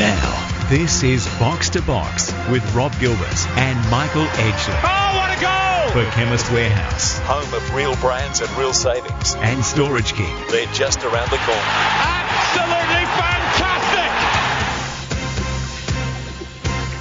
[0.00, 4.80] Now, this is Box to Box with Rob Gilbert and Michael Edgley.
[4.82, 5.90] Oh, what a goal!
[5.92, 7.18] For Chemist Warehouse.
[7.18, 9.34] Home of real brands and real savings.
[9.34, 10.34] And Storage King.
[10.48, 11.60] They're just around the corner.
[12.00, 14.10] Absolutely fantastic!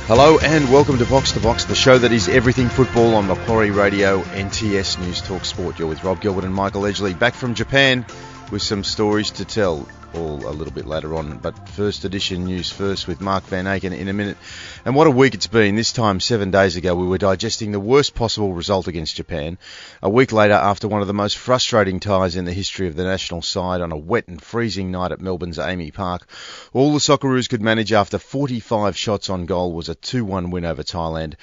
[0.07, 3.71] Hello and welcome to Box to Box, the show that is everything football on Macquarie
[3.71, 5.79] Radio, NTS News Talk Sport.
[5.79, 8.05] You're with Rob Gilbert and Michael Edgley, back from Japan
[8.51, 11.37] with some stories to tell all a little bit later on.
[11.37, 14.37] But first edition news first with Mark Van Aken in a minute.
[14.85, 15.75] And what a week it's been.
[15.75, 19.57] This time, seven days ago, we were digesting the worst possible result against Japan.
[20.01, 23.03] A week later, after one of the most frustrating ties in the history of the
[23.03, 26.27] national side on a wet and freezing night at Melbourne's AAMI Park,
[26.73, 30.83] all the Socceroos could manage after 45 shots on goal was a 2-1 win over
[30.83, 31.35] Thailand.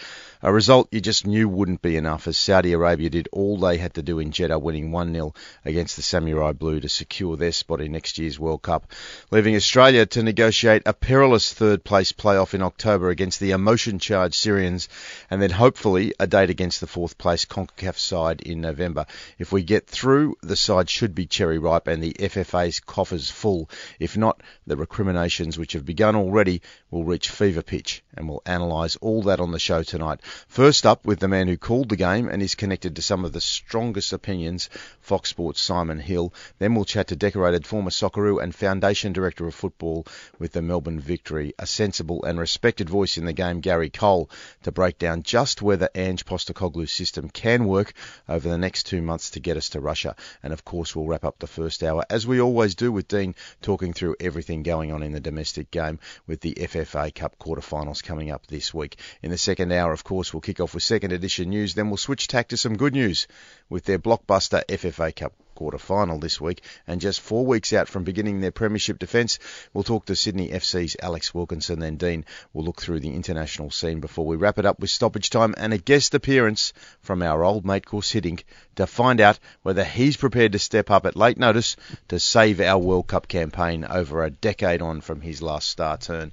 [0.43, 3.95] A result you just knew wouldn't be enough as Saudi Arabia did all they had
[3.95, 5.33] to do in Jeddah, winning 1 0
[5.65, 8.93] against the Samurai Blue to secure their spot in next year's World Cup,
[9.31, 14.35] leaving Australia to negotiate a perilous third place playoff in October against the emotion charged
[14.35, 14.91] Syrians,
[15.31, 19.07] and then hopefully a date against the fourth place CONCACAF side in November.
[19.39, 23.71] If we get through, the side should be cherry ripe and the FFA's coffers full.
[23.99, 28.97] If not, the recriminations which have begun already will reach fever pitch, and we'll analyse
[28.97, 30.21] all that on the show tonight.
[30.49, 33.33] First up with the man who called the game and is connected to some of
[33.33, 34.69] the strongest opinions,
[35.01, 36.33] Fox Sports Simon Hill.
[36.59, 40.07] Then we'll chat to decorated former Socceroo and Foundation Director of Football
[40.39, 44.31] with the Melbourne Victory, a sensible and respected voice in the game, Gary Cole,
[44.63, 47.93] to break down just whether Ange Postecoglou's system can work
[48.29, 50.17] over the next two months to get us to Russia.
[50.43, 53.35] And of course, we'll wrap up the first hour, as we always do with Dean,
[53.63, 58.31] talking through everything going on in the domestic game with the FFA Cup quarterfinals coming
[58.31, 58.99] up this week.
[59.23, 61.75] In the second hour, of course, we'll kick off with second edition news.
[61.75, 63.27] Then we'll switch tack to some good news
[63.69, 66.63] with their blockbuster FFA Cup quarter final this week.
[66.87, 69.41] And just four weeks out from beginning their premiership defence,
[69.75, 71.81] we'll talk to Sydney FC's Alex Wilkinson.
[71.81, 75.31] Then Dean will look through the international scene before we wrap it up with stoppage
[75.31, 78.45] time and a guest appearance from our old mate Guus Hiddink
[78.77, 81.77] to find out whether he's prepared to step up at late notice
[82.09, 86.33] to save our World Cup campaign over a decade on from his last star turn.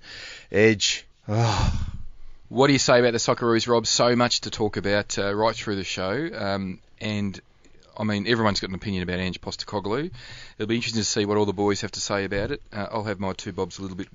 [0.52, 1.08] Edge.
[1.28, 2.03] Oh,
[2.54, 3.88] what do you say about the Socceroos, Rob?
[3.88, 6.30] So much to talk about uh, right through the show.
[6.32, 7.42] Um, and
[7.98, 10.12] I mean, everyone's got an opinion about Ange Postecoglou.
[10.60, 12.62] It'll be interesting to see what all the boys have to say about it.
[12.72, 14.10] Uh, I'll have my two bobs a little bit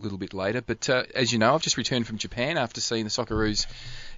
[0.00, 0.62] little bit later.
[0.62, 3.66] But uh, as you know, I've just returned from Japan after seeing the Socceroos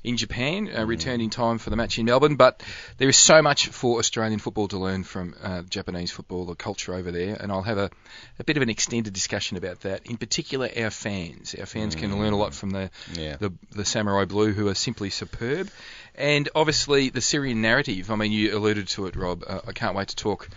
[0.04, 2.36] in Japan, uh, returned in time for the match in Melbourne.
[2.36, 2.62] But
[2.98, 6.94] there is so much for Australian football to learn from uh, Japanese football, the culture
[6.94, 7.90] over there, and I'll have a,
[8.38, 10.06] a bit of an extended discussion about that.
[10.06, 11.54] In particular, our fans.
[11.58, 12.00] Our fans mm.
[12.00, 13.36] can learn a lot from the, yeah.
[13.36, 15.70] the the Samurai Blue, who are simply superb.
[16.14, 18.10] And obviously, the Syrian narrative.
[18.10, 19.42] I mean, you alluded to it, Rob.
[19.46, 20.48] Uh, I can't wait to talk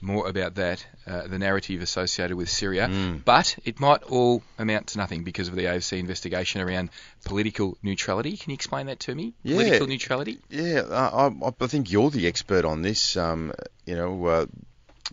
[0.00, 2.88] more about that, uh, the narrative associated with Syria.
[2.88, 3.24] Mm.
[3.24, 6.90] But it might all amount to nothing because of the AFC investigation around
[7.24, 8.36] political neutrality.
[8.36, 9.34] Can you explain that to me?
[9.42, 9.56] Yeah.
[9.56, 10.38] Political neutrality?
[10.50, 13.16] Yeah, I, I think you're the expert on this.
[13.16, 13.52] Um,
[13.86, 14.26] you know.
[14.26, 14.46] Uh,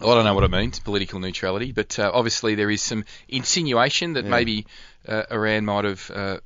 [0.01, 4.13] I don't know what it means, political neutrality, but uh, obviously there is some insinuation
[4.13, 4.29] that Yeah.
[4.31, 4.68] maybe
[5.07, 6.38] uh, Iran might have uh,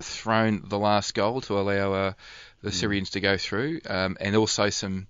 [0.00, 2.12] thrown the last goal to allow uh,
[2.62, 5.06] the Syrians to go through, um, and also some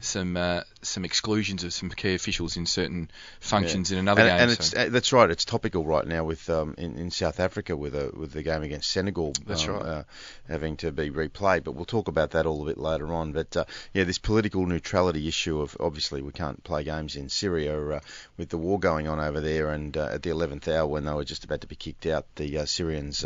[0.00, 4.40] some uh, some exclusions of some key officials in certain functions in another and, game.
[4.40, 5.30] and it's uh, that's right.
[5.30, 8.62] It's topical right now with um, in, in South Africa with a, with the game
[8.62, 9.32] against Senegal.
[9.46, 9.82] That's um, right.
[9.82, 10.02] Uh,
[10.48, 13.32] having to be replayed, but we'll talk about that all a bit later on.
[13.32, 13.64] But uh,
[13.94, 18.00] yeah, this political neutrality issue of obviously we can't play games in Syria uh,
[18.36, 21.12] with the war going on over there, and uh, at the 11th hour when they
[21.12, 23.24] were just about to be kicked out, the uh, Syrians.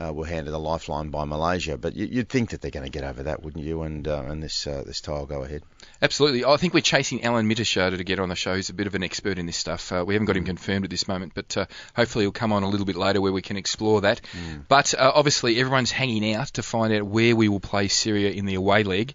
[0.00, 2.90] Uh, were handed a lifeline by Malaysia, but you, you'd think that they're going to
[2.90, 3.82] get over that, wouldn't you?
[3.82, 5.62] And uh, and this uh, this tie will go ahead.
[6.00, 6.44] Absolutely.
[6.44, 8.54] I think we're chasing Alan Mitterschade to get on the show.
[8.54, 9.90] He's a bit of an expert in this stuff.
[9.90, 11.66] Uh, we haven't got him confirmed at this moment, but uh,
[11.96, 14.20] hopefully he'll come on a little bit later where we can explore that.
[14.68, 18.46] But uh, obviously everyone's hanging out to find out where we will play Syria in
[18.46, 19.14] the away leg.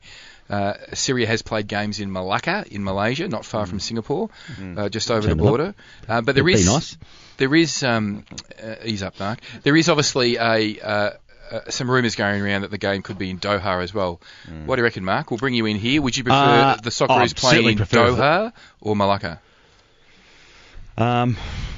[0.49, 4.29] Uh, Syria has played games in Malacca in Malaysia, not far from Singapore,
[4.77, 5.75] uh, just over the Turn it border.
[6.07, 6.97] Uh, but there Would be is nice.
[7.37, 8.25] There is um,
[8.61, 9.39] uh, ease up, Mark.
[9.63, 11.09] There is obviously a uh,
[11.51, 14.19] uh, some rumours going around that the game could be in Doha as well.
[14.65, 15.29] What do you reckon, Mark?
[15.31, 16.01] We'll bring you in here.
[16.01, 19.39] Would you prefer Uh, the Socceroos I'd playing in Doha or Malacca?
[20.97, 21.37] Um,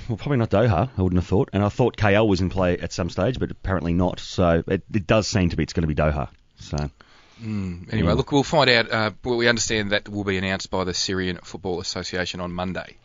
[0.10, 0.90] well, probably not Doha.
[0.98, 1.50] I wouldn't have thought.
[1.54, 4.20] And I thought KL was in play at some stage, but apparently not.
[4.20, 6.30] So it, it does seem to be it's going to be Doha.
[6.60, 6.90] So
[7.42, 8.14] Anyway, Yeah.
[8.14, 8.92] look, we'll find out.
[8.92, 12.96] Uh, well, we understand that will be announced by the Syrian Football Association on Monday.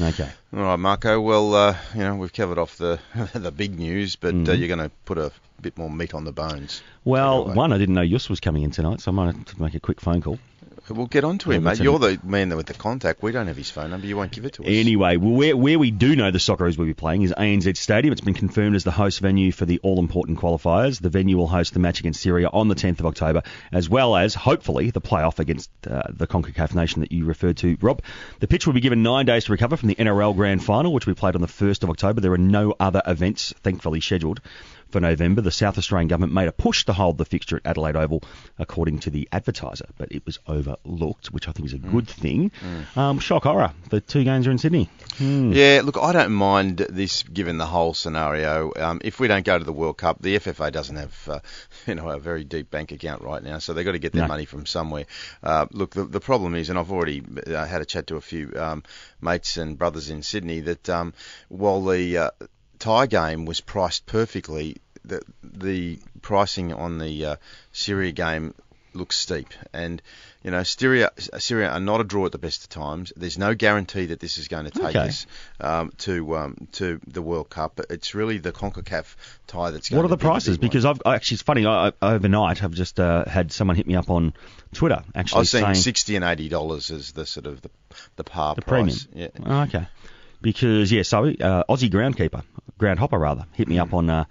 [0.00, 0.30] Okay.
[0.54, 1.20] All right, Marco.
[1.20, 2.98] Well, uh, you know we've covered off the
[3.34, 4.58] the big news, but uh, Mhm.
[4.58, 6.82] you're going to put a bit more meat on the bones.
[7.04, 9.62] Well, one I didn't know Yus was coming in tonight, so I might have to
[9.62, 10.38] make a quick phone call.
[10.92, 11.80] We'll get on to him, mate.
[11.80, 13.22] You're the man with the contact.
[13.22, 14.06] We don't have his phone number.
[14.06, 14.68] You won't give it to us.
[14.68, 18.12] Anyway, well, where, where we do know the Socceroos will be playing is ANZ Stadium.
[18.12, 21.00] It's been confirmed as the host venue for the all-important qualifiers.
[21.00, 23.42] The venue will host the match against Syria on the 10th of October,
[23.72, 27.76] as well as, hopefully, the playoff against uh, the CONCACAF nation that you referred to,
[27.80, 28.02] Rob.
[28.40, 31.06] The pitch will be given nine days to recover from the NRL Grand Final, which
[31.06, 32.20] we played on the 1st of October.
[32.20, 34.40] There are no other events, thankfully, scheduled
[34.92, 35.40] for November.
[35.40, 38.22] The South Australian government made a push to hold the fixture at Adelaide Oval,
[38.58, 42.52] according to the advertiser, but it was overlooked, which I think is a good thing.
[42.94, 43.72] Um, shock horror.
[43.90, 44.88] The two games are in Sydney.
[45.18, 48.72] Yeah, look, I don't mind this given the whole scenario.
[48.76, 51.40] Um, if we don't go to the World Cup, the FFA doesn't have, uh,
[51.86, 54.22] you know, a very deep bank account right now, so they've got to get their
[54.22, 54.28] No.
[54.28, 55.06] money from somewhere.
[55.42, 58.20] Uh, look, the, the problem is, and I've already uh, had a chat to a
[58.20, 58.82] few um,
[59.20, 61.14] mates and brothers in Sydney, that um,
[61.48, 62.32] while the
[62.82, 67.36] Thai game was priced perfectly, the, the pricing on the uh,
[67.70, 68.54] Syria game
[68.92, 69.46] looks steep.
[69.72, 70.02] And,
[70.42, 73.12] you know, Syria, Syria are not a draw at the best of times.
[73.16, 74.98] There's no guarantee that this is going to take Okay.
[74.98, 75.26] us
[75.60, 77.80] um, to um, to the World Cup.
[77.88, 79.14] It's really the CONCACAF
[79.46, 80.58] tie that's going What are the prices?
[80.58, 81.64] Because I've actually, it's funny.
[81.64, 84.34] I, overnight, I've just uh, had someone hit me up on
[84.74, 87.70] Twitter, I actually was seeing saying sixty and eighty dollars as the sort of the
[88.16, 88.88] the par the premium.
[88.88, 89.06] price.
[89.14, 89.28] Yeah.
[89.46, 89.86] Oh, okay.
[90.42, 92.42] Because yeah, so uh, Aussie groundkeeper,
[92.78, 94.24] groundhopper rather, hit me up on uh,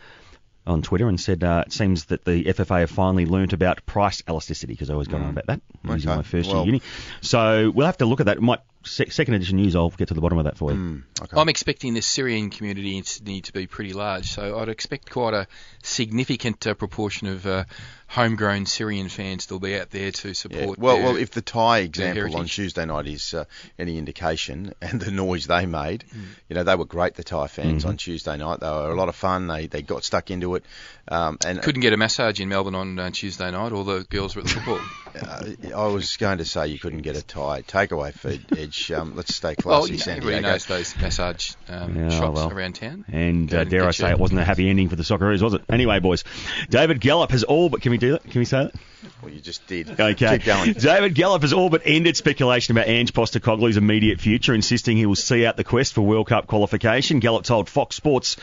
[0.67, 4.21] on Twitter and said uh, it seems that the FFA have finally learnt about price
[4.29, 6.09] elasticity because I always go on about that using.
[6.09, 6.17] Okay.
[6.17, 6.81] my first Well- year uni.
[7.21, 8.37] So we'll have to look at that.
[8.37, 9.75] It might se- second edition news.
[9.75, 10.77] I'll get to the bottom of that for you.
[10.77, 10.97] Hmm.
[11.19, 11.39] Okay.
[11.39, 15.33] I'm expecting the Syrian community in Sydney to be pretty large, so I'd expect quite
[15.33, 15.47] a
[15.81, 17.63] significant uh, proportion of uh,
[18.11, 20.55] homegrown Syrian fans to be out there to support.
[20.55, 20.61] Yeah.
[20.63, 20.79] support.
[20.79, 22.45] Well, their- well, if the Thai example on.
[22.45, 23.45] Tuesday night is uh,
[23.79, 26.19] any indication, and the noise they made, Hmm.
[26.49, 27.15] you know, they were great.
[27.15, 27.61] The Thai Mm-hmm.
[27.61, 29.47] fans on Tuesday night, they were a lot of fun.
[29.47, 30.65] They they got stuck into it,
[31.07, 33.71] um, and couldn't get a massage in Melbourne on uh, Tuesday night.
[33.71, 34.79] All the girls were at the football.
[35.21, 38.91] uh, I was going to say you couldn't get a Thai takeaway for Edge.
[38.91, 40.51] Um, let's stay well, classy, you know, San everybody Diego.
[40.51, 42.51] knows those massage um, Yeah, shops well.
[42.51, 43.05] around town.
[43.07, 45.53] And uh, dare I say, your- it wasn't a happy ending for the Socceroos, was
[45.53, 45.61] it?
[45.69, 46.23] Anyway, boys,
[46.69, 48.23] David Gallop has all but can we do that?
[48.23, 48.75] Can we say that?
[49.21, 49.89] Well, you just did.
[49.99, 50.13] Okay.
[50.13, 50.73] Keep going.
[50.73, 55.15] David Gallop has all but ended speculation about Ange Postecoglou's immediate future, insisting he will
[55.15, 57.19] see out the quest for World Cup qualification.
[57.19, 58.37] Gallop told Fox Sports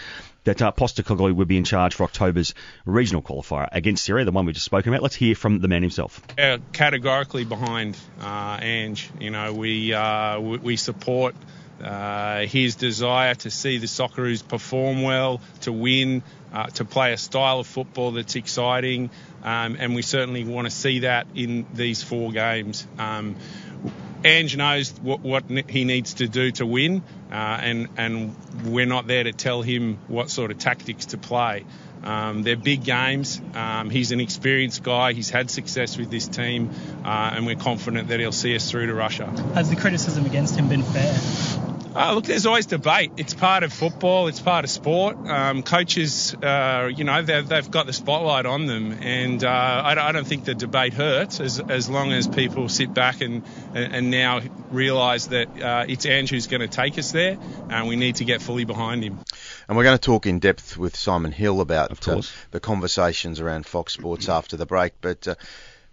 [0.45, 2.55] that uh, Postecoglou would be in charge for October's
[2.87, 5.03] regional qualifier against Syria, the one we just spoken about.
[5.03, 6.23] Let's hear from the man himself.
[6.39, 9.11] uh, categorically behind uh, Ange.
[9.21, 11.35] You know, we uh, we, we support
[11.83, 16.23] uh, his desire to see the Socceroos perform well, to win,
[16.53, 19.11] uh, to play a style of football that's exciting,
[19.43, 22.87] um, and we certainly want to see that in these four games.
[22.99, 23.37] Um,
[24.25, 28.35] Ange knows what, what he needs to do to win, uh, and and
[28.65, 31.65] we're not there to tell him what sort of tactics to play.
[32.03, 33.41] Um, they're big games.
[33.55, 35.13] Um, he's an experienced guy.
[35.13, 36.71] He's had success with this team,
[37.05, 39.27] uh, and we're confident that he'll see us through to Russia.
[39.55, 41.68] Has the criticism against him been fair?
[41.99, 43.11] Uh, look, there's always debate.
[43.17, 44.29] It's part of football.
[44.29, 45.17] It's part of sport.
[45.17, 49.95] Um, coaches, uh, you know, they've, they've got the spotlight on them, and uh, I,
[49.97, 53.43] don't, I don't think the debate hurts as, as long as people sit back and
[53.75, 54.41] and, and now
[54.71, 57.37] realise that uh, it's Andrew who's going to take us there,
[57.69, 59.19] and we need to get fully behind him.
[59.67, 62.23] And we're going to talk in depth with Simon Hill about Of uh,
[62.53, 64.93] the conversations around Fox Sports after the break.
[65.01, 65.35] But, uh,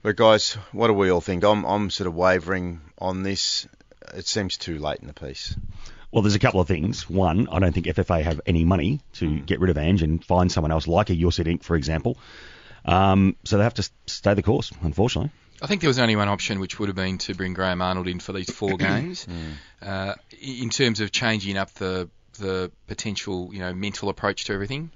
[0.03, 1.43] but guys, what do we all think?
[1.43, 3.67] I'm, I'm sort of wavering on this.
[4.13, 5.55] It seems too late in the piece.
[6.11, 7.09] Well, there's a couple of things.
[7.09, 10.51] One, I don't think FFA have any money to get rid of Ange and find
[10.51, 12.17] someone else like a Guus Hiddink, for example.
[12.85, 15.31] Um, so they have to stay the course, unfortunately.
[15.61, 18.07] I think there was only one option, which would have been to bring Graham Arnold
[18.07, 19.25] in for these four games.
[19.81, 24.91] Uh, in terms of changing up the the potential, you know, mental approach to everything,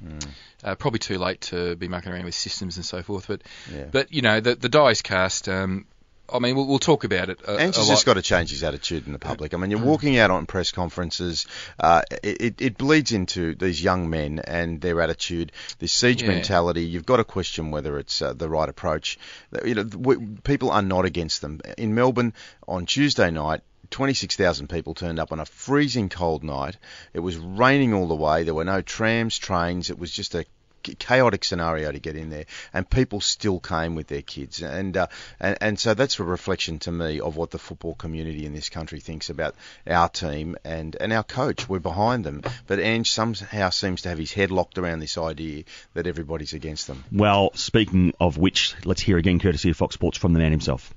[0.61, 3.27] uh, probably too late to be mucking around with systems and so forth.
[3.27, 3.41] But
[3.73, 3.85] Yeah.
[3.89, 5.47] but you know, the the die is cast.
[5.47, 5.85] Um,
[6.31, 7.39] I mean, we'll, we'll talk about it.
[7.47, 9.53] A, Ange a just got to change his attitude in the public.
[9.53, 11.47] I mean, you're walking out on press conferences.
[11.79, 16.29] Uh, it, it- it bleeds into these young men and their attitude, this siege Yeah.
[16.29, 16.83] mentality.
[16.83, 19.17] You've got to question whether it's uh, the right approach.
[19.65, 21.61] You know, we, people are not against them.
[21.77, 22.33] In Melbourne
[22.67, 23.61] on Tuesday night.
[23.91, 26.77] 26,000 people turned up on a freezing cold night.
[27.11, 28.43] It was raining all the way.
[28.43, 29.89] There were no trams, trains.
[29.89, 30.45] It was just a
[30.83, 35.07] chaotic scenario to get in there, and people still came with their kids, and uh,
[35.39, 38.69] and and so that's a reflection to me of what the football community in this
[38.69, 39.55] country thinks about
[39.87, 41.67] our team and and our coach.
[41.67, 45.63] We're behind them, but Ange somehow seems to have his head locked around this idea
[45.93, 47.03] that everybody's against them.
[47.11, 50.93] Well, speaking of which, let's hear again, courtesy of Fox Sports, from the man himself.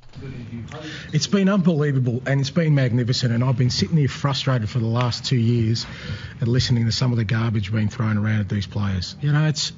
[1.12, 3.32] It's been unbelievable and it's been magnificent.
[3.32, 5.86] And I've been sitting here frustrated for the last two years
[6.40, 9.16] at listening to some of the garbage being thrown around at these players.
[9.20, 9.71] You know, it's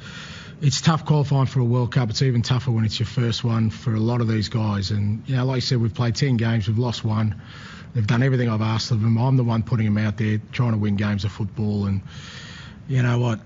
[0.60, 2.10] it's tough qualifying for a World Cup.
[2.10, 4.90] It's even tougher when it's your first one for a lot of these guys.
[4.90, 7.40] And you know, like I said, we've played ten games, we've lost one.
[7.94, 9.16] They've done everything I've asked of them.
[9.18, 11.86] I'm the one putting them out there, trying to win games of football.
[11.86, 12.02] And
[12.88, 13.40] you know what?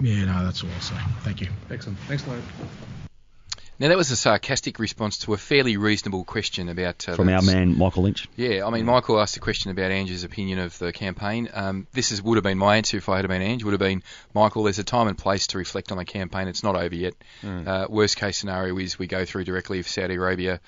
[0.00, 0.96] Yeah, no, that's all say.
[1.20, 1.48] Thank you.
[1.70, 1.98] Excellent.
[2.00, 2.42] Thanks, Lloyd.
[3.80, 7.42] Now that was a sarcastic response to a fairly reasonable question about uh, From our
[7.42, 8.28] man Michael Lynch.
[8.34, 11.48] Yeah, I mean, Michael asked a question about Ange's opinion of the campaign.
[11.52, 13.62] Um, this is, would have been my answer if I had been Ange.
[13.62, 14.02] Would have been,
[14.34, 16.48] Michael, there's a time and place to reflect on the campaign.
[16.48, 17.14] It's not over yet.
[17.44, 20.60] Uh, worst case scenario is we go through directly if Saudi Arabia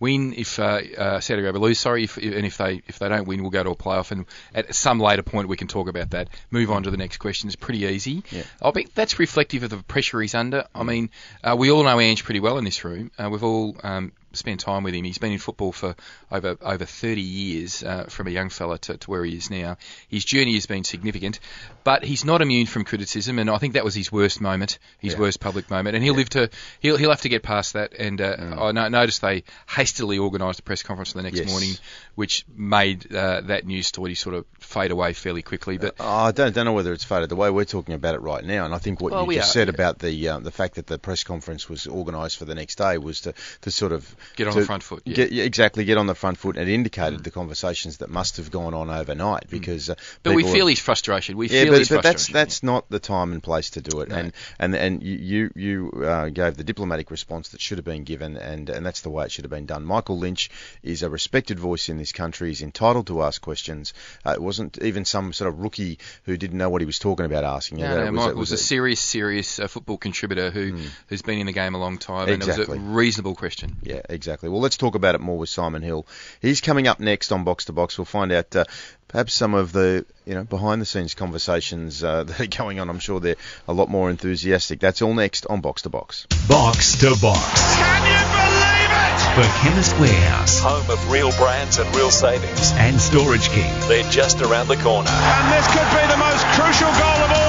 [0.00, 0.34] win.
[0.34, 3.42] If uh, uh, Saudi Arabia lose, sorry, if, and if they if they don't win,
[3.42, 4.10] we'll go to a playoff.
[4.10, 6.28] And at some later point, we can talk about that.
[6.50, 7.48] Move on to the next question.
[7.48, 8.22] It's pretty easy.
[8.30, 8.42] Yeah.
[8.62, 10.66] I think that's reflective of the pressure he's under.
[10.74, 11.10] I mean,
[11.42, 13.10] uh, we all know Ange pretty well in this room.
[13.18, 15.04] Uh, we've all um, spent time with him.
[15.04, 15.94] He's been in football for
[16.30, 19.76] over over 30 years, uh, from a young fella to, to where he is now.
[20.08, 21.40] His journey has been significant,
[21.84, 25.14] but he's not immune from criticism, and I think that was his worst moment, his
[25.14, 25.20] Yeah.
[25.20, 26.50] worst public moment, and he'll live to
[26.80, 27.92] he'll he'll have to get past that.
[27.94, 31.48] And uh, I no- noticed they hastily organised a press conference the next Yes.
[31.50, 31.74] morning,
[32.14, 35.78] which made uh, that news story sort of fade away fairly quickly.
[35.78, 38.20] But Oh, I don't, don't know whether it's faded the way we're talking about it
[38.20, 39.74] right now, and I think what Well, you just are, said yeah.
[39.74, 42.98] about the um, the fact that the press conference was organised for the next day
[42.98, 45.12] was to, to sort of Get on to the front foot, yeah.
[45.12, 45.16] Mm.
[45.16, 48.50] Get, exactly, get on the front foot, and it indicated the conversations that must have
[48.50, 49.90] gone on overnight because.
[49.90, 51.36] Uh, but we feel his frustration.
[51.36, 52.34] We yeah, feel but, his but that's frustration.
[52.34, 54.16] that's not the time and place to do it, No.
[54.16, 58.36] and and and you you uh, gave the diplomatic response that should have been given,
[58.36, 59.84] and and that's the way it should have been done.
[59.84, 60.50] Michael Lynch
[60.82, 62.48] is a respected voice in this country.
[62.48, 63.92] He's entitled to ask questions.
[64.24, 67.26] Uh, it wasn't even some sort of rookie who didn't know what he was talking
[67.26, 67.78] about asking.
[67.78, 70.78] No, It no, was- Michael it was, a serious, serious uh, football contributor who
[71.08, 73.76] who's been in the game a long time, and it was a reasonable question.
[73.82, 74.48] Yeah, exactly.
[74.48, 76.06] Well, let's talk about it more with Simon Hill.
[76.40, 77.98] He's coming up next on Box to Box.
[77.98, 78.64] We'll find out uh,
[79.08, 82.88] perhaps some of the you know behind the scenes conversations uh, that are going on.
[82.88, 83.36] I'm sure they're
[83.68, 84.80] a lot more enthusiastic.
[84.80, 86.26] That's all next on Box to Box.
[86.48, 87.76] Box to Box.
[87.76, 89.04] Can you believe it?
[89.34, 92.72] For Chemist Warehouse Home of real brands and real savings.
[92.74, 93.72] and Storage King.
[93.88, 95.10] They're just around the corner.
[95.10, 97.43] And this could be the most crucial goal of all.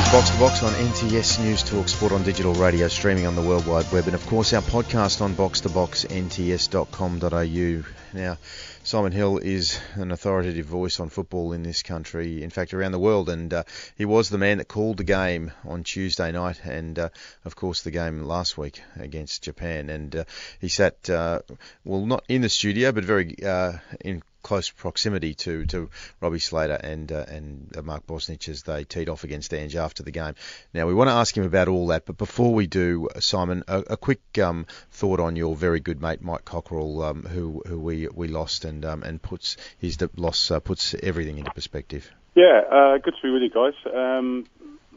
[0.00, 3.42] Is Box to Box on NTS News Talk Sport on digital radio, streaming on the
[3.42, 7.88] World Wide Web, and of course our podcast on box2box nts.com.au.
[8.18, 8.38] Now,
[8.82, 12.98] Simon Hill is an authoritative voice on football in this country, in fact around the
[12.98, 13.64] world, and uh,
[13.98, 17.10] he was the man that called the game on Tuesday night, and uh,
[17.44, 19.90] of course the game last week against Japan.
[19.90, 20.24] And uh,
[20.60, 21.40] he sat, uh,
[21.84, 26.74] well, not in the studio, but very uh, in close proximity to, to Robbie Slater
[26.74, 30.34] and uh, and uh, Mark Bosnich as they teed off against Ange after the game.
[30.74, 33.64] Now we want to ask him about all that, but before we do, uh, Simon,
[33.68, 37.78] a, a quick um, thought on your very good mate Mike Cockerill, um, who who
[37.78, 42.10] we we lost and um, and puts his loss uh, puts everything into perspective.
[42.34, 43.74] Yeah, uh, good to be with you guys.
[43.92, 44.46] Um,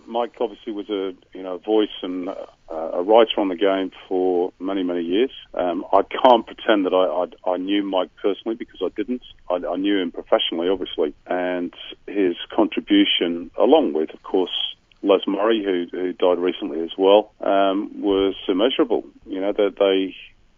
[0.07, 2.35] Mike obviously was a you know voice and uh,
[2.71, 5.31] a writer on the game for many many years.
[5.53, 9.23] Um, I can't pretend that I, I I knew Mike personally because I didn't.
[9.49, 11.73] I, I knew him professionally, obviously, and
[12.07, 18.01] his contribution, along with of course Les Murray, who who died recently as well, um,
[18.01, 19.03] was immeasurable.
[19.25, 20.15] You know that they.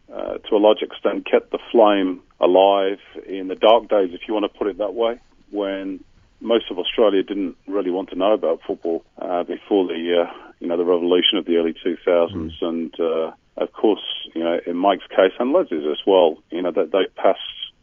[0.08, 4.36] Uh, to a large extent, kept the flame alive in the dark days, if you
[4.36, 6.00] want to put it that way, when
[6.46, 10.68] most of Australia didn't really want to know about football uh, before the uh, you
[10.68, 15.08] know the revolution of the early 2000s, and uh, of course you know in Mike's
[15.08, 17.40] case and Leslie's as well, you know that they passed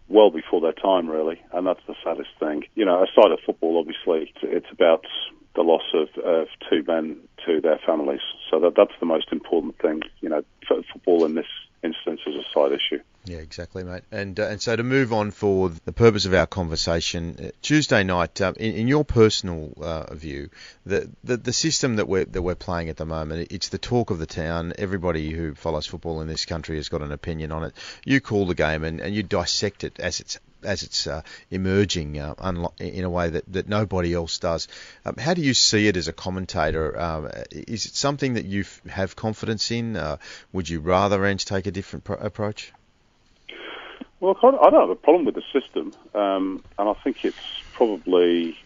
[0.09, 2.65] well before their time really, and that's the saddest thing.
[2.75, 5.05] You know, aside of football, obviously it's, it's about
[5.55, 7.17] the loss of, of two men
[7.47, 10.03] to their families, so that that's the most important thing.
[10.21, 11.47] You know, football in this
[11.83, 13.03] instance is a side issue.
[13.25, 14.03] Yeah, exactly, mate.
[14.11, 18.03] And uh, and so to move on for the purpose of our conversation, uh, Tuesday
[18.03, 20.51] night, uh, in, in your personal uh, view,
[20.85, 24.11] the, the the system that we're that we're playing at the moment, it's the talk
[24.11, 24.73] of the town.
[24.77, 27.75] Everybody who follows football in this country has got an opinion on it.
[28.05, 32.19] You call the game and, and you dissect it as it's as it's uh, emerging
[32.19, 34.67] uh, unlo- in a way that, that nobody else does.
[35.05, 36.99] Um, how do you see it as a commentator?
[36.99, 39.97] Um, is it something that you have confidence in?
[39.97, 40.17] Uh,
[40.53, 42.73] would you rather Ange take a different pro- approach?
[44.23, 47.37] Well, I don't have a problem with the system, um, and I think it's
[47.73, 48.57] probably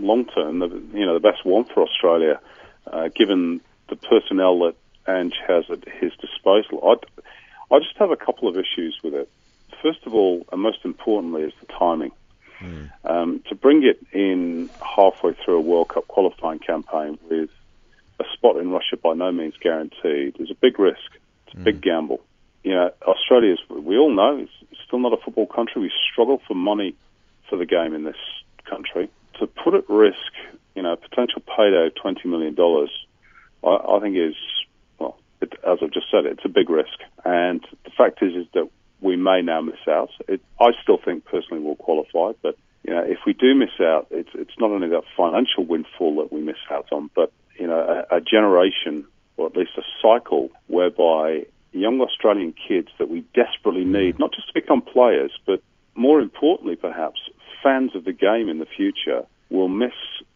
[0.00, 2.40] long term, the you know, the best one for Australia,
[2.88, 4.74] uh, given the personnel that
[5.06, 6.80] Ange has at his disposal.
[6.82, 9.30] I, I just have a couple of issues with it.
[9.80, 12.10] First of all, and most importantly, is the timing.
[13.04, 17.48] Um, to bring it in halfway through a World Cup qualifying campaign with
[18.18, 21.16] a spot in Russia by no means guaranteed is a big risk.
[21.46, 22.20] It's a big gamble.
[22.64, 24.48] You know, Australia, is, we all know, is
[24.90, 25.80] still not a football country.
[25.80, 26.94] We struggle for money
[27.48, 28.20] for the game in this
[28.68, 29.08] country.
[29.38, 30.32] To put at risk
[30.74, 32.90] you know, potential payday of twenty million dollars,
[33.64, 34.34] I, I think is
[34.98, 36.98] well, it, as I've just said, it's a big risk.
[37.24, 38.68] And the fact is, is that
[39.00, 40.10] we may now miss out.
[40.28, 44.06] It, I still think personally we'll qualify, but you know, if we do miss out,
[44.10, 48.04] it's it's not only that financial windfall that we miss out on, but you know,
[48.10, 49.04] a, a generation
[49.36, 54.48] or at least a cycle whereby young Australian kids that we desperately need, not just
[54.48, 55.62] to become players, but
[55.94, 57.20] more importantly, perhaps
[57.62, 59.92] fans of the game in the future, will miss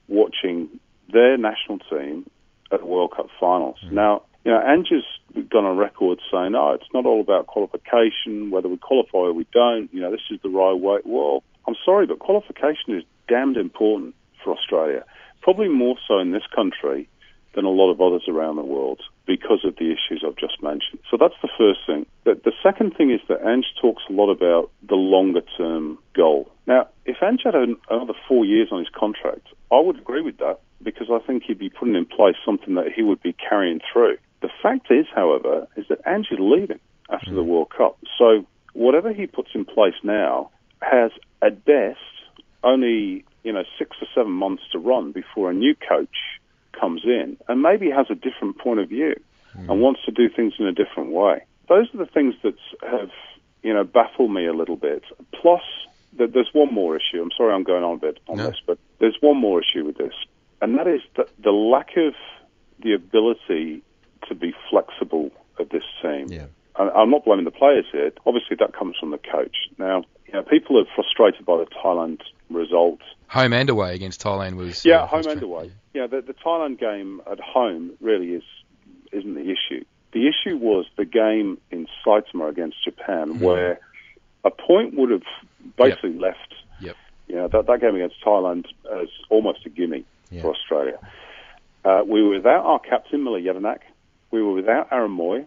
[0.09, 0.69] watching
[1.13, 2.29] their national team
[2.73, 3.79] at the World Cup finals.
[3.87, 3.93] Mm.
[3.93, 5.05] Now, you know, Ange's
[5.49, 9.47] gone on record saying, "Oh, it's not all about qualification, whether we qualify or we
[9.53, 9.93] don't.
[9.93, 14.15] You know, this is the right way." Well, I'm sorry, but qualification is damned important
[14.43, 15.05] for Australia.
[15.41, 17.09] Probably more so in this country
[17.55, 21.01] than a lot of others around the world because of the issues I've just mentioned.
[21.11, 22.07] So that's the first thing.
[22.25, 26.51] The, the second thing is that Ange talks a lot about the longer term goal.
[26.67, 30.61] Now, if Ange had another four years on his contract, I would agree with that
[30.83, 34.19] because I think he'd be putting in place something that he would be carrying through.
[34.43, 36.81] The fact is, however, is that Ange is leaving
[37.11, 37.37] after mm.
[37.37, 37.99] the World Cup.
[38.19, 40.51] So whatever he puts in place now
[40.83, 41.99] has, at best,
[42.63, 46.17] only you know six or seven months to run before a new coach
[46.79, 49.15] comes in and maybe has a different point of view
[49.57, 49.71] mm.
[49.71, 51.43] and wants to do things in a different way.
[51.69, 53.11] Those are the things that have,
[53.63, 55.03] you know, baffled me a little bit.
[55.33, 55.63] Plus,
[56.17, 57.23] there's one more issue.
[57.23, 58.47] I'm sorry I'm going on a bit on no.
[58.47, 60.15] this, but there's one more issue with this,
[60.61, 62.15] and that is the, the lack of
[62.83, 63.83] the ability
[64.29, 66.29] to be flexible of this team.
[66.29, 66.47] Yeah.
[66.77, 68.11] I'm not blaming the players here.
[68.27, 69.57] Obviously, that comes from the coach.
[69.79, 72.99] Now, you know, people are frustrated by the Thailand result.
[73.35, 75.73] Home and away against Thailand was yeah, uh, home and away.
[75.93, 78.45] Yeah, the, the Thailand game at home really is
[79.11, 79.85] isn't the issue.
[80.13, 83.41] The issue was the game in Saitama against Japan, mm.
[83.41, 83.81] where
[84.45, 85.25] a point would have
[85.77, 86.21] basically yep.
[86.21, 86.55] left.
[86.79, 86.97] Yep.
[87.27, 90.43] You know that that game against Thailand as almost a gimme yeah.
[90.43, 91.01] for Australia.
[91.85, 93.81] Uh, we were without our captain Mile Jedinak.
[94.31, 95.45] We were without Aaron Mooy.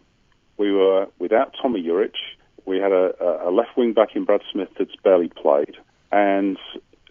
[0.58, 2.16] We were without Tomi Juric.
[2.66, 5.78] We had a, a left wing back in Brad Smith that's barely played,
[6.12, 6.58] and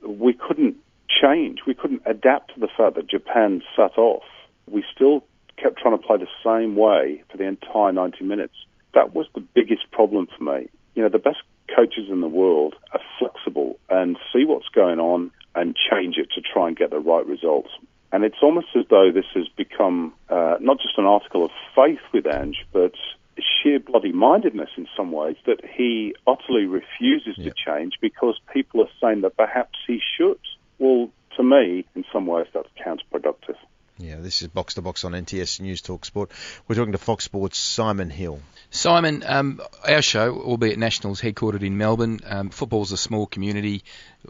[0.08, 0.76] we couldn't
[1.08, 1.60] change.
[1.66, 4.24] We couldn't adapt to the fact that Japan sat off.
[4.68, 5.24] We still
[5.56, 8.54] kept trying to play the same way for the entire 90 minutes.
[8.94, 10.68] That was the biggest problem for me.
[10.94, 11.38] You know, the best
[11.74, 16.40] coaches in the world are flexible and see what's going on and change it to
[16.40, 17.70] try and get the right results.
[18.12, 22.00] And it's almost as though this has become uh, not just an article of faith
[22.12, 22.94] with Ange, but
[23.38, 28.90] sheer bloody mindedness in some ways that he utterly refuses to change because people are
[29.00, 30.38] saying that perhaps he should.
[30.78, 33.56] Well, to me, in some ways, that's counterproductive.
[33.98, 36.30] Yeah, this is Box to Box on NTS News Talk Sport.
[36.68, 38.40] We're talking to Fox Sports' Simon Hill.
[38.70, 42.20] Simon, um, our show, albeit Nationals, headquartered in Melbourne.
[42.26, 43.84] Um, football's a small community.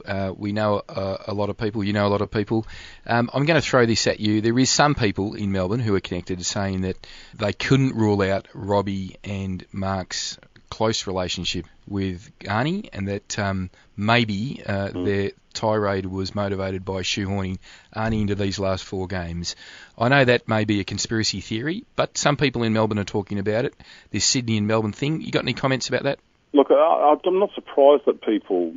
[0.04, 1.82] Uh, we know a, a, lot of people.
[1.82, 2.64] You know a lot of people.
[3.06, 4.40] Um, I'm going to throw this at you.
[4.40, 8.46] There is some people in Melbourne who are connected saying that they couldn't rule out
[8.54, 10.38] Robbie and Mark's
[10.70, 15.04] close relationship with Arnie, and that um, maybe uh, mm.
[15.04, 17.58] their tirade was motivated by shoehorning
[17.94, 19.56] Arnie into these last four games.
[19.96, 23.38] I know that may be a conspiracy theory, but some people in Melbourne are talking
[23.38, 23.74] about it.
[24.10, 25.22] This Sydney and Melbourne thing.
[25.22, 26.18] You got any comments about that?
[26.52, 28.74] Look, I, I'm not surprised that people,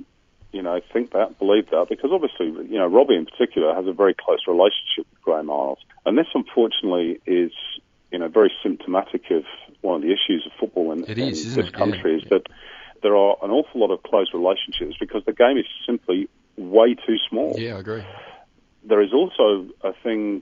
[0.51, 3.93] you know, think that, believe that, because obviously, you know, Robbie in particular has a
[3.93, 7.51] very close relationship with Graham Arnold, and this, unfortunately, is,
[8.11, 9.43] you know, very symptomatic of
[9.81, 11.73] one of the issues of football in, in is, this it?
[11.73, 12.23] country yeah.
[12.23, 12.47] is that
[13.01, 17.17] there are an awful lot of close relationships because the game is simply way too
[17.29, 17.55] small.
[17.57, 18.03] Yeah, I agree.
[18.83, 20.41] There is also a thing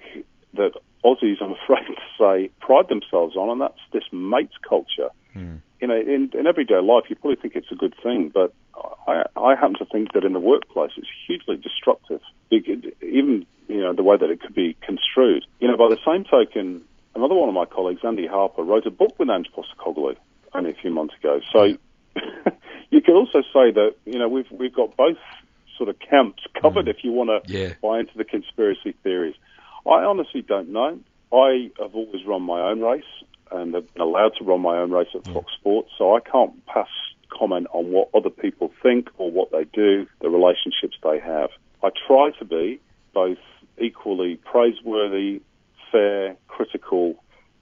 [0.54, 0.72] that
[1.04, 5.10] Aussies, I'm afraid to say, pride themselves on, and that's this mates culture.
[5.34, 5.56] Hmm.
[5.80, 8.54] You know, in, in everyday life, you probably think it's a good thing, but
[9.08, 12.22] I, I happen to think that in the workplace, it's hugely destructive.
[12.50, 15.46] Even you know the way that it could be construed.
[15.60, 16.84] You know, by the same token,
[17.18, 20.16] another one of my colleagues, Andy Harper, wrote a book with Ange Postecoglou
[20.54, 21.42] only a few months ago.
[21.52, 21.64] So
[22.90, 25.18] you could also say that you know we've we've got both
[25.78, 26.90] sort of camps covered mm.
[26.90, 27.74] if you want to yeah.
[27.82, 29.36] buy into the conspiracy theories.
[29.86, 31.00] I honestly don't know.
[31.32, 33.04] I have always run my own race
[33.52, 36.66] and have been allowed to run my own race at Fox Sports, so I can't
[36.66, 36.88] pass
[37.30, 41.50] comment on what other people think or what they do, the relationships they have.
[41.84, 42.80] I try to be
[43.14, 43.38] both
[43.78, 45.42] equally praiseworthy,
[45.92, 47.16] fair, critical,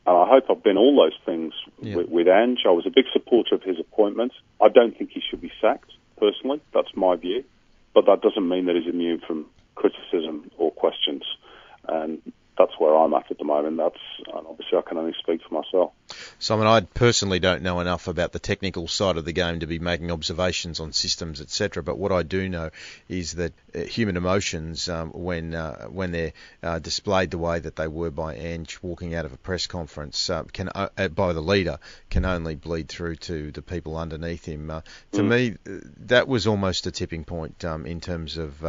[0.08, 1.96] and I hope I've been all those things yeah.
[1.96, 2.60] with, with Ange.
[2.66, 4.34] I was a big supporter of his appointment.
[4.62, 6.62] I don't think he should be sacked, personally.
[6.74, 7.44] That's my view.
[7.94, 11.24] But that doesn't mean that he's immune from criticism or questions.
[11.88, 12.22] And
[12.58, 13.78] that's where I'm at at the moment.
[13.78, 14.00] That's
[14.34, 15.92] obviously I can only speak for myself.
[16.40, 19.80] Simon, I personally don't know enough about the technical side of the game to be
[19.80, 21.84] making observations on systems, etc.
[21.84, 22.70] But what I do know
[23.10, 27.76] is that uh, human emotions, um, when uh, when they're uh, displayed the way that
[27.76, 31.42] they were by Ange walking out of a press conference, uh, can uh, by the
[31.42, 34.70] leader, can only bleed through to the people underneath him.
[34.70, 35.28] Uh, to Mm.
[35.28, 38.64] me, that was almost a tipping point um, in terms of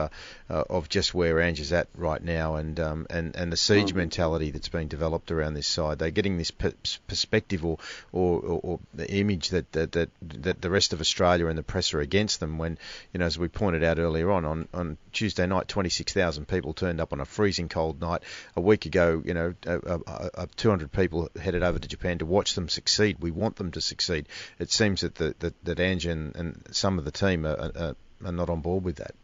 [0.48, 3.96] of just where Ange is at right now, and um, and and the siege Mm.
[3.96, 5.98] mentality that's been developed around this side.
[5.98, 6.72] They're getting this per-
[7.06, 7.78] perspective or,
[8.12, 11.62] or, or, or the image that, that that that the rest of Australia and the
[11.62, 12.58] press are against them.
[12.58, 12.78] When
[13.12, 17.00] you know, as we pointed out earlier on, on, on Tuesday night, 26,000 people turned
[17.00, 18.22] up on a freezing cold night.
[18.54, 22.26] A week ago, you know, uh, uh, uh, 200 people headed over to Japan to
[22.26, 23.18] watch them succeed.
[23.20, 24.26] We want them to succeed.
[24.58, 27.96] It seems that the, that, that Ange and, and some of the team are, are,
[28.24, 29.14] are not on board with that.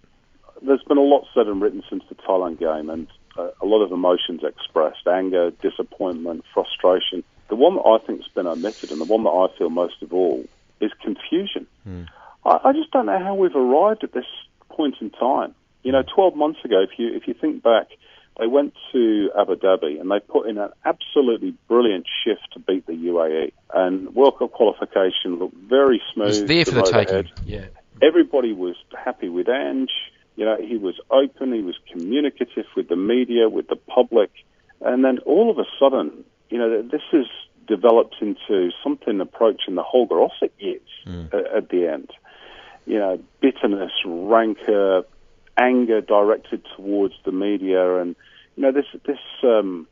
[0.64, 3.92] There's been a lot said and written since the Thailand game, and a lot of
[3.92, 7.24] emotions expressed: anger, disappointment, frustration.
[7.48, 10.12] The one that I think's been omitted, and the one that I feel most of
[10.12, 10.44] all,
[10.80, 11.66] is confusion.
[11.84, 12.04] Hmm.
[12.44, 14.26] I, I just don't know how we've arrived at this
[14.70, 15.54] point in time.
[15.82, 16.14] You know, hmm.
[16.14, 17.88] 12 months ago, if you if you think back,
[18.38, 22.86] they went to Abu Dhabi and they put in an absolutely brilliant shift to beat
[22.86, 26.28] the UAE, and World Cup qualification looked very smooth.
[26.28, 27.30] It's there for the taking.
[27.44, 27.66] Yeah.
[28.00, 29.90] Everybody was happy with Ange.
[30.36, 34.30] You know, he was open, he was communicative with the media, with the public,
[34.80, 37.26] and then all of a sudden, you know, this has
[37.66, 40.80] developed into something approaching the Holger Osieck years
[41.32, 42.10] at, at the end.
[42.86, 45.04] You know, bitterness, rancor,
[45.56, 48.16] anger directed towards the media, and
[48.56, 49.86] you know, this this um,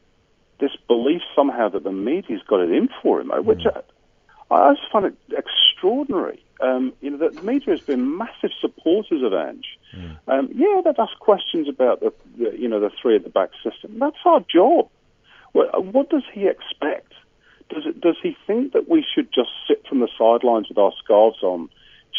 [0.58, 4.90] this belief somehow that the media's got it in for him, which I, I just
[4.90, 6.42] find it extraordinary.
[6.60, 9.78] Um, you know, the media has been massive supporters of Ange.
[10.28, 13.50] Um, yeah, they've asked questions about the, the, you know, the three at the back
[13.64, 13.98] system.
[13.98, 14.88] That's our job.
[15.52, 17.12] What, what does he expect?
[17.70, 20.92] Does it, does he think that we should just sit from the sidelines with our
[21.02, 21.68] scarves on,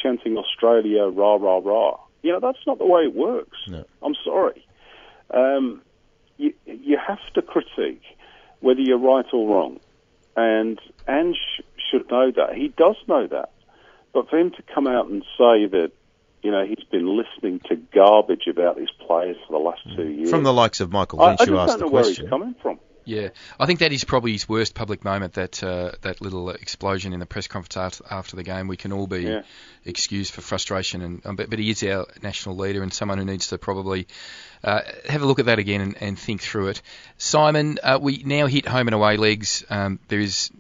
[0.02, 1.98] chanting Australia, rah rah rah?
[2.24, 3.58] You know, that's not the way it works.
[3.68, 3.86] No.
[4.02, 4.66] I'm sorry.
[5.32, 5.82] Um,
[6.38, 8.04] you, you have to critique
[8.62, 9.80] whether you're right or wrong.
[10.36, 11.38] And Ange
[11.90, 12.56] should know that.
[12.56, 13.52] He does know that.
[14.14, 15.92] But for him to come out and say that,
[16.44, 20.30] you know, he's been listening to garbage about his players for the last two years.
[20.30, 22.04] From the likes of Michael I, Lynch, I who just asked don't the know where
[22.04, 22.26] question.
[22.26, 22.80] he's coming from.
[23.04, 25.34] Yeah, I think that is probably his worst public moment.
[25.34, 28.68] That uh, that little explosion in the press conference after, after the game.
[28.68, 29.42] We can all be Yeah.
[29.86, 33.26] excused for frustration, and um, but, but he is our national leader and someone who
[33.26, 34.06] needs to probably
[34.64, 36.82] uh, have a look at that again and, and think through it.
[37.18, 39.64] Simon, uh, we now hit home and away legs.
[39.70, 40.52] Um, there is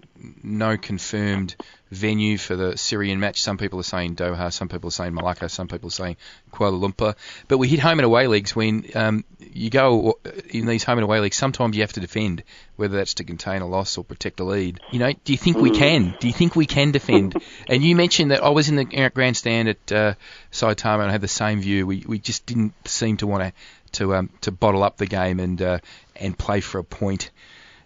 [0.44, 1.56] no confirmed
[1.92, 3.42] venue for the Syrian match.
[3.42, 6.18] Some people are saying Doha, some people are saying Malacca, some people are saying
[6.52, 7.16] Kuala Lumpur.
[7.48, 11.04] But we hit home and away leagues when um, you go in these home and
[11.04, 11.38] away leagues.
[11.38, 12.44] Sometimes you have to defend,
[12.82, 14.80] whether that's to contain a loss or protect a lead.
[14.92, 16.16] You know, do you think we can?
[16.20, 17.40] Do you think we can defend?
[17.68, 20.14] and you mentioned that I was in the grandstand at uh,
[20.52, 21.86] Saitama and I had the same view.
[21.86, 23.54] We we just didn't seem to want to
[24.00, 25.78] to um, to bottle up the game and uh,
[26.16, 27.30] and play for a point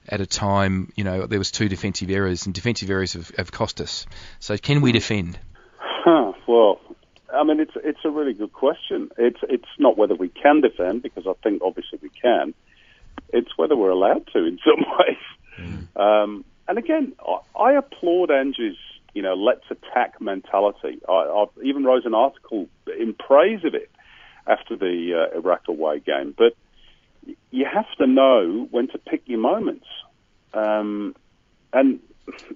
[0.08, 0.94] at a time.
[0.96, 4.06] You know, there was two defensive errors, and defensive errors have, have cost us.
[4.40, 5.38] So can we defend?
[5.78, 6.80] Huh, well,
[7.34, 9.10] I mean, it's it's a really good question.
[9.18, 12.54] It's it's not whether we can defend because I think obviously we can.
[13.30, 15.78] It's whether we're allowed to in some ways.
[15.96, 18.78] Um, and again, I, I applaud Ange's
[19.14, 21.02] you know let's attack mentality.
[21.08, 22.68] I, I even wrote an article
[23.00, 23.90] in praise of it
[24.48, 26.36] after the uh, Iraq away game.
[26.38, 26.56] But
[27.52, 29.88] you have to know when to pick your moments.
[30.54, 31.16] Um,
[31.74, 32.00] and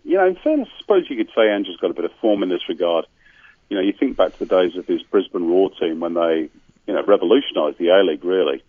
[0.04, 2.44] you know, in fairness, I suppose you could say Ange's got a bit of form
[2.44, 3.06] in this regard.
[3.70, 6.50] You know, you think back to the days of his Brisbane Roar team when they,
[6.88, 8.64] you know, revolutionised the A League really.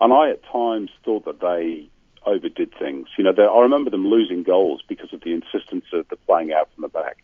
[0.00, 1.88] And I at times thought that they
[2.24, 3.08] overdid things.
[3.18, 6.52] You know, they, I remember them losing goals because of the insistence of the playing
[6.52, 7.18] out from the back.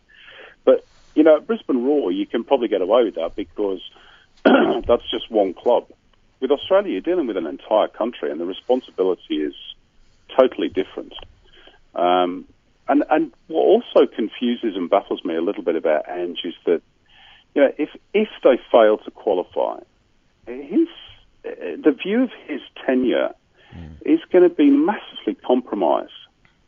[0.63, 0.85] But
[1.15, 3.81] you know, at Brisbane Roar, you can probably get away with that because
[4.45, 5.87] that's just one club.
[6.39, 9.55] With Australia, you're dealing with an entire country, and the responsibility is
[10.37, 11.13] totally different.
[11.95, 12.45] Um,
[12.87, 16.81] and and what also confuses and baffles me a little bit about Ange is that
[17.55, 19.79] you know if if they fail to qualify,
[20.45, 20.87] his
[21.47, 23.33] Uh, the view of his tenure
[24.05, 26.11] is going to be massively compromised.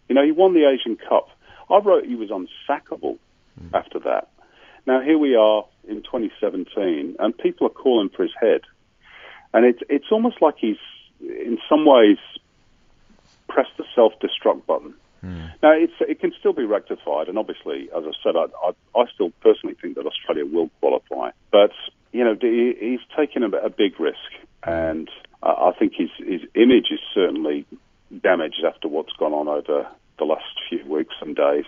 [0.08, 1.30] You know, he won the Asian Cup.
[1.70, 3.18] I wrote he was unsackable
[3.74, 4.30] after that.
[4.86, 8.62] Now here we are in 2017, and people are calling for his head,
[9.54, 10.78] and it's it's almost like he's
[11.22, 12.18] in some ways
[13.48, 14.94] pressed the self-destruct button.
[15.62, 19.06] Now, it's, it can still be rectified, and obviously, as I said, I, I, I
[19.14, 21.32] still personally think that Australia will qualify.
[21.52, 21.72] But,
[22.12, 24.18] you know, he's taken a, a big risk,
[24.64, 25.10] and
[25.44, 27.66] I, I think his, his image is certainly
[28.24, 31.66] damaged after what's gone on over the last few weeks and days.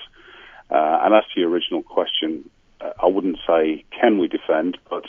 [0.69, 2.49] Uh, and as to your original question,
[2.79, 5.05] uh, I wouldn't say can we defend, but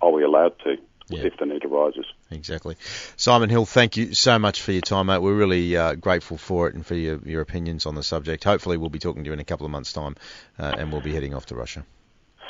[0.00, 0.76] are we allowed to
[1.08, 1.24] Yeah.
[1.24, 2.04] if the need arises?
[2.30, 2.76] Exactly.
[3.16, 5.22] Simon Hill, thank you so much for your time, mate.
[5.22, 8.44] We're really uh, grateful for it and for your, your opinions on the subject.
[8.44, 10.16] Hopefully, we'll be talking to you in a couple of months' time,
[10.58, 11.84] uh, and we'll be heading off to Russia.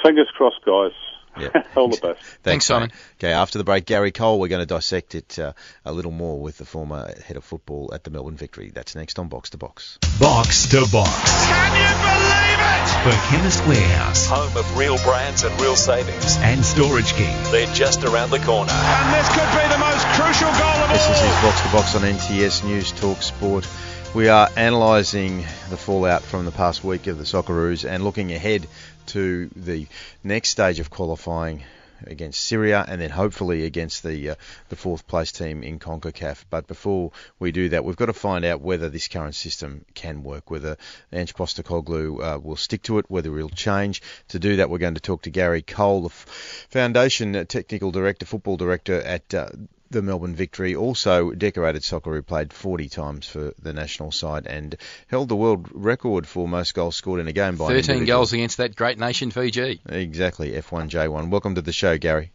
[0.02, 0.92] Fingers crossed, guys.
[1.38, 1.48] Yeah.
[1.76, 2.20] All the best.
[2.42, 2.90] Thanks, Simon.
[3.18, 5.52] Okay, after the break, Gary Cole, we're going to dissect it uh,
[5.84, 8.70] a little more with the former head of football at the Melbourne Victory.
[8.74, 9.98] That's next on Box to Box.
[10.18, 11.10] Box to Box.
[11.46, 12.88] Can you believe it?
[13.04, 16.36] For Chemist Warehouse Home of real brands and real savings.
[16.38, 17.36] and Storage King.
[17.52, 18.72] They're just around the corner.
[18.72, 21.08] And this could be the most crucial goal of all time.
[21.08, 23.68] This is Box to Box on NTS News Talk Sport.
[24.14, 28.66] We are analysing the fallout from the past week of the Socceroos and looking ahead
[29.08, 29.86] to the
[30.22, 31.64] next stage of qualifying
[32.06, 34.34] against Syria and then hopefully against the uh,
[34.68, 36.44] the fourth place team in CONCACAF.
[36.50, 40.22] But before we do that, we've got to find out whether this current system can
[40.22, 40.76] work, whether
[41.12, 44.02] Ange Postecoglou uh, will stick to it, whether he'll change.
[44.28, 48.56] To do that, we're going to talk to Gary Cole, the Foundation Technical Director, Football
[48.56, 49.48] Director at uh,
[49.90, 54.76] the Melbourne Victory, also decorated soccer who played 40 times for the national side and
[55.06, 58.32] held the world record for most goals scored in a game by an 13 goals
[58.32, 59.80] against that great nation, Fiji.
[59.88, 61.30] Exactly, F1J1.
[61.30, 62.30] Welcome to the show, Gary.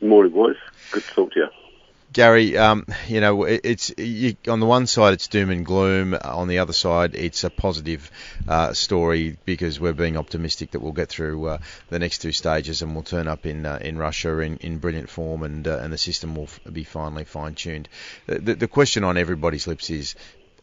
[0.00, 0.56] Morning, boys.
[0.90, 1.67] Good to talk to you.
[2.12, 6.16] Gary, um, you know, it- it's you, on the one side it's doom and gloom.
[6.24, 8.10] On the other side, it's a positive
[8.48, 11.58] uh, story because we're being optimistic that we'll get through uh,
[11.90, 15.10] the next two stages and we'll turn up in uh, in Russia in, in brilliant
[15.10, 17.88] form and uh, and the system will f- be finally fine tuned.
[18.26, 20.14] The, the, question on everybody's lips is: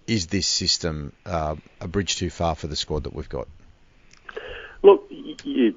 [0.07, 3.47] Is this system uh, a bridge too far for the squad that we've got?
[4.81, 5.75] Look, you,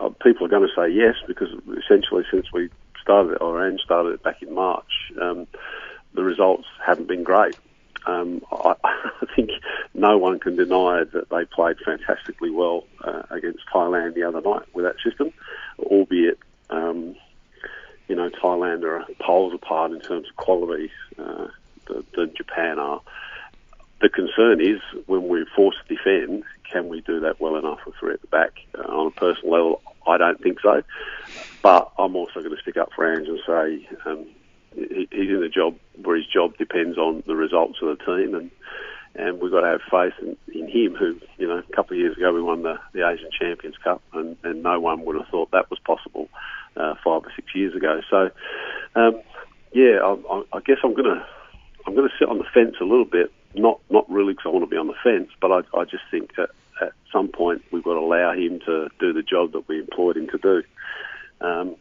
[0.00, 1.48] uh, people are going to say yes because
[1.84, 2.70] essentially since we
[3.06, 5.46] started it, or Ange started it back in March, um,
[6.14, 7.56] the results haven't been great.
[8.04, 9.50] Um, I, I think
[9.94, 14.66] no one can deny that they played fantastically well uh, against Thailand the other night
[14.74, 15.32] with that system,
[15.78, 16.38] albeit,
[16.70, 17.14] um,
[18.08, 21.46] you know, Thailand are poles apart in terms of quality uh,
[22.16, 23.00] than, Japan are.
[24.00, 27.94] The concern is when we're forced to defend, can we do that well enough with
[27.96, 28.52] three at the back?
[28.76, 30.82] Uh, on a personal level, I don't think so.
[31.62, 34.26] But I'm also going to stick up for Ange and say um,
[34.74, 38.34] he, he's in a job where his job depends on the results of the team,
[38.34, 38.50] and
[39.14, 40.94] and we've got to have faith in, in him.
[40.94, 44.02] Who you know, a couple of years ago we won the, the Asian Champions Cup,
[44.12, 46.28] and, and no one would have thought that was possible
[46.76, 48.00] uh, five or six years ago.
[48.10, 48.30] So,
[48.94, 49.20] um,
[49.72, 51.26] yeah, I, I, guess I'm going to
[51.86, 53.32] I'm going to sit on the fence a little bit.
[53.54, 56.04] Not not really because I want to be on the fence, but I, I just
[56.10, 59.68] think that at some point we've got to allow him to do the job that
[59.68, 60.62] we employed him to do.
[61.40, 61.76] Um,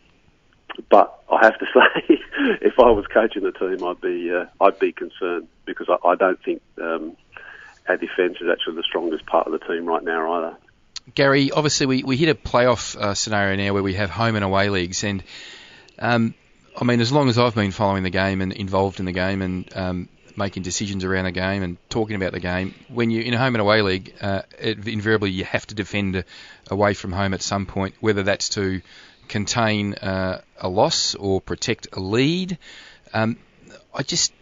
[0.89, 2.19] but I have to say,
[2.61, 6.15] if I was coaching the team, I'd be uh, I'd be concerned because I, I
[6.15, 7.15] don't think um,
[7.87, 10.57] our defence is actually the strongest part of the team right now either.
[11.13, 14.43] Gary, obviously we, we hit a playoff uh, scenario now where we have home and
[14.43, 15.23] away leagues, and
[15.99, 16.33] um,
[16.79, 19.41] I mean, as long as I've been following the game and involved in the game
[19.41, 23.33] and um, making decisions around the game and talking about the game, when you're in
[23.33, 26.23] a home and away league, uh, it, invariably you have to defend
[26.69, 28.81] away from home at some point, whether that's to
[29.27, 32.57] contain uh, a loss or protect a lead.
[33.13, 33.37] Um,
[33.93, 34.33] I just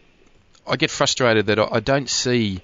[0.68, 2.62] I get frustrated that I, don't see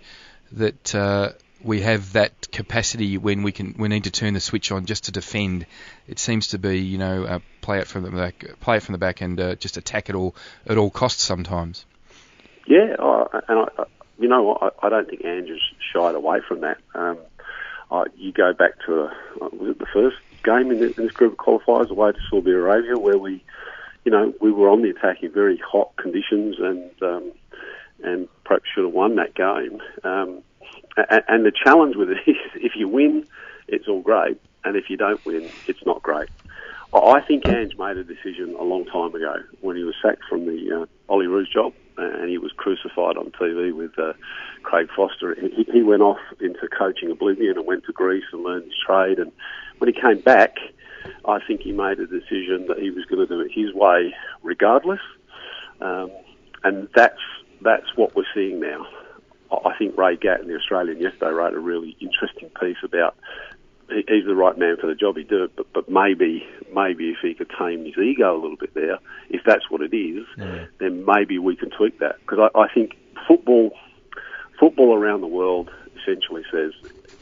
[0.53, 1.31] that uh,
[1.63, 5.05] we have that capacity when we can we need to turn the switch on just
[5.05, 5.65] to defend.
[6.07, 8.93] It seems to be you know uh, play it from the back, play it from
[8.93, 11.85] the back, and uh, just attack it all at all costs sometimes.
[12.67, 13.83] Yeah, I, and I,
[14.19, 15.47] you know, I, I don't think has
[15.93, 16.77] shied away from that.
[16.93, 17.17] Um,
[18.15, 19.13] you go back to uh,
[19.51, 22.51] was it the first game in, the, in this group of qualifiers away to Saudi
[22.51, 23.43] Arabia, where we,
[24.05, 27.31] you know, we were on the attack in very hot conditions and um,
[28.03, 29.81] and perhaps should have won that game.
[30.03, 30.41] Um,
[31.09, 33.25] and, and the challenge with it is, if you win,
[33.67, 36.29] it's all great, and if you don't win, it's not great.
[36.93, 40.23] I I think Ange made a decision a long time ago when he was sacked
[40.29, 44.13] from the uh, Olyroos job and he was crucified on TV with uh,
[44.63, 45.35] Craig Foster.
[45.35, 49.19] He, he went off into coaching oblivion and went to Greece and learned his trade.
[49.19, 49.31] And
[49.77, 50.57] when he came back,
[51.25, 54.13] I think he made a decision that he was going to do it his way
[54.43, 55.01] regardless.
[55.81, 56.11] Um,
[56.63, 57.19] and that's
[57.61, 58.85] that's what we're seeing now.
[59.51, 63.15] I think Ray Gatt in the Australian yesterday wrote a really interesting piece about
[63.89, 65.17] he- he's the right man for the job.
[65.17, 68.57] He do it, but but maybe maybe if he could tame his ego a little
[68.57, 68.99] bit there,
[69.29, 70.25] if that's what it is,
[70.79, 72.17] then maybe we can tweak that.
[72.21, 72.95] Because I, I think
[73.27, 73.71] football
[74.59, 75.69] football around the world
[76.01, 76.73] essentially says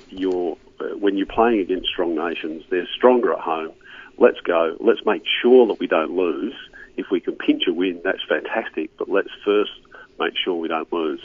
[0.09, 3.71] you're uh, when you're playing against strong nations, they're stronger at home.
[4.17, 4.75] Let's go.
[4.79, 6.53] Let's make sure that we don't lose.
[6.97, 8.89] If we can pinch a win, that's fantastic.
[8.97, 9.71] But let's first
[10.19, 11.21] make sure we don't lose.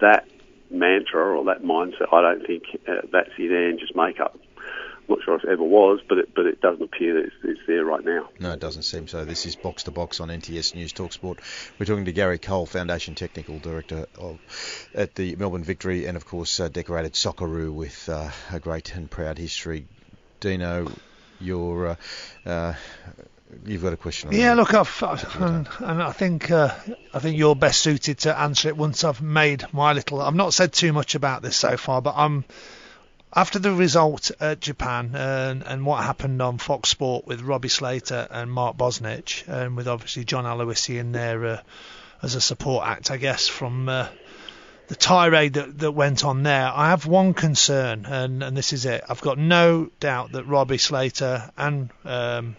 [0.00, 0.28] That
[0.70, 2.12] mantra or that mindset.
[2.12, 4.38] I don't think uh, that's in Ange's makeup.
[5.08, 7.34] I'm not sure if it ever was, but it, but it doesn't appear that it's,
[7.42, 8.28] it's there right now.
[8.38, 9.24] No, it doesn't seem so.
[9.24, 11.40] This is Box to Box on NTS News Talk Sport.
[11.78, 14.38] We're talking to Gary Cole, Foundation Technical Director of,
[14.94, 19.10] at the Melbourne Victory, and of course, uh, decorated Socceroo with uh, a great and
[19.10, 19.86] proud history.
[20.40, 20.90] Dino,
[21.40, 21.88] you're.
[22.46, 22.74] Uh, uh,
[23.66, 24.32] You've got a question.
[24.32, 24.56] Yeah, that.
[24.56, 26.74] look, I've, I've- and, and I think uh,
[27.12, 30.22] I think you're best suited to answer it once I've made my little.
[30.22, 32.46] I've not said too much about this so far, but I'm
[33.34, 38.28] after the result at Japan and, and what happened on Fox Sport with Robbie Slater
[38.30, 41.62] and Mark Bosnich, and with obviously John Aloisi in there uh,
[42.22, 43.88] as a support act, I guess from.
[43.88, 44.08] Uh,
[44.88, 48.84] the tirade that, that went on there, I have one concern, and, and this is
[48.84, 49.02] it.
[49.08, 52.56] I've got no doubt that Robbie Slater and um,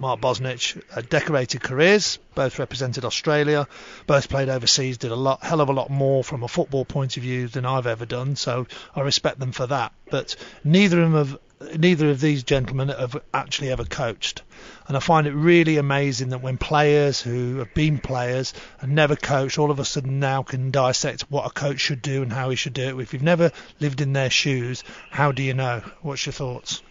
[0.00, 3.66] Mark Bosnich had decorated careers, both represented Australia,
[4.06, 7.16] both played overseas, did a lot, hell of a lot more from a football point
[7.16, 8.36] of view than I've ever done.
[8.36, 9.92] So I respect them for that.
[10.08, 14.42] But neither of them have, neither of these gentlemen have actually ever coached.
[14.86, 19.16] And I find it really amazing that when players who have been players and never
[19.16, 22.50] coached, all of a sudden now can dissect what a coach should do and how
[22.50, 23.02] he should do it.
[23.02, 25.82] If you've never lived in their shoes, how do you know?
[26.02, 26.82] What's your thoughts?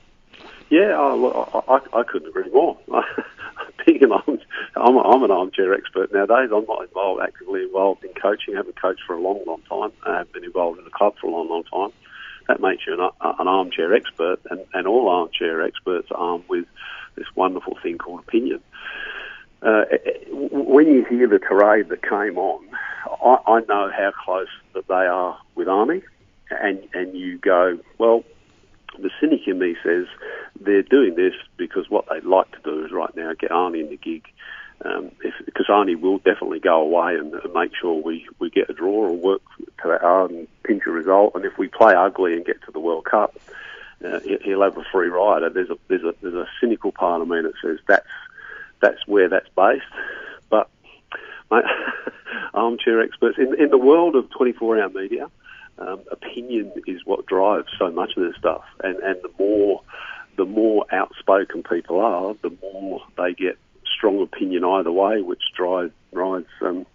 [0.70, 2.78] Yeah, I, I, I couldn't agree more.
[3.86, 4.40] Being an arm,
[4.76, 6.50] I'm, I'm an armchair expert nowadays.
[6.54, 8.54] I'm not involved, actively involved in coaching.
[8.54, 9.92] I haven't coached for a long, long time.
[10.06, 11.98] I have been involved in the club for a long, long time.
[12.48, 16.46] That makes you an, uh, an armchair expert, and, and all armchair experts are armed
[16.50, 16.66] with
[17.16, 18.62] this wonderful thing called opinion.
[19.62, 22.64] Uh, eh, eh, when you hear the tirade that came on,
[23.06, 26.04] I, I know how close that they are with Arnie,
[26.52, 28.24] and and you go, well,
[29.00, 30.06] the cynic in me says
[30.60, 33.90] they're doing this because what they'd like to do is right now get Arnie in
[33.90, 34.26] the gig.
[34.86, 35.12] Um,
[35.46, 39.08] because Arnie will definitely go away and, and make sure we, we get a draw
[39.08, 39.42] or work
[39.82, 41.34] to that hard and pinch a result.
[41.34, 43.36] And if we play ugly and get to the World Cup,
[44.06, 45.42] uh, he- he'll have a free ride.
[45.42, 48.06] And There's a there's a there's a cynical part of me that says that's
[48.80, 49.84] that's where that's based.
[50.52, 50.70] But
[51.50, 51.66] mate,
[52.54, 55.28] armchair experts in in the world of 24-hour media,
[55.80, 58.64] um, opinion is what drives so much of this stuff.
[58.84, 59.82] And and the more
[60.38, 63.58] the more outspoken people are, the more they get
[63.98, 66.86] strong opinion either way, which drives drives um,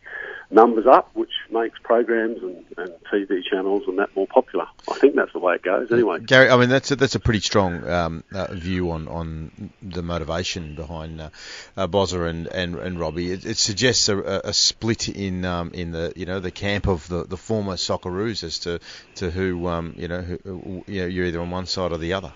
[0.50, 4.66] numbers up, which makes programs and, and TV channels and that more popular.
[4.90, 5.90] I think that's the way it goes.
[5.90, 9.72] Anyway, Gary, I mean that's a, that's a pretty strong um, uh, view on, on
[9.80, 11.30] the motivation behind uh,
[11.76, 13.30] uh, Bozza and, and, and Robbie.
[13.30, 17.08] It, it suggests a, a split in um, in the you know the camp of
[17.08, 18.80] the, the former Socceroos as to
[19.16, 22.12] to who um, you know who, you know you're either on one side or the
[22.12, 22.32] other.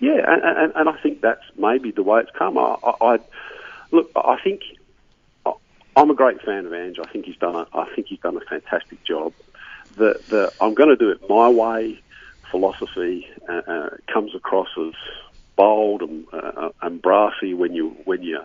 [0.00, 2.58] Yeah, and, and, and I think that's maybe the way it's come.
[2.58, 3.18] I, I, I
[3.92, 4.62] look, I think
[5.96, 6.98] I'm a great fan of Ange.
[6.98, 9.32] I think he's done a, I think he's done a fantastic job.
[9.96, 12.00] The the I'm going to do it my way
[12.50, 14.94] philosophy uh, uh, comes across as
[15.56, 18.40] bold and, uh, and brassy when you when you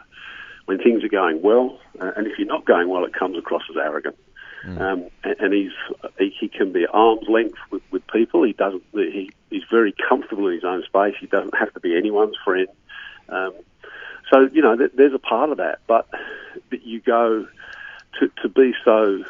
[0.66, 3.64] when things are going well, uh, and if you're not going well, it comes across
[3.70, 4.18] as arrogant.
[4.66, 5.72] Um, and, and he's
[6.18, 8.44] he, he can be at arm's length with, with people.
[8.44, 8.84] He doesn't.
[8.92, 11.16] He, he's very comfortable in his own space.
[11.20, 12.68] He doesn't have to be anyone's friend.
[13.30, 13.54] Um,
[14.32, 15.80] so you know, th- there's a part of that.
[15.88, 16.08] But
[16.70, 17.48] but you go
[18.20, 19.24] to to be so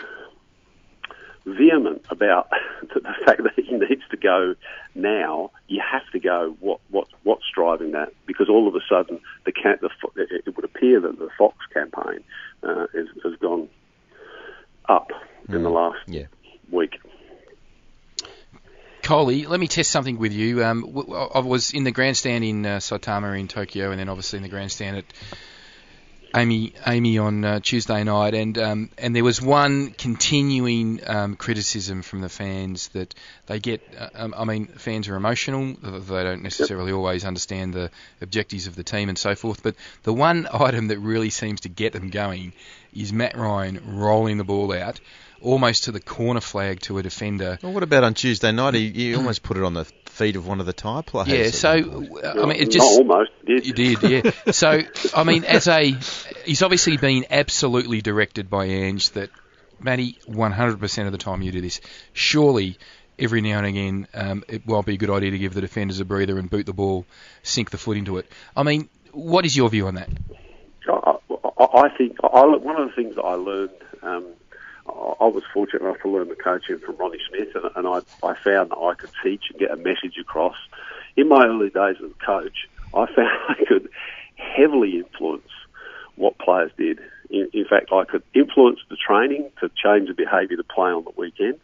[1.45, 2.49] vehement about
[2.93, 4.55] the fact that he needs to go
[4.95, 5.51] now.
[5.67, 6.55] You have to go.
[6.59, 8.13] What what what's driving that?
[8.25, 12.23] Because all of a sudden, the ca- the it, would appear that the Fox campaign
[12.63, 13.69] uh, has, has gone
[14.89, 15.11] up
[15.49, 15.99] in the last
[16.71, 16.99] week.
[19.07, 20.65] Coley, let me test something with you.
[20.65, 20.83] Um,
[21.33, 24.49] I was in the grandstand in uh, Saitama in Tokyo, and then obviously in the
[24.49, 25.05] grandstand at
[26.33, 32.01] AAMI AAMI on uh, Tuesday night, and um, and there was one continuing um, criticism
[32.01, 33.15] from the fans that
[33.45, 33.81] they get.
[33.97, 38.75] Uh, um, I mean, fans are emotional; they don't necessarily always understand the objectives of
[38.75, 39.63] the team and so forth.
[39.63, 42.51] But the one item that really seems to get them going
[42.93, 44.99] is Matt Ryan rolling the ball out.
[45.41, 47.59] Almost to the corner flag to a defender.
[47.61, 48.73] Well, what about on Tuesday night?
[48.73, 51.27] He, he almost put it on the feet of one of the Thai players.
[51.29, 52.25] Yeah, so one point.
[52.25, 53.65] I mean, it just Not just almost did.
[53.67, 54.31] you did, yeah.
[54.51, 54.81] so
[55.15, 55.95] I mean, as a
[56.45, 59.29] he's obviously been absolutely directed by Ange that
[59.79, 61.81] Matty, 100% of the time you do this.
[62.13, 62.79] Surely,
[63.19, 65.99] every now and again, um, it won't be a good idea to give the defenders
[65.99, 67.05] a breather and boot the ball,
[67.43, 68.25] sink the foot into it.
[68.55, 70.09] I mean, what is your view on that?
[70.89, 71.17] I,
[71.59, 73.69] I, I think I, I- one of the things that I learned.
[74.01, 74.25] Um,
[74.89, 78.35] I was fortunate enough to learn the coaching from Ronnie Smith, and, and I, I
[78.43, 80.55] found that I could teach and get a message across.
[81.15, 83.89] In my early days as a coach, I found I could
[84.35, 85.49] heavily influence
[86.15, 86.99] what players did.
[87.29, 91.03] In, in fact, I could influence the training to change the behaviour to play on
[91.03, 91.59] the weekend.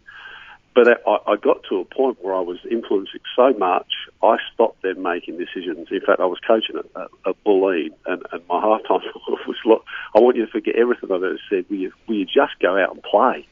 [0.75, 3.87] But I, I got to a point where I was influencing so much,
[4.23, 5.87] I stopped them making decisions.
[5.91, 6.85] In fact, I was coaching at,
[7.25, 9.83] at, Bulleen, and, and my halftime was, look,
[10.15, 11.65] I want you to forget everything I've ever said.
[11.69, 13.47] Will you, will you just go out and play?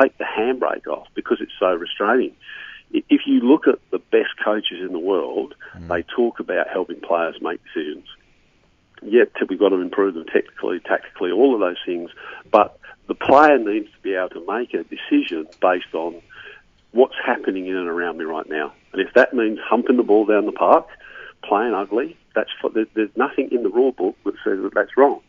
[0.00, 2.34] Take the handbrake off because it's so restraining.
[2.92, 5.88] If you look at the best coaches in the world, mm.
[5.88, 8.06] they talk about helping players make decisions.
[9.02, 12.10] Yet we've got to improve them technically, tactically, all of those things.
[12.50, 12.78] But
[13.08, 16.22] the player needs to be able to make a decision based on
[16.94, 18.72] what's happening in and around me right now.
[18.92, 20.86] And if that means humping the ball down the park,
[21.42, 22.50] playing ugly, that's
[22.94, 25.20] there's nothing in the rule book that says that that's wrong.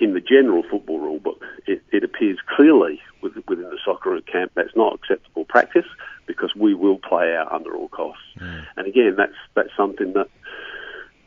[0.00, 4.74] In the general football rule book, it, it appears clearly within the soccer camp that's
[4.74, 5.86] not acceptable practice
[6.26, 8.22] because we will play out under all costs.
[8.38, 8.66] Mm.
[8.76, 10.28] And again, that's that's something that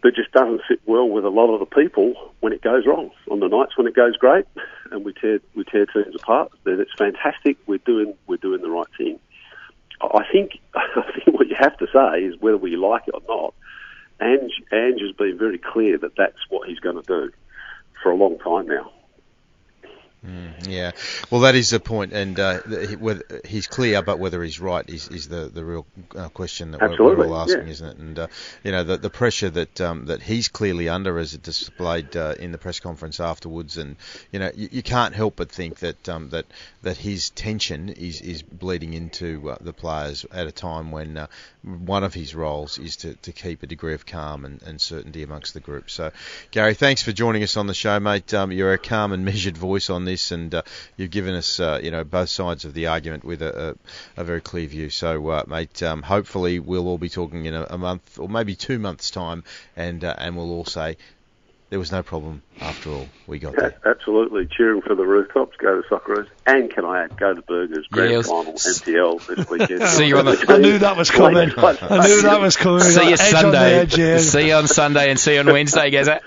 [0.04, 3.12] that just doesn't sit well with a lot of the people when it goes wrong.
[3.30, 4.45] On the nights when it goes great,
[4.91, 7.58] and we tear we tear teams apart, then it's fantastic.
[7.68, 9.20] We're doing we're doing the right thing.
[10.02, 13.22] I think I think what you have to say is whether we like it or
[13.28, 13.54] not.
[14.22, 17.32] Ange Ange has been very clear that that's what he's going to do
[18.02, 18.91] for a long time now.
[20.26, 20.91] Mm, yeah,
[21.32, 22.59] well, that is the point, and uh,
[22.99, 26.82] whether he's clear, but whether he's right is, is the the real uh, question that
[26.82, 27.72] we're, we're, all asking, yeah.
[27.72, 27.97] isn't it?
[27.97, 28.28] And uh,
[28.61, 32.36] you know, the the pressure that um, that he's clearly under, as it displayed uh,
[32.38, 33.95] in the press conference afterwards, and
[34.34, 36.47] you know, you, you can't help but think that um, that
[36.82, 41.28] that his tension is is bleeding into uh, the players at a time when uh,
[41.63, 45.24] one of his roles is to, to keep a degree of calm and, and certainty
[45.24, 45.89] amongst the group.
[45.89, 46.11] So,
[46.51, 48.34] Gary, thanks for joining us on the show, mate.
[48.34, 50.62] Um, you're a calm and measured voice on this, and uh,
[50.97, 53.76] you've given us, uh, you know, both sides of the argument with a,
[54.18, 54.89] a, a very clear view.
[54.89, 58.55] So, uh, mate, um, hopefully we'll all be talking in a, a, month or maybe
[58.55, 59.43] two months' time,
[59.76, 60.97] and uh, and we'll all say
[61.70, 63.07] there was no problem after all.
[63.28, 63.80] We got there.
[63.86, 64.47] Absolutely.
[64.47, 66.28] Cheering for the rooftops, go to Socceroos.
[66.45, 68.28] And can I add, go to Burgers, Grand yes.
[68.28, 69.84] Final, NPL this weekend.
[69.89, 70.45] See you on the...
[70.49, 71.38] I knew that was coming.
[71.38, 72.82] I knew that was coming.
[72.82, 73.80] See you Sunday.
[73.80, 76.22] Edge, see you on Sunday and see you on Wednesday, Gazza.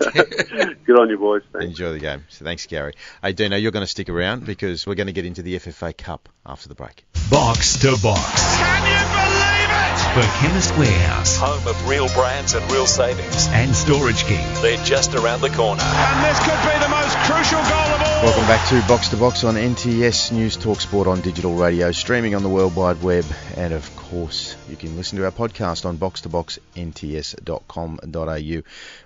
[0.12, 1.42] Good on you, boys.
[1.52, 1.66] Thanks.
[1.66, 2.24] Enjoy the game.
[2.28, 2.94] So thanks, Gary.
[3.22, 5.96] Hey, Dino, you're going to stick around because we're going to get into the FFA
[5.96, 7.04] Cup after the break.
[7.30, 8.56] Box to box.
[8.56, 9.98] Can you believe it?
[10.14, 11.36] For Chemist Warehouse.
[11.38, 13.48] Home of real brands and real savings.
[13.48, 14.46] And Storage King.
[14.62, 15.82] They're just around the corner.
[15.82, 18.22] And this could be the most crucial goal of all.
[18.24, 22.34] Welcome back to Box to Box on NTS News Talk Sport on digital radio, streaming
[22.34, 23.24] on the World Wide Web,
[23.56, 28.62] and of course, you can listen to our podcast on box2boxnts.com.au.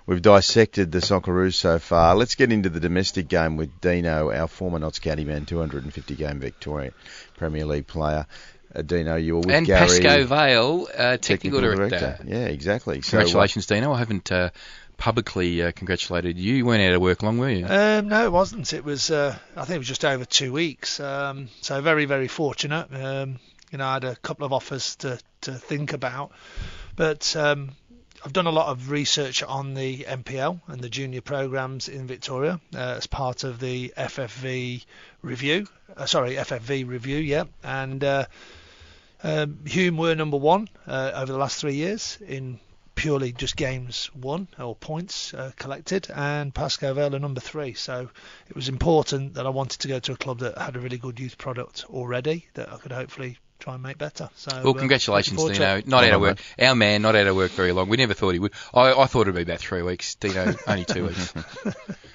[0.07, 2.15] We've dissected the Socceroos so far.
[2.15, 6.39] Let's get into the domestic game with Dino, our former Notts County man, 250 game
[6.39, 6.93] Victorian
[7.37, 8.25] Premier League player.
[8.75, 9.87] Uh, Dino, you were with and Gary.
[9.87, 12.19] Pascoe Vale, uh, technical, technical director.
[12.25, 13.01] Yeah, exactly.
[13.01, 13.93] So, Congratulations, Dino.
[13.93, 14.49] I haven't uh,
[14.97, 16.55] publicly uh, congratulated you.
[16.55, 17.65] You weren't out of work long, were you?
[17.65, 18.73] Um, no, it wasn't.
[18.73, 20.99] It was, uh, I think it was just over two weeks.
[20.99, 22.87] Um, so very, very fortunate.
[22.91, 23.39] Um,
[23.71, 26.31] you know, I had a couple of offers to, to think about,
[26.95, 27.71] but um,
[28.23, 32.59] I've done a lot of research on the NPL and the junior programs in Victoria
[32.73, 34.85] uh, as part of the FFV
[35.21, 35.67] review.
[35.95, 38.25] Uh, sorry, FFV review, yeah, and uh,
[39.25, 42.59] um, Hume were number one uh, over the last three years in
[42.93, 47.73] purely just games won or points uh, collected, and Pascoe Vale are number three.
[47.73, 48.09] So
[48.47, 50.97] it was important that I wanted to go to a club that had a really
[50.97, 54.29] good youth product already that I could hopefully try and make better.
[54.35, 55.89] So well, uh, congratulations, looking forward Dino.
[55.89, 56.39] Not out of done, work.
[56.59, 57.89] Our man, not out of work very long.
[57.89, 58.53] We never thought he would.
[58.73, 60.15] I, I thought it'd be about three weeks.
[60.15, 61.33] Dino, only two weeks.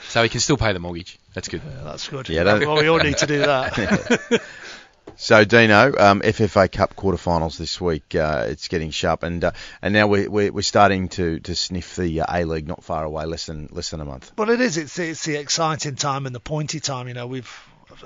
[0.09, 1.19] so he can still pay the mortgage.
[1.35, 1.61] That's good.
[1.63, 1.73] to it.
[1.75, 2.29] Yeah, that's good.
[2.29, 4.41] Yeah, that- well, we all need to do that.
[5.17, 8.15] So Dino, um, FFA Cup quarterfinals this week.
[8.15, 9.53] Uh, it's getting sharp, and uh,
[9.83, 13.05] and now we're, we're we're starting to, to sniff the uh, A League not far
[13.05, 14.33] away, less than less than a month.
[14.37, 14.77] Well, it is.
[14.77, 17.09] It's it's the exciting time and the pointy time.
[17.09, 17.51] You know, we've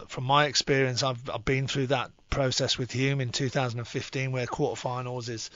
[0.09, 5.29] from my experience, I've I've been through that process with Hume in 2015, where quarterfinals
[5.29, 5.51] is.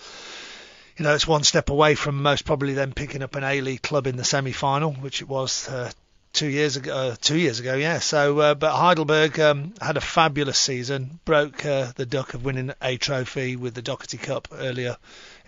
[0.97, 3.83] You know, it's one step away from most probably then picking up an A League
[3.83, 5.93] club in the semi-final, which it was uh,
[6.39, 6.95] two years ago.
[6.95, 7.99] Uh, two years ago, yeah.
[7.99, 12.73] So, uh, but Heidelberg um, had a fabulous season, broke uh, the duck of winning
[12.81, 14.97] a trophy with the Dockerty Cup earlier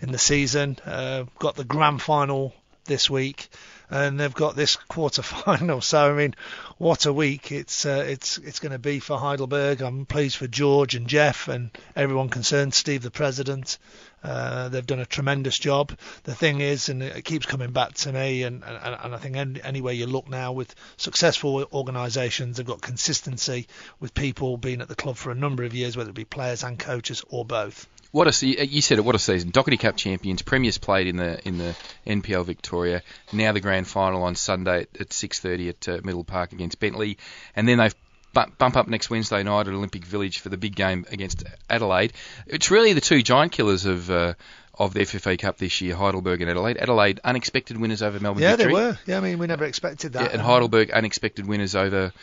[0.01, 0.77] in the season.
[0.85, 3.47] Uh, got the grand final this week,
[3.89, 5.79] and they've got this quarter final.
[5.79, 6.35] So, I mean,
[6.77, 9.79] what a week it's uh, it's it's going to be for Heidelberg.
[9.79, 12.73] I'm pleased for George and Jeff and everyone concerned.
[12.73, 13.77] Steve, the president.
[14.23, 15.97] Uh, they've done a tremendous job.
[16.23, 19.35] The thing is, and it keeps coming back to me, and, and, and I think
[19.35, 23.67] any, anywhere you look now with successful organisations, they've got consistency
[23.99, 26.63] with people being at the club for a number of years, whether it be players
[26.63, 27.87] and coaches or both.
[28.11, 29.05] What a you said it.
[29.05, 29.53] What a season!
[29.53, 31.73] Dockerty Cup champions, premiers played in the in the
[32.05, 33.03] NPL Victoria.
[33.31, 37.15] Now the grand final on Sunday at, at 6:30 at uh, Middle Park against Bentleigh,
[37.55, 37.95] and then they've
[38.33, 42.13] bump, bump up next Wednesday night at Olympic Village for the big game against Adelaide.
[42.47, 44.09] It's really the two giant killers of.
[44.09, 44.33] Uh,
[44.79, 46.77] of the FFA Cup this year, Heidelberg and Adelaide.
[46.77, 48.73] Adelaide unexpected winners over Melbourne Yeah, Victory.
[48.73, 48.97] they were.
[49.05, 50.23] Yeah, I mean, we never expected that.
[50.23, 52.13] Yeah, and Heidelberg unexpected winners over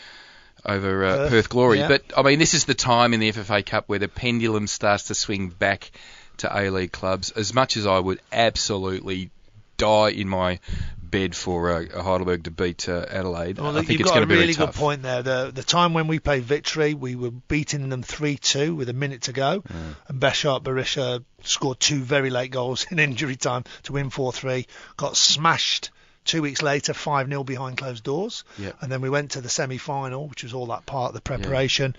[0.64, 1.78] over uh, Perth, Perth, Glory.
[1.80, 1.88] yeah.
[1.88, 5.04] But I mean, this is the time in the FFA Cup where the pendulum starts
[5.04, 5.90] to swing back
[6.38, 7.30] to A League clubs.
[7.32, 9.30] As much as I would absolutely
[9.76, 10.58] die in my
[11.10, 14.26] bed for uh, Heidelberg to beat uh, Adelaide, Well, I think you've it's got a
[14.26, 15.22] really good point there.
[15.22, 19.22] The the time when we played Victory, we were beating them 3-2 with a minute
[19.22, 19.62] to go,
[20.08, 24.66] and Besart Berisha scored two very late goals in injury time to win 4-3.
[24.96, 25.90] Got smashed
[26.24, 28.76] two weeks later, 5-0 behind closed doors, Yep.
[28.82, 31.96] and then we went to the semi-final, which was all that part of the preparation.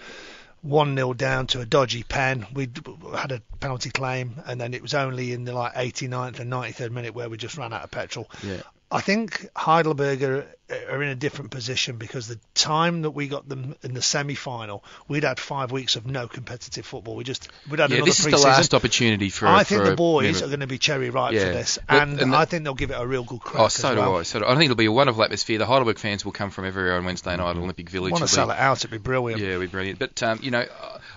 [0.62, 2.46] 1 0 down to a dodgy pen.
[2.54, 2.68] We
[3.16, 6.92] had a penalty claim, and then it was only in the like 89th and 93rd
[6.92, 8.30] minute where we just ran out of petrol.
[8.44, 8.62] Yeah.
[8.92, 10.48] I think Heidelberg are,
[10.90, 14.84] are in a different position because the time that we got them in the semi-final,
[15.08, 17.16] we'd had five weeks of no competitive football.
[17.16, 19.46] We just we'd had Yeah, another this is the last opportunity for.
[19.46, 21.46] I for think the boys member- are going to be cherry ripe Yeah.
[21.46, 23.62] for this, But- and, and I think they'll give it a real good crack.
[23.64, 24.18] Oh, so do well.
[24.18, 24.24] I.
[24.24, 24.54] So do I.
[24.54, 25.60] I think it'll be a wonderful atmosphere.
[25.60, 28.12] The Heidelberg fans will come from everywhere on Wednesday night at Olympic Village.
[28.14, 28.78] Want to sell be- it out?
[28.80, 29.40] It'd be brilliant.
[29.40, 30.00] Yeah, it'll be brilliant.
[30.00, 30.62] But um, you know,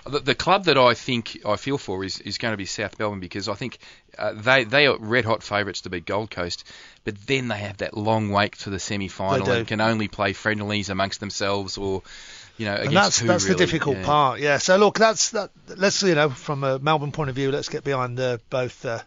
[0.04, 2.66] uh, the, the club that I think I feel for is, is going to be
[2.66, 3.78] South Melbourne because I think
[4.18, 6.64] uh, they they are red hot favourites to beat Gold Coast,
[7.04, 10.32] but then they have that long wait to the semi final and can only play
[10.32, 12.02] friendlies amongst themselves or.
[12.58, 13.54] You know, and that's that's really?
[13.54, 14.04] the difficult Yeah.
[14.04, 14.40] part.
[14.40, 14.58] Yeah.
[14.58, 15.50] So look, that's that.
[15.74, 19.00] Let's you know, from a Melbourne point of view, let's get behind the, both uh,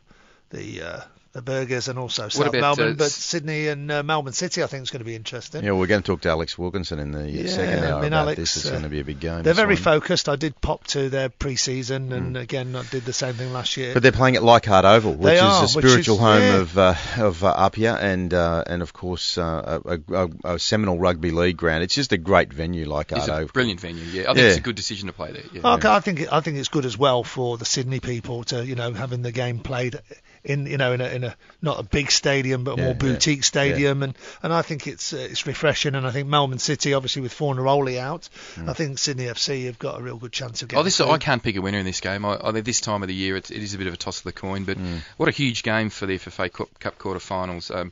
[0.49, 1.01] the uh,
[1.35, 4.67] the Burgers and also South about, Melbourne, uh, but Sydney and uh, Melbourne City, I
[4.67, 5.65] think is going to be interesting.
[5.65, 8.07] Yeah, we're going to talk to Alex Wilkinson in the Yeah, second I hour mean,
[8.13, 8.55] about Alex, this.
[8.55, 9.43] It's uh, going to be a big game.
[9.43, 9.83] They're very one.
[9.83, 10.29] focused.
[10.29, 12.15] I did pop to their pre-season, Mm.
[12.17, 13.93] and again, I did the same thing last year.
[13.93, 16.55] But they're playing at Leichhardt Oval, which They is are, a spiritual is- home yeah.
[16.57, 20.97] of uh, of uh, Apia and uh, and of course uh, a, a, a seminal
[20.97, 21.83] rugby league ground.
[21.83, 23.49] It's just a great venue, Leichhardt It's a Oval.
[23.53, 24.03] brilliant venue.
[24.05, 24.43] Yeah, I think Yeah.
[24.45, 25.43] it's a good decision to play there.
[25.51, 25.73] Yeah.
[25.73, 28.75] Okay, I think I think it's good as well for the Sydney people to you
[28.75, 29.99] know having the game played
[30.45, 32.93] in you know in a, in a not a big stadium but a Yeah, more
[32.93, 36.59] yeah, boutique stadium and and I think it's uh, it's refreshing and I think Melbourne
[36.59, 38.29] City obviously with Fornaroli out
[38.67, 41.09] I think Sydney FC have got a real good chance of getting Oh, this through.
[41.09, 42.23] I can't pick a winner in this game.
[42.25, 43.97] I, I think this time of the year, it's, it is a bit of a
[43.97, 44.63] toss of the coin.
[44.65, 44.99] But Mm.
[45.17, 47.71] what a huge game for the FFA Cup, Cup quarter-finals.
[47.71, 47.91] Um,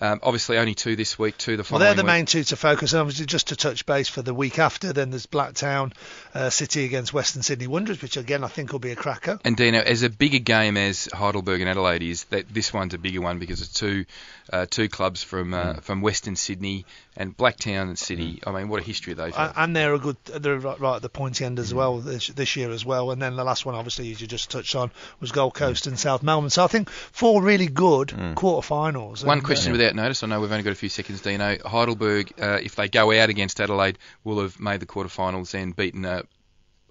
[0.00, 2.06] um, obviously, only two this week, two the Well, they're the week.
[2.06, 3.00] main two to focus on.
[3.00, 5.92] Obviously, just to touch base for the week after, then there's Blacktown
[6.34, 9.38] uh, City against Western Sydney Wanderers, which again I think will be a cracker.
[9.44, 12.98] And Dino, as a bigger game as Heidelberg and Adelaide is, that this one's a
[12.98, 14.04] bigger one because it's two
[14.52, 15.82] uh, two clubs from uh, Mm.
[15.82, 16.84] from Western Sydney
[17.16, 18.40] and Blacktown and City.
[18.46, 19.52] I mean, what a history they've had.
[19.56, 22.70] and they're a good, they're right, at the pointy end as well this, this year
[22.70, 23.10] as well.
[23.10, 25.98] And then the last one, obviously, as you just touched on, was Gold Coast and
[25.98, 26.50] South Melbourne.
[26.50, 28.08] So I think four really good
[28.50, 29.24] quarterfinals.
[29.24, 30.22] One And, question without notice.
[30.22, 31.58] I know we've only got a few seconds, Dino.
[31.64, 36.04] Heidelberg, uh, if they go out against Adelaide, will have made the quarterfinals and beaten
[36.04, 36.22] a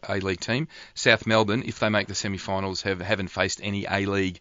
[0.08, 0.68] A League team.
[0.93, 4.39] South Melbourne, if they make the semi-finals, have haven't faced any A League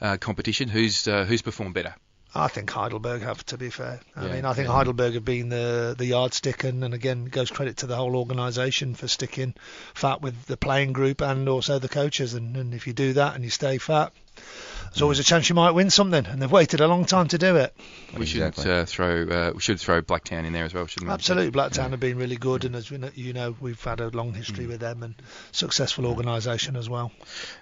[0.00, 0.68] uh, competition.
[0.68, 1.94] Who's uh, who's performed better?
[2.32, 3.98] I think Heidelberg have, to be fair.
[4.14, 4.74] I Yeah, mean, I think yeah.
[4.74, 8.94] Heidelberg have been the the yardstick, and, and again, goes credit to the whole organisation
[8.94, 9.54] for sticking
[9.94, 12.34] fat with the playing group and also the coaches.
[12.34, 14.12] And, and if you do that and you stay fat,
[14.90, 16.26] there's always a chance you might win something.
[16.26, 17.74] And they've waited a long time to do it.
[18.16, 19.22] We shouldn't uh, throw.
[19.22, 21.14] Uh, we should throw Blacktown in there as well, shouldn't we?
[21.14, 24.08] Absolutely, Blacktown have been really good, and as we know, you know, we've had a
[24.08, 25.14] long history with them and
[25.52, 27.12] successful organisation as well.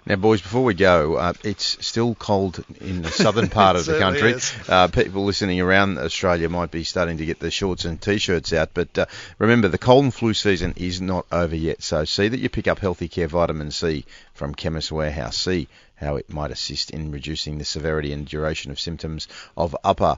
[0.07, 3.99] Now, boys, before we go, uh, it's still cold in the southern part of the
[3.99, 4.35] country.
[4.67, 8.71] Uh, people listening around Australia might be starting to get the shorts and t-shirts out,
[8.73, 9.05] but uh,
[9.37, 11.83] remember, the cold and flu season is not over yet.
[11.83, 15.37] So see that you pick up Healthy Care Vitamin C from Chemist Warehouse.
[15.37, 15.67] See
[15.99, 19.27] how it might assist in reducing the severity and duration of symptoms
[19.57, 20.17] of upper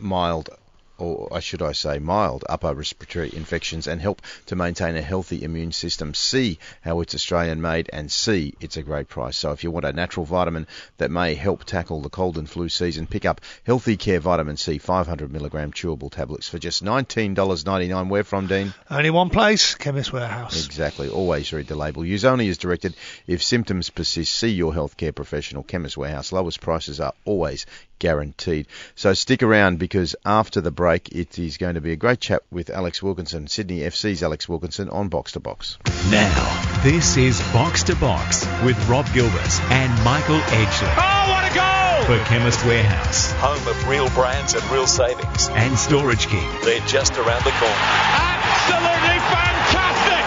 [0.00, 0.50] mild
[0.98, 5.72] or should I say mild upper respiratory infections and help to maintain a healthy immune
[5.72, 6.14] system.
[6.14, 9.36] See how it's Australian made and see it's a great price.
[9.36, 10.66] So if you want a natural vitamin
[10.98, 14.78] that may help tackle the cold and flu season, pick up Healthy Care Vitamin C
[14.78, 18.08] 500 milligram chewable tablets for just $19.99.
[18.08, 18.72] Where from, Dean?
[18.90, 20.64] Only one place, Chemist Warehouse.
[20.64, 21.08] Exactly.
[21.08, 22.04] Always read the label.
[22.04, 22.94] Use only as directed.
[23.26, 25.62] If symptoms persist, see your healthcare professional.
[25.62, 26.32] Chemist Warehouse.
[26.32, 27.66] Lowest prices are always
[27.98, 28.66] guaranteed.
[28.96, 32.42] So stick around because after the break, it is going to be a great chat
[32.50, 35.76] with Alex Wilkinson, Sydney FC's Alex Wilkinson on Box to Box.
[36.10, 40.94] Now, this is Box to Box with Rob Gilbert and Michael Edgley.
[40.96, 42.04] Oh, what a goal!
[42.06, 45.48] For Chemist Warehouse Home of real brands and real savings.
[45.48, 46.48] and Storage King.
[46.62, 47.74] They're just around the corner.
[47.74, 50.24] Absolutely fantastic!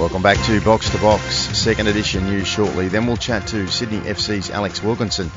[0.00, 1.22] Welcome back to Box to Box,
[1.56, 2.88] second edition news shortly.
[2.88, 5.30] Then we'll chat to Sydney FC's Alex Wilkinson.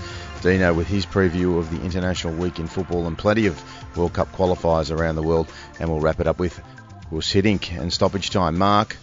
[0.43, 3.63] Dino with his preview of the International Week in Football and plenty of
[3.95, 5.49] World Cup qualifiers around the world.
[5.79, 6.61] And we'll wrap it up with
[7.09, 8.57] Guus Hiddink and stoppage time.
[8.57, 8.97] Mark,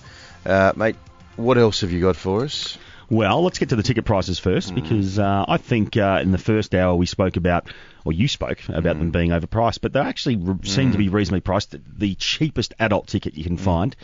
[0.45, 0.97] uh, mate,
[1.37, 2.77] what else have you got for us?
[3.09, 6.39] Well, let's get to the ticket prices first because uh, I think uh, in the
[6.39, 7.69] first hour we spoke about,
[8.05, 11.41] or you spoke about them being overpriced, but they actually re- seem to be reasonably
[11.41, 11.75] priced.
[11.99, 13.97] The cheapest adult ticket you can find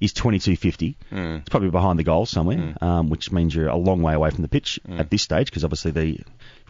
[0.00, 0.96] is twenty two fifty.
[1.10, 4.42] It's probably behind the goal somewhere, um, which means you're a long way away from
[4.42, 6.18] the pitch at this stage because obviously the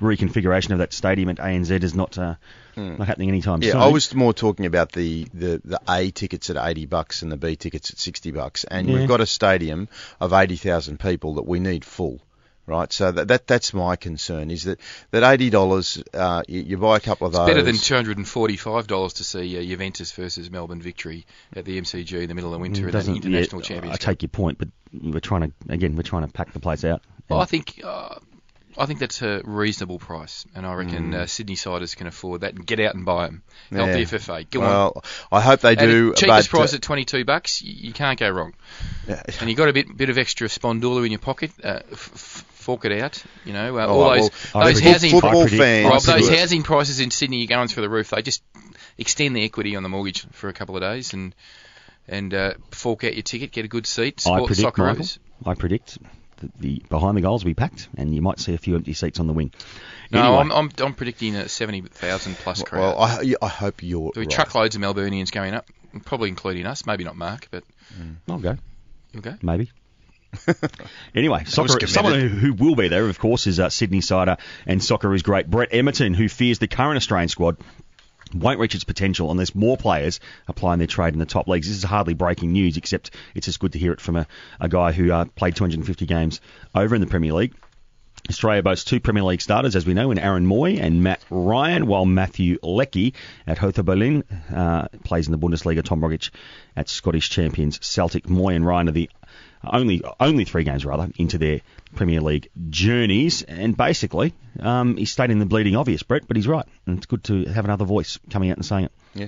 [0.00, 2.34] reconfiguration of that stadium at ANZ is not uh,
[2.76, 3.68] not happening anytime soon.
[3.68, 3.82] Yeah, soon.
[3.82, 7.36] I was more talking about the, the, the A tickets at 80 bucks and the
[7.36, 8.64] B tickets at 60 bucks.
[8.64, 8.98] And Yeah.
[8.98, 9.88] we've got a stadium
[10.20, 12.20] of 80,000 people that we need full.
[12.66, 16.78] Right, so that, that that's my concern is that that eighty dollars, uh, you, you
[16.78, 17.46] buy a couple of It's those.
[17.46, 21.66] better than two hundred and forty-five dollars to see uh, Juventus versus Melbourne victory at
[21.66, 23.92] the MCG in the middle of winter in the international yeah, championship.
[23.92, 26.84] I take your point, but we're trying to again we're trying to pack the place
[26.84, 27.02] out.
[27.28, 28.14] Well, I think uh,
[28.78, 31.14] I think that's a reasonable price, and I reckon Mm.
[31.14, 33.42] uh, Sydney siders can afford that and get out and buy them.
[33.70, 33.94] Help Yeah.
[33.96, 34.50] the FFA.
[34.50, 34.66] Go on.
[34.68, 36.10] well, I hope they do.
[36.12, 38.54] the cheapest but, uh, price at twenty-two bucks, you, you can't go wrong.
[39.06, 39.22] Yeah.
[39.38, 41.52] And you got a bit bit of extra spondula in your pocket.
[41.62, 43.22] Uh, f- fork it out.
[43.44, 45.88] You know, uh, Oh, all those well, those housing football fans.
[45.90, 48.10] Rob, those housing prices in Sydney are going through the roof.
[48.10, 48.42] They just
[48.98, 51.34] extend the equity on the mortgage for a couple of days and
[52.08, 55.06] and uh, fork out your ticket, get a good seat, I support the predict, Michael,
[55.46, 55.98] I predict
[56.38, 58.92] that the behind the goals will be packed, and you might see a few empty
[58.92, 59.52] seats on the wing.
[60.10, 62.80] No, Anyway, I'm, I'm I'm predicting a seventy thousand plus crowd.
[62.80, 64.30] well, I, I hope you're There'll be right.
[64.30, 65.66] truckloads of Melburnians going up,
[66.04, 66.84] probably including us.
[66.86, 67.64] Maybe not Mark, but
[68.28, 68.56] I'll go.
[69.12, 69.34] you'll go.
[69.42, 69.70] Maybe.
[71.14, 75.14] anyway, soccer, someone who, will be there, of course, is uh, Sydney Cider and soccer
[75.14, 75.50] is great.
[75.50, 77.56] Brett Emerton, who fears the current Australian squad
[78.34, 80.18] won't reach its potential unless more players
[80.48, 81.68] applying their trade in the top leagues.
[81.68, 84.26] This is hardly breaking news, except it's just good to hear it from a,
[84.60, 86.40] a guy who uh, played 250 games
[86.74, 87.54] over in the Premier League.
[88.28, 91.86] Australia boasts two Premier League starters, as we know, in Aaron Mooy and Matt Ryan,
[91.86, 93.12] while Matthew Leckie
[93.46, 94.24] at Hertha Berlin
[94.54, 95.82] uh, plays in the Bundesliga.
[95.82, 96.30] Tom Rogic
[96.74, 98.28] at Scottish champions Celtic.
[98.28, 99.10] Moy and Ryan are the
[99.72, 101.60] only only three games rather into their
[101.94, 106.66] Premier League journeys, and basically um, he's stating the bleeding obvious, Brett, but he's right,
[106.86, 108.92] and it's good to have another voice coming out and saying it.
[109.14, 109.26] Yeah.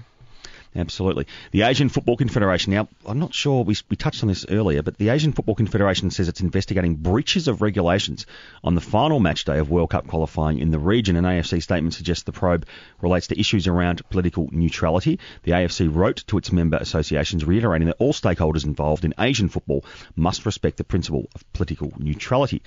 [0.76, 1.26] Absolutely.
[1.52, 2.74] The Asian Football Confederation.
[2.74, 6.10] Now, I'm not sure, we, we touched on this earlier, but the Asian Football Confederation
[6.10, 8.26] says it's investigating breaches of regulations
[8.62, 11.16] on the final match day of World Cup qualifying in the region.
[11.16, 12.66] An AFC statement suggests the probe
[13.00, 15.18] relates to issues around political neutrality.
[15.44, 19.84] The AFC wrote to its member associations reiterating that all stakeholders involved in Asian football
[20.14, 22.60] must respect the principle of political neutrality.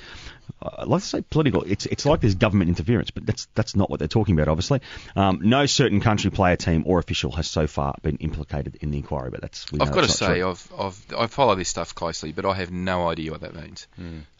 [0.61, 1.63] Uh, to say political.
[1.63, 4.47] It's it's like there's government interference, but that's that's not what they're talking about.
[4.49, 4.81] Obviously,
[5.15, 8.97] um, no certain country, player, team, or official has so far been implicated in the
[8.97, 9.29] inquiry.
[9.29, 10.49] But that's I've got to that's not say, true.
[10.49, 13.87] I've, I've I follow this stuff closely, but I have no idea what that means.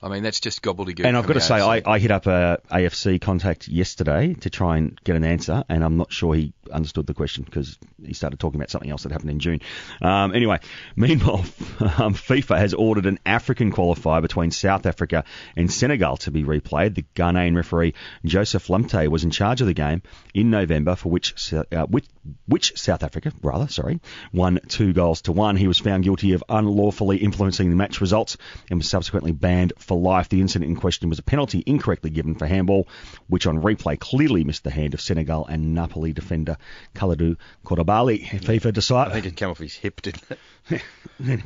[0.01, 1.05] I mean, that's just gobbledygook.
[1.05, 4.78] And I've got to say, I, I hit up a AFC contact yesterday to try
[4.78, 8.39] and get an answer, and I'm not sure he understood the question because he started
[8.39, 9.60] talking about something else that happened in June.
[10.01, 10.60] Um, anyway,
[10.95, 11.39] meanwhile,
[11.80, 16.95] um, FIFA has ordered an African qualifier between South Africa and Senegal to be replayed.
[16.95, 17.93] The Ghanaian referee
[18.24, 20.01] Joseph Lamptey was in charge of the game
[20.34, 22.05] in November, for which Sou- uh, which,
[22.45, 24.00] which South Africa, rather, sorry,
[24.32, 25.56] won two goals to one.
[25.56, 28.38] He was found guilty of unlawfully influencing the match results
[28.70, 30.30] and was subsequently banned for life.
[30.30, 32.88] The incident in question was a penalty incorrectly given for handball,
[33.28, 36.58] which on replay clearly missed the hand of Senegal and Napoli defender
[36.95, 38.28] Kalidou Koulibaly.
[38.30, 39.14] FIFA I decided.
[39.14, 40.24] think it came off his hip, didn't
[40.70, 40.82] it?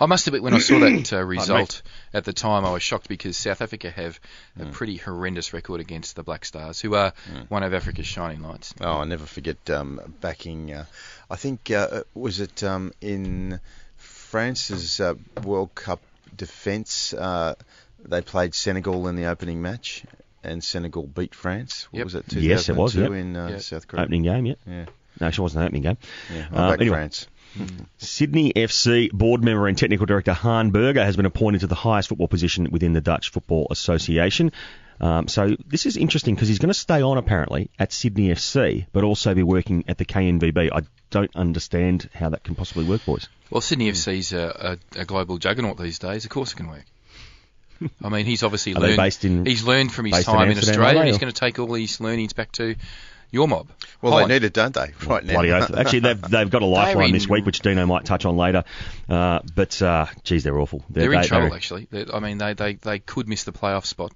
[0.00, 1.82] I must admit, when I saw that uh, result
[2.12, 4.18] at the time, I was shocked because South Africa have
[4.58, 7.12] a pretty horrendous record against the Black Stars, who are
[7.48, 8.74] one of Africa's shining lights.
[8.80, 10.72] Oh, I'll never forget um, backing.
[10.72, 10.86] Uh,
[11.30, 13.60] I think uh, was it um, in
[13.96, 15.14] France's uh,
[15.44, 16.00] World Cup
[16.36, 17.12] defence.
[17.14, 17.54] Uh,
[18.04, 20.04] they played Senegal in the opening match,
[20.42, 21.88] and Senegal beat France.
[21.90, 22.04] What Yep.
[22.04, 22.32] was it?
[22.34, 23.24] Yes, it was, 2002 yep.
[23.24, 23.60] in uh, Yep.
[23.60, 24.02] South Korea.
[24.02, 24.54] Opening game, yeah.
[24.66, 24.84] Yeah,
[25.20, 25.96] No, actually, it wasn't an opening game.
[26.34, 26.46] yeah.
[26.52, 26.88] Uh, I anyway.
[26.96, 27.28] France.
[27.98, 32.08] Sydney FC board member and technical director Han Berger has been appointed to the highest
[32.08, 34.50] football position within the Dutch Football Association.
[35.00, 38.86] Um, so this is interesting because he's going to stay on apparently at Sydney FC,
[38.92, 40.70] but also be working at the KNVB.
[40.72, 40.82] I
[41.14, 43.28] don't understand how that can possibly work, boys.
[43.50, 46.24] Well, Sydney FC's a, a, a global juggernaut these days.
[46.24, 46.84] Of course, it can work.
[48.02, 48.96] I mean, he's obviously Are they learned.
[48.96, 51.38] based in- he's learned from his based in time in, Australia, and he's going to
[51.38, 52.74] take all these learnings back to
[53.30, 53.68] your mob.
[54.00, 54.30] Well, Holland.
[54.30, 54.92] they need it, don't they?
[55.06, 55.32] Right now.
[55.34, 55.74] Bloody oath.
[55.76, 58.64] Actually, they've, they've got a lifeline in- this week, which Dino might touch on later.
[59.08, 60.84] Uh, but, uh, geez, they're awful.
[60.90, 61.88] They're in they- trouble, they're- actually.
[61.90, 64.12] They're, I mean, they, they, they could miss the playoff spot,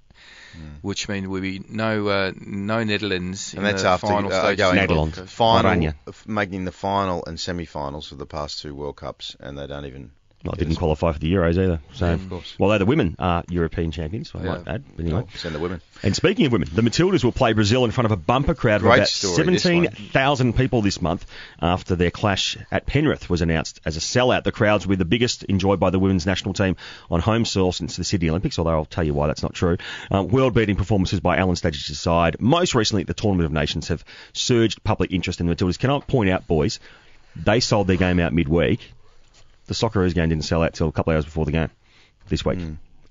[0.52, 0.76] Hmm.
[0.82, 4.42] which means we'll be no uh, no Netherlands and in that's the after final uh,
[4.42, 4.58] stage.
[4.58, 5.18] going Netherlands.
[5.30, 5.94] final, Oranje.
[6.26, 10.10] making the final and semi-finals for the past two World Cups, and they don't even
[10.44, 11.80] Well, didn't qualify for the Euros either.
[11.94, 12.54] So, Yeah, of course.
[12.60, 14.74] Well, though the women are European champions, I might Yeah.
[14.74, 14.84] add.
[14.96, 15.24] But anyway.
[15.34, 15.80] Send the women.
[16.04, 18.76] And speaking of women, the Matildas will play Brazil in front of a bumper crowd
[18.76, 19.84] of about story, this one.
[19.86, 21.26] 17,000 people this month
[21.60, 24.44] after their clash at Penrith was announced as a sellout.
[24.44, 26.76] The crowds were the biggest enjoyed by the women's national team
[27.10, 29.76] on home soil since the Sydney Olympics, although I'll tell you why that's not true.
[30.08, 32.36] Uh, world-beating performances by Alen Stajcic's side.
[32.38, 35.80] Most recently, at the Tournament of Nations have surged public interest in the Matildas.
[35.80, 36.78] Can I point out, boys,
[37.34, 38.92] they sold their game out midweek.
[39.68, 41.70] The Socceroos game didn't sell out till a couple of hours before the game
[42.28, 42.58] this week.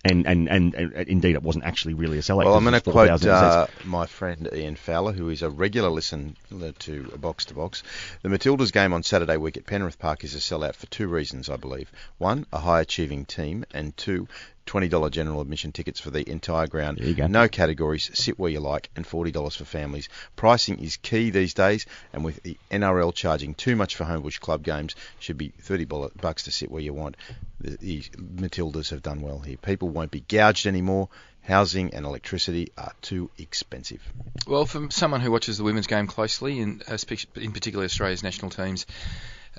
[0.06, 2.46] And, and, and, and indeed, it wasn't actually really a sellout.
[2.46, 5.42] Well, I'm going to 'cause it was quote uh, my friend Ian Fowler, who is
[5.42, 6.34] a regular listener
[6.80, 7.84] to Box to Box.
[8.22, 11.50] The Matildas game on Saturday week at Penrith Park is a sellout for two reasons,
[11.50, 11.92] I believe.
[12.20, 14.28] One, a high achieving team, and two,
[14.68, 16.98] $20 general admission tickets for the entire ground.
[16.98, 17.28] There you go.
[17.28, 20.10] No categories, sit where you like, and $40 for families.
[20.36, 24.64] Pricing is key these days, and with the NRL charging too much for Homebush club
[24.64, 27.18] games, should be 30 bu- bucks to sit where you want.
[27.60, 28.02] The, the
[28.36, 29.58] Matildas have done well here.
[29.58, 31.10] People won't be gouged anymore.
[31.42, 34.02] Housing and electricity are too expensive.
[34.46, 36.98] Well, from someone who watches the women's game closely, and uh,
[37.36, 38.86] in particular Australia's national teams,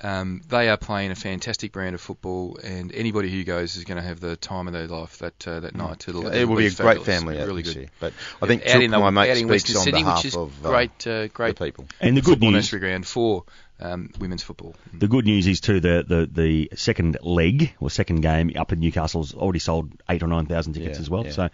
[0.03, 3.97] um, they are playing a fantastic brand of football, and anybody who goes is going
[3.97, 6.07] to have the time of their life that uh, that night.
[6.07, 7.83] It'll, it will be a it's great family It'll be really atmosphere.
[7.83, 7.91] good.
[7.99, 10.17] But I think out Chook, in the, my mate, out speaks Western on Sydney, behalf
[10.17, 11.85] which is of uh, great, uh, great the people.
[11.99, 13.43] And the good news- nursery ground for
[13.81, 14.75] um, women's football.
[14.93, 18.79] The good news is too the, the, the second leg or second game up in
[18.81, 21.25] Newcastle's already sold eight or nine thousand tickets Yeah, as well.
[21.25, 21.31] yeah.
[21.31, 21.49] So,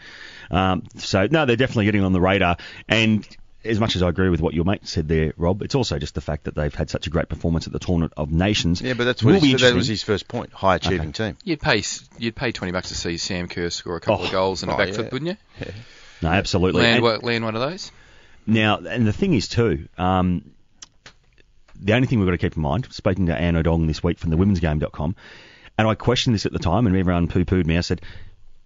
[0.50, 2.58] um, so no, they're definitely getting on the radar.
[2.88, 3.28] And
[3.66, 6.16] as much as I agree with what your mate said there, Rob, it's also just
[6.16, 8.82] the fact that they've had such a great performance at the Tournament of Nations.
[8.82, 10.54] Yeah, but that's Will what be he, that was his first point.
[10.54, 11.38] High achieving team.
[11.44, 11.84] You'd pay
[12.18, 14.72] you'd pay twenty bucks to see Sam Kerr score a couple Oh, of goals and
[14.72, 15.10] a oh, back yeah.
[15.12, 15.68] wouldn't you?
[16.22, 16.82] No, absolutely.
[16.84, 17.92] Land, And- one- land one of those.
[18.48, 20.52] Now, and the thing is too, um,
[21.80, 24.20] the only thing we've got to keep in mind, speaking to Ann Odong this week
[24.20, 25.16] from the women's women'sgame.com,
[25.78, 27.78] and I questioned this at the time, and everyone poo-pooed me.
[27.78, 28.02] I said,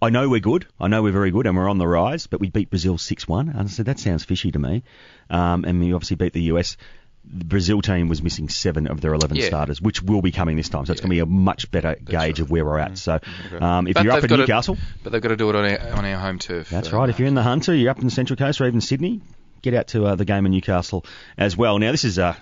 [0.01, 2.39] I know we're good, I know we're very good, and we're on the rise, but
[2.39, 3.49] we beat Brazil 6-1.
[3.49, 4.83] And I said, that sounds fishy to me.
[5.29, 6.77] Um, and we obviously beat the US.
[7.25, 9.47] The Brazil team was missing seven of their 11 Yeah.
[9.47, 10.85] starters, which will be coming this time.
[10.85, 12.97] So it's going to be a much better gauge of where we're at.
[12.97, 13.19] So
[13.59, 15.55] um, if But you're up at got to- Newcastle, but they've got to do it
[15.57, 16.69] on our, on our home turf.
[16.69, 17.09] that's Uh, right.
[17.09, 19.21] If you're in the Hunter, you're up in the Central Coast or even Sydney,
[19.61, 21.05] get out to uh, the game in Newcastle
[21.37, 21.77] as well.
[21.77, 22.35] Now, this is uh,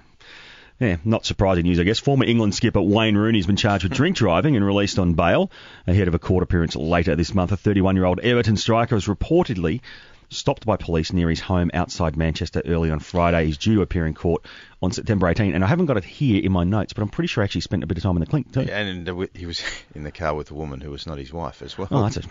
[0.80, 2.00] yeah, not surprising news, I guess.
[2.00, 5.52] Former England skipper Wayne Rooney has been charged with drink driving and released on bail
[5.88, 7.52] ahead of a court appearance later this month.
[7.52, 9.82] A 31-year-old Everton striker was reportedly
[10.30, 13.46] stopped by police near his home outside Manchester early on Friday.
[13.46, 14.46] He's due to appear in court
[14.82, 17.28] on September 18, and I haven't got it here in my notes, but I'm pretty
[17.28, 18.62] sure I actually spent a bit of time in the clink too.
[18.62, 19.64] And uh, he was
[19.96, 21.88] in the car with a woman who was not his wife as well.
[21.92, 22.24] Oh, that's a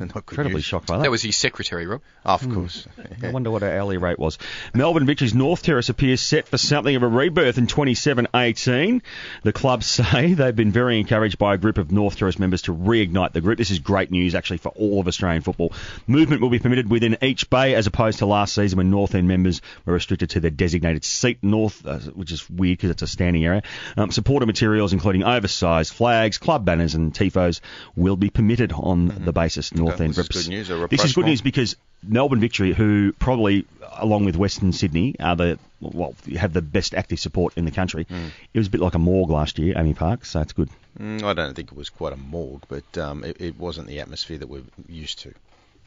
[0.14, 0.64] incredibly news.
[0.64, 1.04] shocked by that.
[1.04, 2.02] That was his secretary, Rob.
[2.24, 2.86] Oh, of course.
[3.22, 4.38] I wonder what our hourly rate was.
[4.74, 9.02] Melbourne Victory's North Terrace appears set for something of a rebirth in 27-18.
[9.42, 12.74] The club say they've been very encouraged by a group of North Terrace members to
[12.74, 13.58] reignite the group.
[13.58, 15.72] This is great news, actually, for all of Australian football.
[16.06, 19.28] Movement will be permitted within each bay, as opposed to last season when North End
[19.28, 23.06] members were restricted to their designated seat north, uh, which is weird because it's a
[23.06, 23.62] standing area.
[23.96, 27.60] Um, supporter materials, including oversized flags, club banners, and tifos,
[27.96, 31.12] will be permitted on the basis North Okay, End this is good news, This is
[31.12, 33.66] good news because Melbourne Victory, who probably,
[33.96, 38.06] along with Western Sydney, are the well have the best active support in the country.
[38.52, 40.70] It was a bit like a morgue last year, AAMI Park, so it's good.
[40.98, 44.00] Mm, I don't think it was quite a morgue, but um, it, it wasn't the
[44.00, 45.34] atmosphere that we're used to.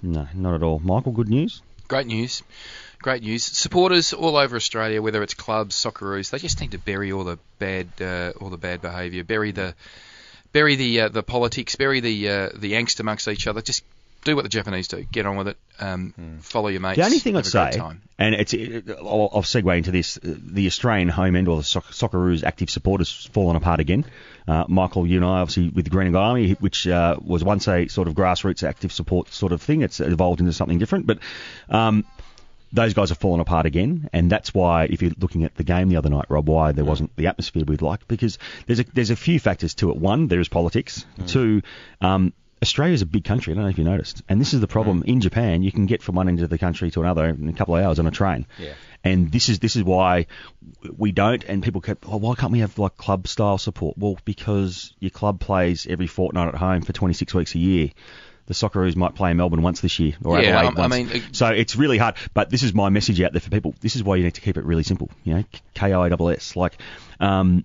[0.01, 0.79] No, not at all.
[0.79, 1.61] Michael, good news.
[1.87, 2.41] Great news.
[3.01, 3.43] Great news.
[3.43, 7.37] Supporters all over Australia, whether it's clubs, Socceroos, they just need to bury all the
[7.59, 9.75] bad, uh, all the bad behaviour, bury the,
[10.51, 13.61] bury the uh, the politics, bury the uh, the angst amongst each other.
[13.61, 13.83] Just
[14.23, 15.03] do what the Japanese do.
[15.11, 15.57] Get on with it.
[15.79, 16.97] Um, Follow your mates.
[16.97, 18.01] The only thing I'd say, time.
[18.19, 21.87] and it's, it, I'll, I'll segue into this, the Australian home end or the Soc-
[21.87, 24.05] Socceroos active support has fallen apart again.
[24.47, 27.87] Uh, Michael, you and I, obviously, with the Green Army, which uh, was once a
[27.87, 31.07] sort of grassroots active support sort of thing, it's evolved into something different.
[31.07, 31.17] But
[31.69, 32.05] um,
[32.73, 35.89] those guys have fallen apart again, and that's why, if you're looking at the game
[35.89, 36.89] the other night, Rob, why there mm.
[36.89, 39.97] wasn't the atmosphere we'd like, because there's a there's a few factors to it.
[39.97, 41.05] One, there is politics.
[41.17, 41.27] Mm.
[41.27, 41.61] Two,
[41.99, 43.53] um, Australia's a big country.
[43.53, 45.07] I don't know if you noticed, and this is the problem mm.
[45.07, 45.63] in Japan.
[45.63, 47.83] You can get from one end of the country to another in a couple of
[47.83, 48.45] hours on a train.
[48.57, 48.73] Yeah.
[49.03, 50.27] And this is this is why
[50.95, 51.43] we don't.
[51.43, 53.97] And people kept, oh, why can't we have like club style support?
[53.97, 57.89] Well, because your club plays every fortnight at home for 26 weeks a year.
[58.51, 61.09] The Socceroos might play in Melbourne once this year, or Yeah, Adelaide I- I mean,
[61.09, 62.15] it- so it's really hard.
[62.33, 63.73] But this is my message out there for people.
[63.79, 65.09] This is why you need to keep it really simple.
[65.23, 65.43] You know,
[65.73, 66.55] K I S S.
[66.57, 66.73] Like,
[67.21, 67.63] um,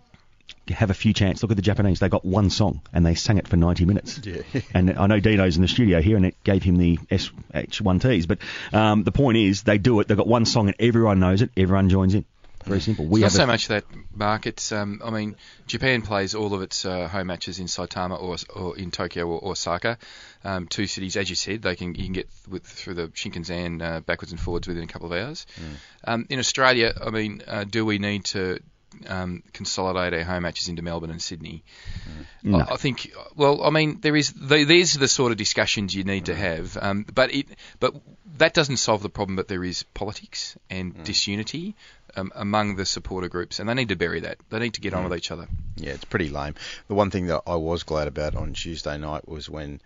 [0.68, 1.42] have a few chants.
[1.42, 1.98] Look at the Japanese.
[1.98, 4.20] They got one song and they sang it for 90 minutes.
[4.24, 4.42] Yeah.
[4.74, 8.28] and I know Dino's in the studio here, and it gave him the SH1Ts.
[8.28, 8.38] But
[8.72, 10.08] um, the point is, they do it.
[10.08, 11.50] They've got one song and everyone knows it.
[11.56, 12.24] Everyone joins in.
[12.66, 13.06] Very simple.
[13.06, 14.46] We it's have not so much that, Mark.
[14.46, 15.36] It's, um, I mean,
[15.68, 19.52] Japan plays all of its uh, home matches in Saitama or, or in Tokyo or
[19.52, 19.98] Osaka.
[20.42, 23.80] Um, two cities, as you said, they can you can get with, through the Shinkansen
[23.82, 25.46] uh, backwards and forwards within a couple of hours.
[26.04, 28.58] Um, in Australia, I mean, uh, do we need to
[29.08, 31.62] um, consolidate our home matches into Melbourne and Sydney?
[32.42, 32.60] No.
[32.60, 33.12] I, I think.
[33.34, 34.32] Well, I mean, there is.
[34.32, 36.76] The, these are the sort of discussions you need to have.
[36.80, 37.46] Um, but it.
[37.80, 37.94] But
[38.38, 39.36] that doesn't solve the problem.
[39.36, 41.74] That there is politics and disunity
[42.16, 44.38] um, among the supporter groups, and they need to bury that.
[44.50, 45.46] They need to get on with each other.
[45.76, 46.54] Yeah, it's pretty lame.
[46.88, 49.80] The one thing that I was glad about on Tuesday night was when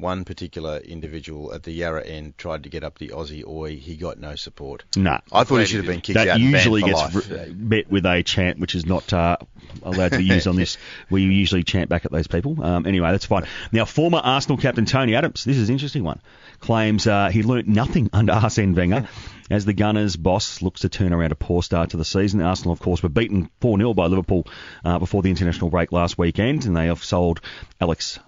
[0.00, 3.76] one particular individual at the Yarra end tried to get up the Aussie Oi.
[3.76, 4.84] He got no support.
[4.96, 5.18] No.
[5.32, 6.40] I thought he should have been kicked that out.
[6.40, 7.30] and banned usually for gets life.
[7.30, 9.36] r- met with a chant, which is not uh,
[9.82, 10.76] allowed to be used on this.
[11.10, 12.62] We usually chant back at those people.
[12.62, 13.46] Um, anyway, that's fine.
[13.72, 16.20] Now, former Arsenal captain Tony Adams, this is an interesting one,
[16.60, 19.08] claims uh, he learnt nothing under Arsene Wenger.
[19.50, 22.72] As the Gunners' boss looks to turn around a poor start to the season, Arsenal,
[22.72, 24.46] of course, were beaten 4 0 by Liverpool
[24.84, 27.40] uh, before the international break last weekend, and they have sold
[27.80, 28.20] Alex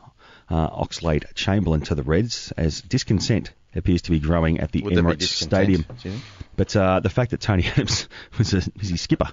[0.52, 4.92] uh, Oxlade Chamberlain to the Reds as discontent appears to be growing at the Would
[4.92, 5.82] Emirates Stadium.
[5.82, 6.24] do you think?
[6.56, 9.30] But uh, the fact that Tony Adams was, a, was his skipper,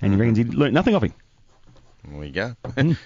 [0.00, 1.12] and he reckons he learnt nothing of him.
[2.08, 2.54] There we go.
[2.76, 2.96] Can't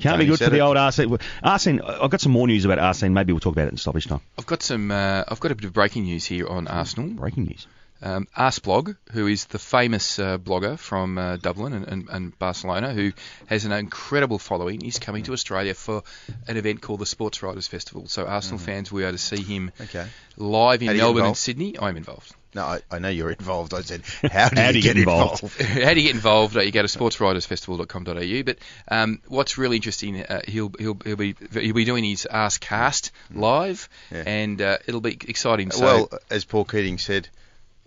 [0.00, 0.60] Tony be good for the it.
[0.60, 1.18] old Arsene.
[1.42, 3.12] Arsene, I've got some more news about Arsene.
[3.12, 4.20] Maybe we'll talk about it in stoppage time.
[4.38, 4.90] I've got some.
[4.90, 7.10] Uh, I've got a bit of breaking news here on Arsenal.
[7.10, 7.66] Breaking news.
[8.04, 12.92] Um, Arsblog, who is the famous uh, blogger from uh, Dublin and, and, and Barcelona,
[12.92, 13.12] who
[13.46, 16.02] has an incredible following, is coming to Australia for
[16.46, 18.06] an event called the Sports Writers Festival.
[18.08, 20.06] So Arsenal fans will be able to see him Okay.
[20.36, 21.36] live in How do Melbourne and?
[21.36, 21.78] Sydney.
[21.80, 22.34] I'm involved.
[22.54, 23.72] No, I, I know you're involved.
[23.74, 25.42] I said, how do How you, do you get get involved?
[25.42, 25.60] involved?
[25.84, 26.56] How do you get involved?
[26.56, 28.42] Uh, you go to sportswritersfestival.com.au.
[28.44, 33.10] But um, what's really interesting, uh, he'll he'll he'll be he'll be doing his Arsecast
[33.32, 34.22] live, Yeah.
[34.26, 35.70] and uh, it'll be exciting.
[35.72, 37.28] So, well, as Paul Keating said,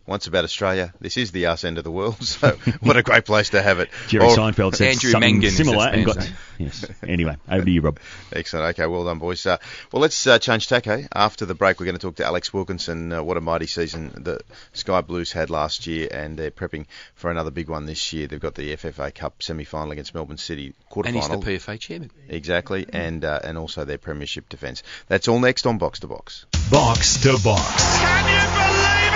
[0.07, 2.15] once about Australia, this is the arse end of the world.
[2.27, 2.51] So
[2.81, 3.89] what a great place to have it.
[4.07, 6.17] Jerry Or- Seinfeld said Andrew something Mangan similar and got.
[6.19, 6.33] name.
[6.59, 6.85] Yes.
[7.07, 7.99] Anyway, over to you, Rob.
[8.33, 8.69] Excellent.
[8.79, 9.45] Okay, well done, boys.
[9.45, 9.57] Uh,
[9.91, 10.87] well, let's uh, change tack.
[10.87, 11.03] eh?
[11.13, 13.11] After the break, we're going to talk to Alex Wilkinson.
[13.13, 14.39] Uh, what a mighty season the
[14.73, 16.85] Sky Blues had last year, and they're prepping
[17.15, 18.25] for another big one this year.
[18.27, 21.31] They've got the FFA Cup semi-final against Melbourne City quarter-final.
[21.33, 22.11] and he's the PFA chairman.
[22.27, 24.81] Exactly, and uh, and also their premiership defence.
[25.07, 26.45] That's all next on Box to Box.
[26.71, 27.97] Box to Box.
[27.99, 29.06] Can you believe it?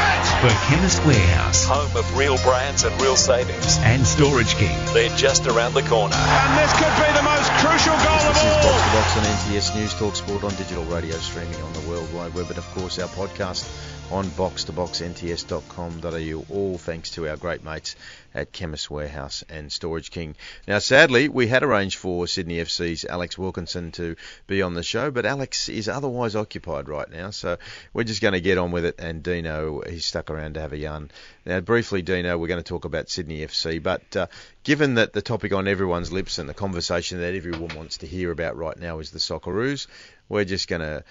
[0.41, 3.77] For Chemist Warehouse Home of real brands and real savings.
[3.85, 4.75] and Storage King.
[4.91, 6.15] They're just around the corner.
[6.17, 8.33] And this could be the most crucial goal of all.
[8.33, 8.57] This is.
[8.65, 12.11] Box to Box on NTS News Talk Sport on digital radio streaming on the World
[12.11, 13.69] Wide Web, and of course our podcast
[14.11, 16.53] on box2boxnts.com.au.
[16.53, 17.95] All thanks to our great mates
[18.35, 20.35] at Chemist Warehouse and Storage King.
[20.67, 25.11] Now, sadly, we had arranged for Sydney FC's Alex Wilkinson to be on the show,
[25.11, 27.55] but Alex is otherwise occupied right now, so
[27.93, 28.95] we're just going to get on with it.
[28.99, 31.09] And Dino, he's stuck around to have a yarn.
[31.45, 34.27] Now, briefly, Dino, we're going to talk about Sydney FC, but uh,
[34.63, 38.29] given that the topic on everyone's lips and the conversation that everyone wants to hear
[38.31, 39.87] about right now is the Socceroos,
[40.27, 41.05] we're just going to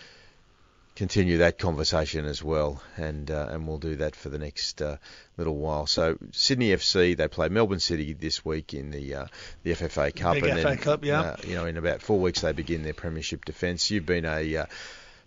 [1.00, 4.98] continue that conversation as well, and uh, and we'll do that for the next uh,
[5.38, 5.86] little while.
[5.86, 9.26] So Sydney FC they play Melbourne City this week in the uh,
[9.62, 11.20] the FFA Cup, Big and FA then Cup, yeah.
[11.20, 13.90] uh, you know in about four weeks they begin their premiership defence.
[13.90, 14.66] You've been a uh,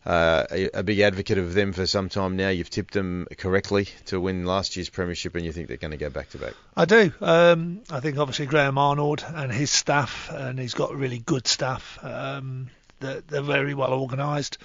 [0.06, 2.50] uh, a, a big advocate of them for some time now.
[2.50, 5.98] You've tipped them correctly to win last year's premiership, and you think they're going to
[5.98, 6.54] go back to back.
[6.78, 7.12] I do.
[7.20, 11.98] Um, I think obviously Graham Arnold and his staff, and he's got really good staff.
[12.04, 12.70] Um,
[13.00, 14.60] they're, they're very well organised.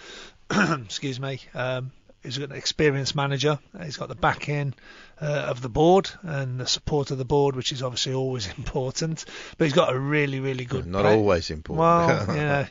[0.84, 1.40] Excuse me.
[1.54, 1.92] Um,
[2.22, 3.58] he's got an experienced manager.
[3.82, 4.74] He's got the backing
[5.20, 9.24] uh, of the board and the support of the board, which is obviously always important.
[9.56, 10.86] But he's got a really, really good.
[10.86, 11.80] Not play- always important.
[11.80, 12.66] Well, you know,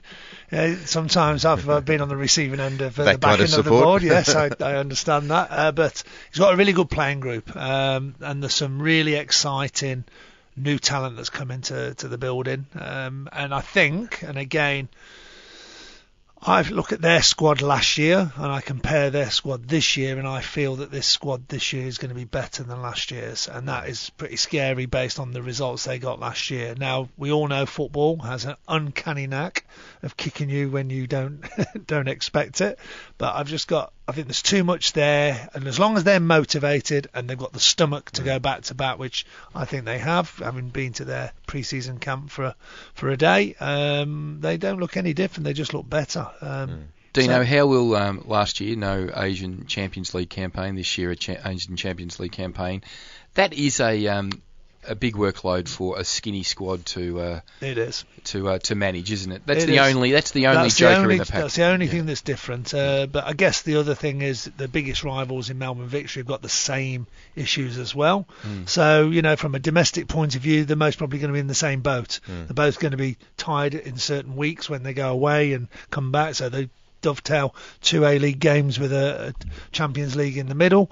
[0.51, 3.59] yeah, sometimes I've uh, been on the receiving end of uh, the back end of
[3.59, 4.03] of, the board.
[4.07, 5.47] Yes, I, I understand that.
[5.51, 10.05] Uh, but he's got a really good playing group, um, and there's some really exciting
[10.55, 12.65] new talent that's come into to the building.
[12.73, 14.89] Um, and I think, and again,
[16.41, 20.27] I've looked at their squad last year and I compare their squad this year, and
[20.27, 23.47] I feel that this squad this year is going to be better than last year's,
[23.47, 26.75] and that is pretty scary based on the results they got last year.
[26.77, 29.65] Now we all know football has an uncanny knack
[30.03, 31.43] of kicking you when you don't
[31.87, 32.77] don't expect it,
[33.17, 36.19] but I've just got I think there's too much there, and as long as they're
[36.21, 39.97] motivated and they've got the stomach to go back to back, which I think they
[39.97, 42.55] have, having been to their pre-season camp for a,
[42.93, 45.43] for a day, um, they don't look any different.
[45.43, 46.27] They just look better.
[46.39, 51.11] Um, Dino, So- how will um, last year no Asian Champions League campaign, this year
[51.11, 52.83] a cha- Asian Champions League campaign?
[53.33, 54.29] That is a um,
[54.87, 58.05] a big workload for a skinny squad to uh, It is.
[58.25, 59.41] to uh, to manage, isn't it?
[59.45, 59.95] That's It the is.
[59.95, 61.41] only that's the only That's joker the only, in the pack.
[61.41, 62.73] That's the only thing that's different.
[62.73, 66.27] Uh, but I guess the other thing is the biggest rivals in Melbourne Victory have
[66.27, 68.27] got the same issues as well.
[68.43, 68.67] Mm.
[68.69, 71.39] So you know, from a domestic point of view, they're most probably going to be
[71.39, 72.19] in the same boat.
[72.27, 72.47] Mm.
[72.47, 76.11] They're both going to be tied in certain weeks when they go away and come
[76.11, 76.35] back.
[76.35, 76.69] So they
[77.01, 79.33] dovetail two A League games with a, a
[79.71, 80.89] Champions League in the middle.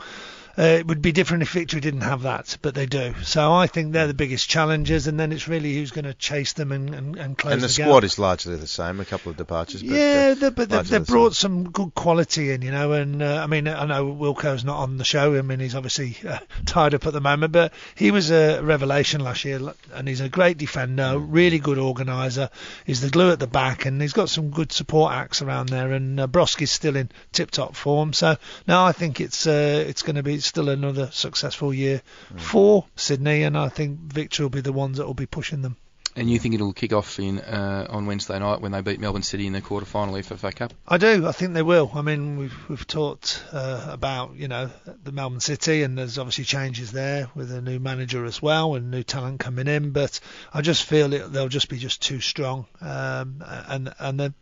[0.58, 3.14] Uh, it would be different if Victory didn't have that, but they do.
[3.24, 6.54] So I think they're the biggest challenges, and then it's really who's going to chase
[6.54, 8.04] them and, and, and close and the the squad gap.
[8.04, 9.00] is largely the same.
[9.00, 9.84] A couple of departures.
[9.84, 12.94] But, Yeah, uh, they, but they've, they've the brought some good quality in, you know.
[12.94, 15.36] And uh, I mean, I know Wilco's not on the show.
[15.36, 19.22] I mean, he's obviously uh, tied up at the moment, but he was a revelation
[19.22, 19.60] last year,
[19.94, 22.50] and he's a great defender, really good organiser.
[22.86, 25.92] He's the glue at the back, and he's got some good support acts around there.
[25.92, 28.38] And uh, Brosque's still in tip-top form, so
[28.68, 32.02] now I think it's uh, it's going to be still another successful year
[32.38, 35.78] for Sydney, and I think Victory will be the ones that will be pushing them.
[36.18, 39.22] And you think it'll kick off in uh, on Wednesday night when they beat Melbourne
[39.22, 40.74] City in the quarter-final FFA Cup?
[40.88, 41.28] I do.
[41.28, 41.92] I think they will.
[41.94, 44.70] I mean, we've we've talked uh, about you know
[45.04, 48.92] the Melbourne City, and there's obviously changes there with a new manager as well and
[48.92, 49.92] new talent coming in.
[49.92, 50.22] But
[50.54, 54.34] I just feel it, they'll just be just too strong, um, and and they're,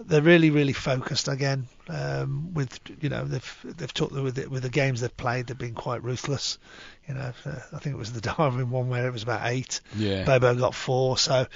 [0.00, 1.68] they're really really focused again.
[1.88, 5.56] Um, with you know they've they've talked with the, with the games they've played, they've
[5.56, 6.58] been quite ruthless.
[7.08, 9.80] You know, uh, I think it was the Darwin one where it was about eight.
[9.96, 10.24] Yeah.
[10.24, 11.16] Bobo got four.
[11.16, 11.46] So,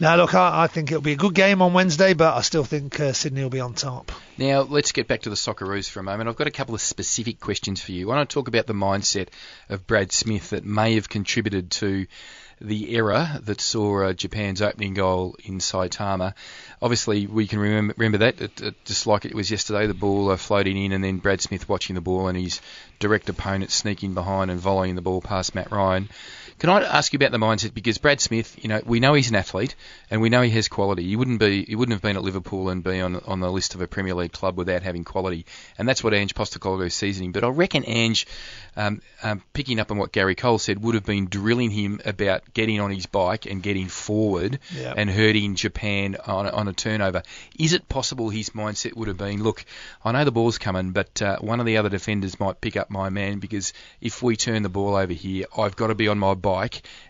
[0.00, 2.64] now look, I, I think it'll be a good game on Wednesday, but I still
[2.64, 4.10] think uh, Sydney will be on top.
[4.36, 6.28] Now, let's get back to the Socceroos for a moment.
[6.28, 8.10] I've got a couple of specific questions for you.
[8.10, 9.28] I want to talk about the mindset
[9.68, 12.06] of Brad Smith that may have contributed to
[12.60, 16.34] the error that saw uh, Japan's opening goal in Saitama.
[16.82, 20.30] Obviously, we can remember, remember that, it, it, just like it was yesterday, the ball
[20.30, 22.60] uh, floating in and then Brad Smith watching the ball and his
[22.98, 26.08] direct opponent sneaking behind and volleying the ball past Matt Ryan.
[26.60, 27.72] Can I ask you about the mindset?
[27.74, 29.74] Because Brad Smith, you know, we know he's an athlete
[30.10, 31.04] and we know he has quality.
[31.08, 33.74] He wouldn't be, he wouldn't have been at Liverpool and be on on the list
[33.74, 35.46] of a Premier League club without having quality,
[35.78, 37.32] and that's what Ange Postecoglou sees in him.
[37.32, 38.26] But I reckon Ange,
[38.76, 42.52] um, um, picking up on what Gary Cole said, would have been drilling him about
[42.52, 44.92] getting on his bike and getting forward Yeah.
[44.94, 47.22] and hurting Japan on a, on a turnover.
[47.58, 49.64] Is it possible his mindset would have been, look,
[50.04, 52.90] I know the ball's coming, but uh, one of the other defenders might pick up
[52.90, 56.18] my man because if we turn the ball over here, I've got to be on
[56.18, 56.49] my bike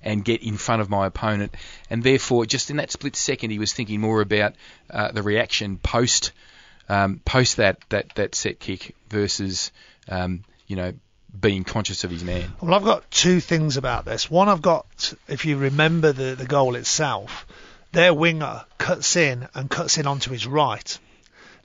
[0.03, 1.55] and get in front of my opponent,
[1.88, 4.55] and therefore, just in that split second, he was thinking more about
[4.91, 6.32] uh, the reaction post
[6.91, 9.70] um, post that, that, that set kick versus
[10.09, 10.93] um, you know
[11.38, 12.53] being conscious of his man.
[12.61, 14.28] Well, I've got two things about this.
[14.28, 17.47] One, I've got, if you remember the, the goal itself,
[17.93, 20.99] their winger cuts in and cuts in onto his right.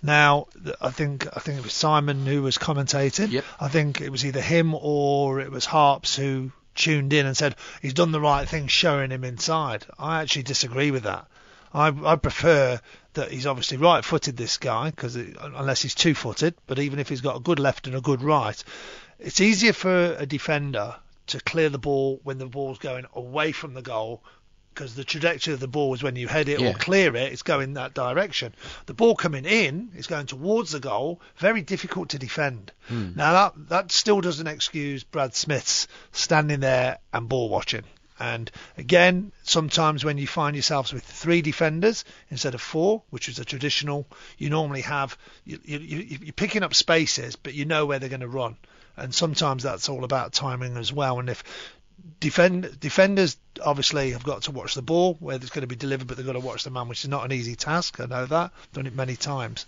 [0.04, 0.48] Now,
[0.80, 3.32] I think I think it was Simon who was commentating.
[3.32, 3.46] Yep.
[3.60, 7.56] I think it was either him or it was Harps who tuned in and said
[7.82, 9.86] he's done the right thing, showing him inside.
[9.98, 11.28] I actually disagree with that.
[11.74, 12.80] I, I prefer
[13.14, 17.38] that he's obviously right-footed, this guy, because unless he's two-footed, but even if he's got
[17.38, 18.62] a good left and a good right,
[19.20, 20.96] it's easier for a defender
[21.28, 24.24] to clear the ball when the ball's going away from the goal
[24.76, 26.70] because the trajectory of the ball is when you head it Yeah.
[26.72, 28.54] or clear it, it's going that direction.
[28.86, 32.72] The ball coming in is going towards the goal, very difficult to defend.
[32.90, 33.12] Hmm.
[33.16, 37.84] Now that that still doesn't excuse Brad Smith's standing there and ball watching.
[38.20, 43.40] And again, sometimes when you find yourselves with three defenders instead of four, which is
[43.40, 44.08] a traditional,
[44.38, 48.08] you normally have you, you, you, you're picking up spaces, but you know where they're
[48.10, 48.56] going to run.
[48.98, 51.20] And sometimes that's all about timing as well.
[51.20, 51.44] And if
[52.20, 56.08] defend defenders obviously have got to watch the ball where it's going to be delivered,
[56.08, 58.00] but they've got to watch the man, which is not an easy task.
[58.00, 58.52] I know that.
[58.74, 59.66] Done it many times.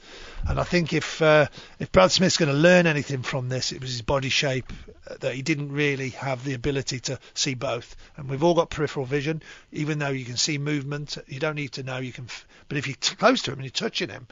[0.48, 1.48] And I think if uh,
[1.80, 4.72] if Brad Smith's going to learn anything from this, it was his body shape
[5.10, 7.96] uh, that he didn't really have the ability to see both.
[8.18, 11.18] And we've all got peripheral vision, even though you can see movement.
[11.28, 12.28] You don't need to know you can.
[12.68, 14.28] But if you're close to him and you're touching him,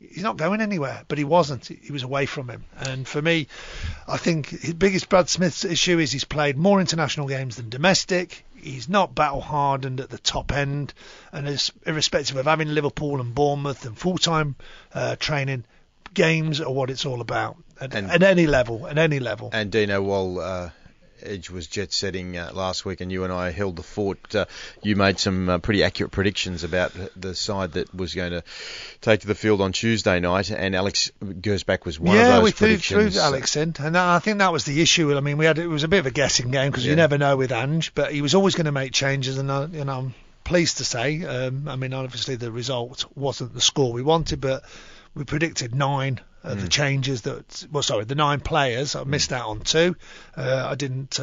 [0.00, 1.02] he's not going anywhere.
[1.08, 1.66] But he wasn't.
[1.66, 2.64] He was away from him.
[2.78, 3.48] And for me,
[4.06, 8.44] I think his biggest Brad Smith's issue is he's played more international games than domestic.
[8.56, 10.92] He's not battle hardened at the top end,
[11.32, 14.56] and is irrespective of having Liverpool and Bournemouth and full time
[14.94, 15.64] uh, training,
[16.14, 18.86] games are what it's all about at, And- at any level.
[18.86, 19.50] At any level.
[19.52, 20.70] And Dino, while uh,
[21.22, 24.46] Edge was jet setting uh, last week, and you and I held the fort, uh,
[24.82, 28.42] you made some uh, pretty accurate predictions about the side that was going to
[29.00, 32.44] take to the field on Tuesday night, and Alex Gersbach was one yeah, of those
[32.44, 33.14] we threw, predictions.
[33.14, 35.16] threw Alex in, and I think that was the issue.
[35.16, 36.90] I mean, we had it was a bit of a guessing game because Yeah.
[36.90, 39.66] you never know with Ange, but he was always going to make changes, and I,
[39.66, 40.14] you know, I'm
[40.44, 41.24] pleased to say.
[41.24, 44.64] Um, I mean, obviously the result wasn't the score we wanted, but
[45.14, 46.20] we predicted nine
[46.54, 46.60] Mm.
[46.60, 47.66] the changes that.
[47.70, 48.94] Well, sorry, the nine players.
[48.94, 49.96] I missed out on two.
[50.36, 51.18] Uh, I didn't.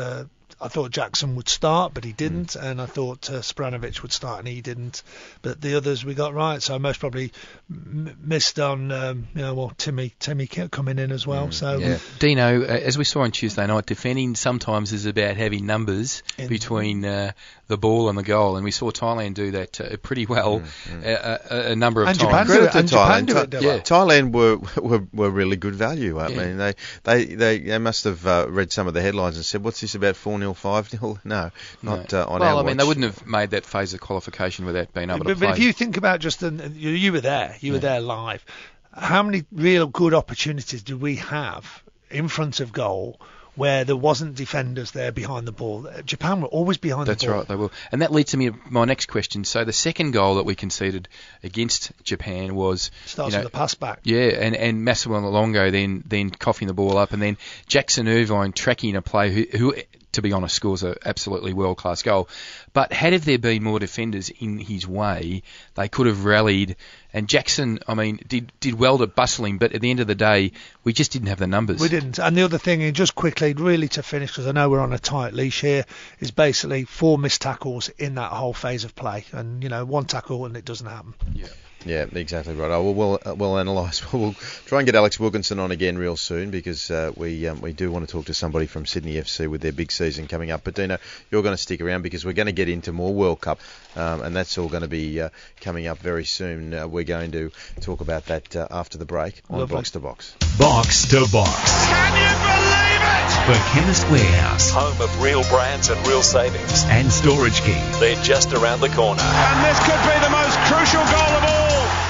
[0.62, 4.40] I thought Jackson would start, but he didn't, and I thought uh, Spiranovic would start,
[4.40, 5.04] and he didn't.
[5.42, 7.32] But the others we got right, so I most probably
[7.70, 11.52] m- missed on, um, you know, well, Timmy Timmy kept coming in as well.
[11.52, 11.98] So Yeah.
[12.20, 16.48] Dino, uh, as we saw on Tuesday night, defending sometimes is about having numbers In-
[16.48, 17.32] between uh,
[17.68, 21.04] the ball and the goal, and we saw Thailand do that uh, pretty well Mm,
[21.06, 22.30] A, a, a number of And times.
[22.30, 23.28] Japan Credit it- to and Japan Thailand.
[23.28, 23.86] do it, Tha- do it.
[23.86, 26.20] Thailand were, were were really good value.
[26.20, 26.38] I Yeah.
[26.38, 26.74] mean, they,
[27.04, 29.96] they they they must have uh, read some of the headlines and said, "What's this
[29.96, 32.84] about four 0 five 0 No, not uh, on well, our Well, I mean, they
[32.84, 35.48] wouldn't have made that phase of qualification without being able to But, play.
[35.48, 38.46] but if you think about just the, you, you were there, you were there live.
[38.92, 43.20] How many real good opportunities do we have in front of goal
[43.56, 45.88] where there wasn't defenders there behind the ball?
[46.06, 47.38] Japan were always behind That's the ball.
[47.38, 47.72] That's right, they will.
[47.92, 49.46] And that leads to me my next question.
[49.46, 51.08] So the second goal that we conceded
[51.44, 54.00] against Japan was Starts you know, with a pass back.
[54.04, 57.38] Yeah, and and Massimo Luongo then then coughing the ball up, and then
[57.68, 59.76] Jackson Irvine tracking a play who, who
[60.14, 62.30] to be honest, scores an absolutely world class goal.
[62.72, 65.44] But had there been more defenders in his way,
[65.76, 66.76] they could have rallied.
[67.14, 70.08] And Jackson, I mean, did did well to bustle him, but at the end of
[70.08, 70.54] the day,
[70.84, 71.80] we just didn't have the numbers.
[71.80, 72.18] We didn't.
[72.18, 74.94] And the other thing, and just quickly, really to finish, because I know we're on
[74.94, 75.86] a tight leash here,
[76.20, 79.26] is basically four missed tackles in that whole phase of play.
[79.32, 81.14] And, you know, one tackle and it doesn't happen.
[81.34, 81.48] Yeah.
[81.86, 82.72] Yeah, exactly right.
[82.72, 84.02] I will we'll, uh, we'll analyse.
[84.14, 84.34] We'll
[84.66, 87.92] try and get Alex Wilkinson on again real soon because uh, we um, we do
[87.92, 90.64] want to talk to somebody from Sydney FC with their big season coming up.
[90.64, 90.98] But Dino,
[91.32, 93.60] you're going to stick around because we're going to get into more World Cup,
[93.96, 95.30] um, and that's all going to be uh,
[95.62, 96.74] coming up very soon.
[96.74, 99.76] Uh, we're going to talk about that uh, after the break on Lovely.
[99.76, 100.36] Box to Box.
[100.58, 101.86] Box to Box.
[101.90, 103.24] Can you believe it?
[103.48, 106.86] The Chemist Warehouse Home of real brands and real savings.
[106.86, 107.84] and Storage King.
[108.00, 109.22] They're just around the corner.
[109.22, 111.53] And this could be the most crucial goal of all.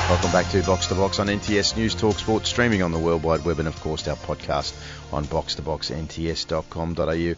[0.10, 3.24] Welcome back to Box to Box on NTS News Talk Sport, streaming on the World
[3.24, 4.74] Wide Web and, of course, our podcast
[5.14, 7.36] on box2boxnts.com.au.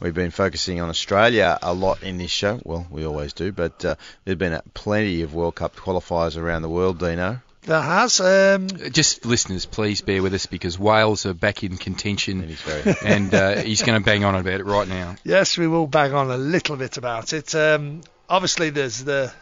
[0.00, 2.60] We've been focusing on Australia a lot in this show.
[2.64, 3.94] Well, we always do, but uh,
[4.24, 7.40] there have been uh, plenty of World Cup qualifiers around the world, Dino.
[7.62, 8.20] There has.
[8.20, 12.60] Um, Just listeners, please bear with us because Wales are back in contention, And he's
[12.60, 15.16] very- and uh, he's going to bang on about it right now.
[15.24, 17.54] Yes, we will bang on a little bit about it.
[17.54, 19.32] Um, obviously, there's the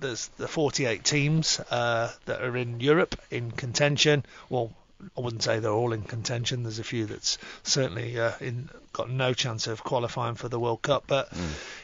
[0.00, 4.24] there's the 48 teams uh, that are in Europe in contention.
[4.48, 4.72] Well,
[5.16, 6.62] I wouldn't say they're all in contention.
[6.62, 10.80] There's a few that's certainly uh, in got no chance of qualifying for the World
[10.80, 11.04] Cup.
[11.08, 11.28] But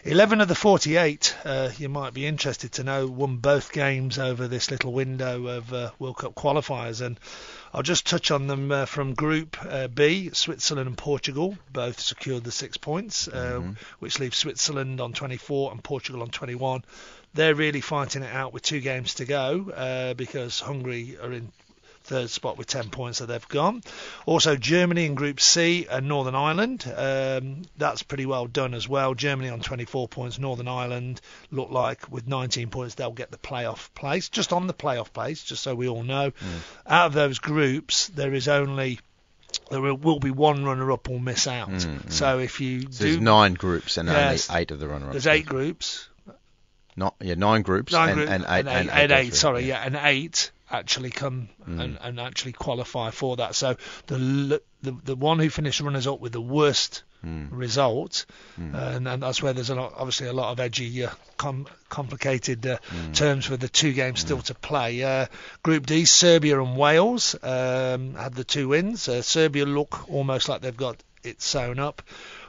[0.05, 4.47] 11 of the 48, uh, you might be interested to know, won both games over
[4.47, 7.05] this little window of uh, World Cup qualifiers.
[7.05, 7.19] And
[7.75, 10.31] I'll just touch on them uh, from Group uh, B.
[10.33, 13.61] Switzerland and Portugal both secured the six points, uh,
[13.99, 16.85] which leaves Switzerland on 24 and Portugal on 21.
[17.35, 21.53] They're really fighting it out with two games to go uh, because Hungary are in
[22.03, 23.83] third spot with 10 points, so they've gone.
[24.27, 26.85] Also, Germany in Group C and Northern Ireland.
[26.97, 29.15] Um, that's pretty well done as well.
[29.15, 30.39] Germany on 24 points.
[30.39, 31.21] Northern Ireland
[31.53, 35.45] look like with 19 points they'll get the playoff place, just on the playoff place,
[35.45, 36.33] just so we all know.
[36.87, 38.99] Out of those groups, there is only
[39.71, 41.71] there will, be one runner-up will miss out.
[42.09, 44.49] So if you So do, there's nine groups and Yes.
[44.49, 45.13] only eight of the runner-ups.
[45.13, 46.09] there's eight groups.
[47.01, 48.49] Not, yeah, nine groups Nine and, group- and eight.
[48.61, 49.83] and eight, and and go eight, sorry, yeah.
[49.85, 53.55] and eight actually come and, and actually qualify for that.
[53.57, 53.77] So
[54.07, 57.03] the the the one who finished runners up with the worst
[57.51, 58.25] result,
[58.59, 61.67] uh, and, and that's where there's a lot, obviously a lot of edgy, uh, com-
[61.91, 62.79] complicated uh,
[63.13, 65.03] terms with the two games still to play.
[65.03, 65.27] Uh,
[65.63, 69.09] Group D, Serbia and Wales um, had the two wins.
[69.09, 72.03] Uh, Serbia look almost like they've got it sewn up.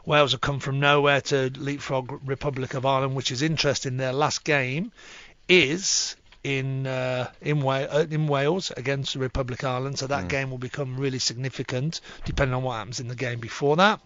[0.06, 3.97] Wales have come from nowhere to leapfrog Republic of Ireland, which is interesting.
[3.97, 4.91] Their last game
[5.47, 10.28] is in uh, in, Wa- uh, in Wales against the Republic of Ireland, so that
[10.28, 13.99] game will become really significant depending on what happens in the game before that.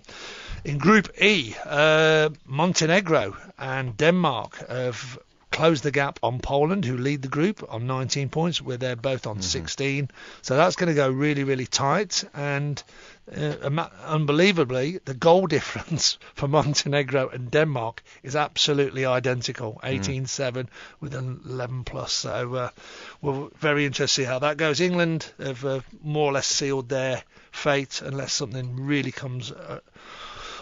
[0.65, 5.17] In Group E, uh, Montenegro and Denmark have
[5.51, 9.25] closed the gap on Poland, who lead the group on 19 points, where they're both
[9.25, 10.09] on 16.
[10.41, 12.25] So that's going to go really, really tight.
[12.33, 12.81] And
[13.31, 20.69] uh, unbelievably, the goal difference for Montenegro and Denmark is absolutely identical 18 7
[20.99, 22.13] with an 11 plus.
[22.13, 22.69] So uh,
[23.21, 24.79] we're very interested to see how that goes.
[24.79, 29.51] England have uh, more or less sealed their fate unless something really comes.
[29.51, 29.79] Uh,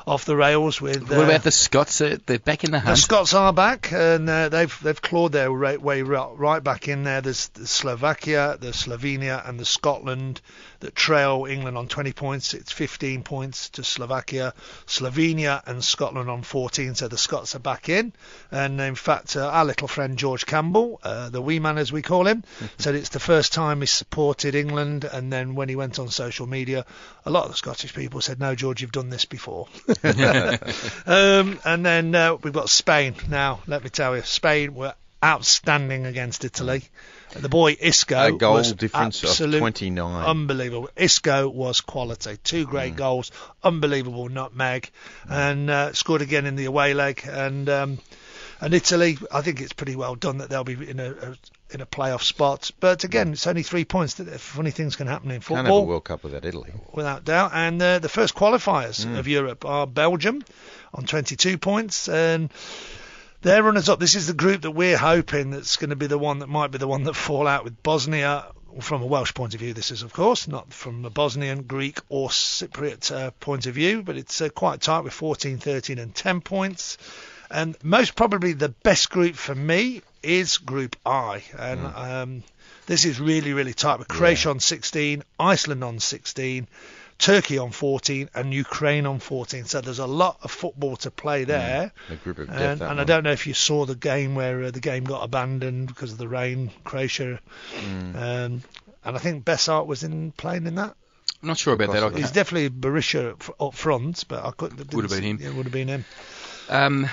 [0.05, 2.01] off the rails with What uh, about the Scots?
[2.01, 2.95] Uh, they're back in the hunt.
[2.97, 3.01] the.
[3.01, 7.03] Scots are back, and uh, they've they've clawed their right, way right, right back in
[7.03, 7.21] there.
[7.21, 10.41] There's the Slovakia, the Slovenia, and the Scotland
[10.83, 12.53] that trail England on 20 points.
[12.53, 14.53] It's 15 points to Slovakia,
[14.85, 16.95] Slovenia, and Scotland on 14.
[16.95, 18.13] So the Scots are back in.
[18.51, 22.01] And in fact, uh, our little friend George Campbell, uh, the wee man as we
[22.01, 22.43] call him,
[22.77, 25.05] said it's the first time he supported England.
[25.05, 26.85] And then when he went on social media,
[27.25, 29.67] a lot of the Scottish people said, "No, George, you've done this before."
[30.03, 33.15] um, and then uh, we've got Spain.
[33.29, 36.83] Now, let me tell you, Spain were outstanding against Italy.
[37.35, 40.25] The boy Isco A goal was difference of absolute 29.
[40.25, 40.89] unbelievable.
[40.95, 42.37] Isco was quality.
[42.43, 43.31] Two great goals,
[43.63, 44.91] unbelievable nutmeg,
[45.27, 47.23] and uh, scored again in the away leg.
[47.27, 47.97] And um,
[48.61, 51.35] and Italy, I think it's pretty well done that they'll be in a, a
[51.71, 52.69] in a playoff spot.
[52.79, 54.15] But again, it's only three points.
[54.15, 56.71] That funny things can happen in Can't have a football World Cup without Italy.
[56.93, 57.51] without doubt.
[57.53, 60.43] And uh, the first qualifiers of Europe are Belgium
[60.93, 62.51] on 22 points, and
[63.43, 63.99] their runners up.
[63.99, 66.71] This is the group that we're hoping that's going to be the one that might
[66.71, 68.45] be the one that fall out with Bosnia.
[68.79, 71.99] From a Welsh point of view, this is of course not from a Bosnian, Greek,
[72.09, 76.15] or Cypriot uh, point of view, but it's uh, quite tight with 14, 13, and
[76.15, 76.97] 10 points.
[77.51, 82.43] And most probably the best group for me is Group I, and um,
[82.87, 86.67] this is really, really tight with Croatia on 16, Iceland on 16,
[87.23, 89.63] Turkey on 14, and Ukraine on 14.
[89.63, 91.93] So there's a lot of football to play there.
[92.09, 92.81] A group of death.
[92.81, 95.87] And, I don't know if you saw the game where uh, the game got abandoned
[95.87, 97.39] because of the rain, Croatia.
[97.77, 98.15] Mm.
[98.15, 98.63] Um,
[99.05, 100.97] and I think Besart was in playing in that.
[101.41, 102.17] I'm not sure about that.
[102.17, 104.93] He's definitely Berisha up, front, but I couldn't.
[104.93, 105.39] Would have been him.
[105.39, 106.05] Yeah, would have been him.
[106.67, 107.09] Um,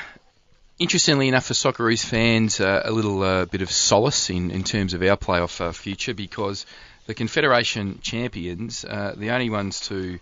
[0.80, 4.92] interestingly enough, for Socceroos fans, uh, a little uh, bit of solace in, in terms
[4.92, 6.66] of our playoff uh, future because
[7.10, 10.20] the Confederation champions, uh, the only ones to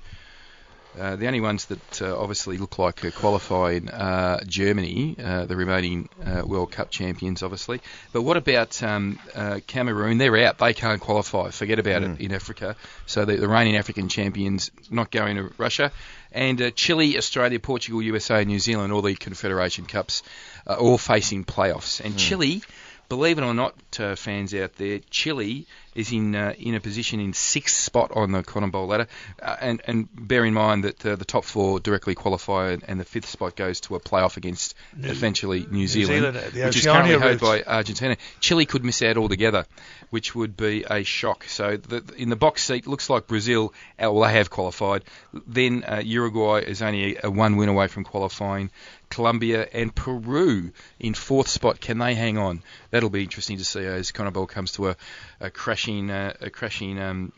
[0.99, 5.55] uh, the only ones that uh, obviously look like uh, qualifying are Germany, uh, the
[5.55, 7.83] remaining uh, World Cup champions, obviously.
[8.13, 10.17] But what about um, uh, Cameroon?
[10.17, 10.57] They're out.
[10.57, 11.51] They can't qualify.
[11.51, 12.75] Forget about it in Africa.
[13.05, 15.93] So the, the reigning African champions not going to Russia.
[16.33, 20.23] And uh, Chile, Australia, Portugal, USA, New Zealand, all the Confederation Cups
[20.67, 22.01] are all facing playoffs.
[22.03, 22.63] And Chile,
[23.09, 27.19] believe it or not, uh, fans out there, Chile is in uh, in a position
[27.19, 29.09] in sixth spot on the Conmebol ladder,
[29.43, 33.01] uh, and and bear in mind that uh, the top four directly qualify, and, and
[33.01, 36.87] the fifth spot goes to a playoff against eventually New, Zealand at the which is
[36.87, 38.17] currently held by Argentina.
[38.41, 39.67] Chile could miss out altogether,
[40.11, 41.45] which would be a shock.
[41.45, 43.73] So the, in the box seat, looks like Brazil,
[44.03, 45.03] uh, well, they have qualified.
[45.47, 48.71] Then uh, Uruguay is only a, a one win away from qualifying.
[49.11, 51.81] Colombia and Peru in fourth spot.
[51.81, 52.63] Can they hang on?
[52.91, 54.97] That'll be interesting to see as Conmebol comes to a,
[55.41, 57.33] a crashing, uh, a crashing um,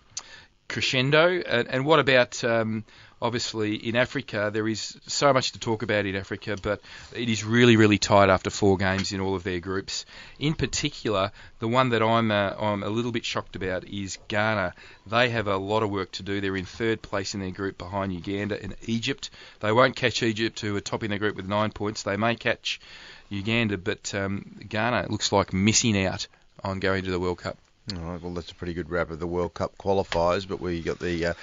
[0.68, 1.40] crescendo.
[1.40, 2.84] And, and what about um,
[3.22, 4.50] obviously in Africa?
[4.52, 6.80] There is so much to talk about in Africa, but
[7.14, 10.06] it is really, really tight after four games in all of their groups.
[10.38, 14.74] In particular, the one that I'm uh, I'm a little bit shocked about is Ghana.
[15.06, 16.40] They have a lot of work to do.
[16.40, 19.30] They're in third place in their group behind Uganda and Egypt.
[19.60, 22.02] They won't catch Egypt, who are topping their group with nine points.
[22.02, 22.80] They may catch
[23.28, 26.26] Uganda, but um, Ghana looks like missing out
[26.64, 27.56] on going to the World Cup.
[27.96, 30.80] All right, well, that's a pretty good wrap of the World Cup qualifiers, but we
[30.80, 31.34] got the uh,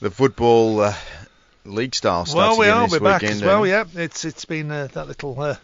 [0.00, 0.94] the football uh,
[1.64, 2.88] league style starts Well, we are.
[2.88, 3.66] We're back as well.
[3.66, 5.56] Yeah, it's it's been uh, that little uh,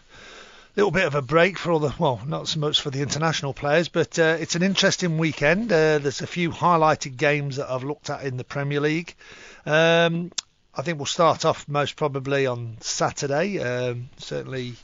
[0.75, 3.53] little bit of a break for all the well, not so much for the international
[3.53, 5.71] players, but uh, it's an interesting weekend.
[5.71, 9.15] Uh, there's a few highlighted games that I've looked at in the Premier League.
[9.65, 10.31] Um,
[10.77, 13.59] I think we'll start off most probably on Saturday.
[13.59, 14.75] Um, certainly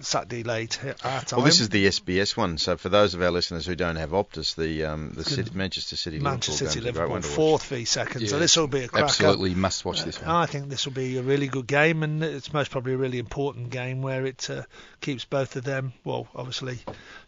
[0.00, 1.38] Saturday late our time.
[1.38, 2.58] Well, this is the SBS one.
[2.58, 5.96] So for those of our listeners who don't have Optus, the um, the City, Manchester
[5.96, 7.36] City Manchester City Liverpool, game's a great Liverpool one to watch.
[7.36, 8.28] fourth v second.
[8.28, 9.04] So this will be a cracker.
[9.04, 10.30] Absolutely must watch this one.
[10.30, 13.18] I think this will be a really good game, and it's most probably a really
[13.18, 14.62] important game where it uh,
[15.00, 15.92] keeps both of them.
[16.02, 16.78] Well, obviously,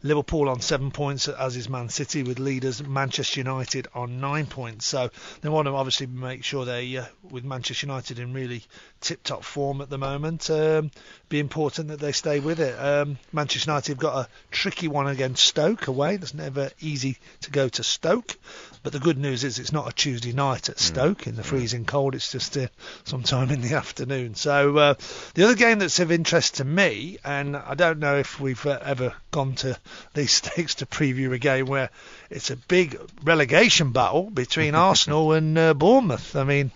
[0.03, 4.87] Liverpool on seven points, as is Man City, with leaders Manchester United on nine points.
[4.87, 5.11] So
[5.43, 8.62] they want to obviously make sure they, uh, with Manchester United in really
[9.01, 10.91] tip-top form at the moment, um,
[11.28, 12.78] be important that they stay with it.
[12.78, 16.15] Um, Manchester United have got a tricky one against Stoke away.
[16.15, 18.36] It's never easy to go to Stoke.
[18.82, 21.85] But the good news is it's not a Tuesday night at Stoke in the freezing
[21.85, 22.15] cold.
[22.15, 22.69] It's just uh,
[23.03, 24.36] sometime in the afternoon.
[24.36, 24.94] So uh,
[25.35, 28.78] the other game that's of interest to me, and I don't know if we've uh,
[28.85, 29.77] ever gone to
[30.15, 31.90] these stakes to preview a game where
[32.31, 36.36] it's a big relegation battle between Arsenal and uh, Bournemouth.
[36.36, 36.70] I mean,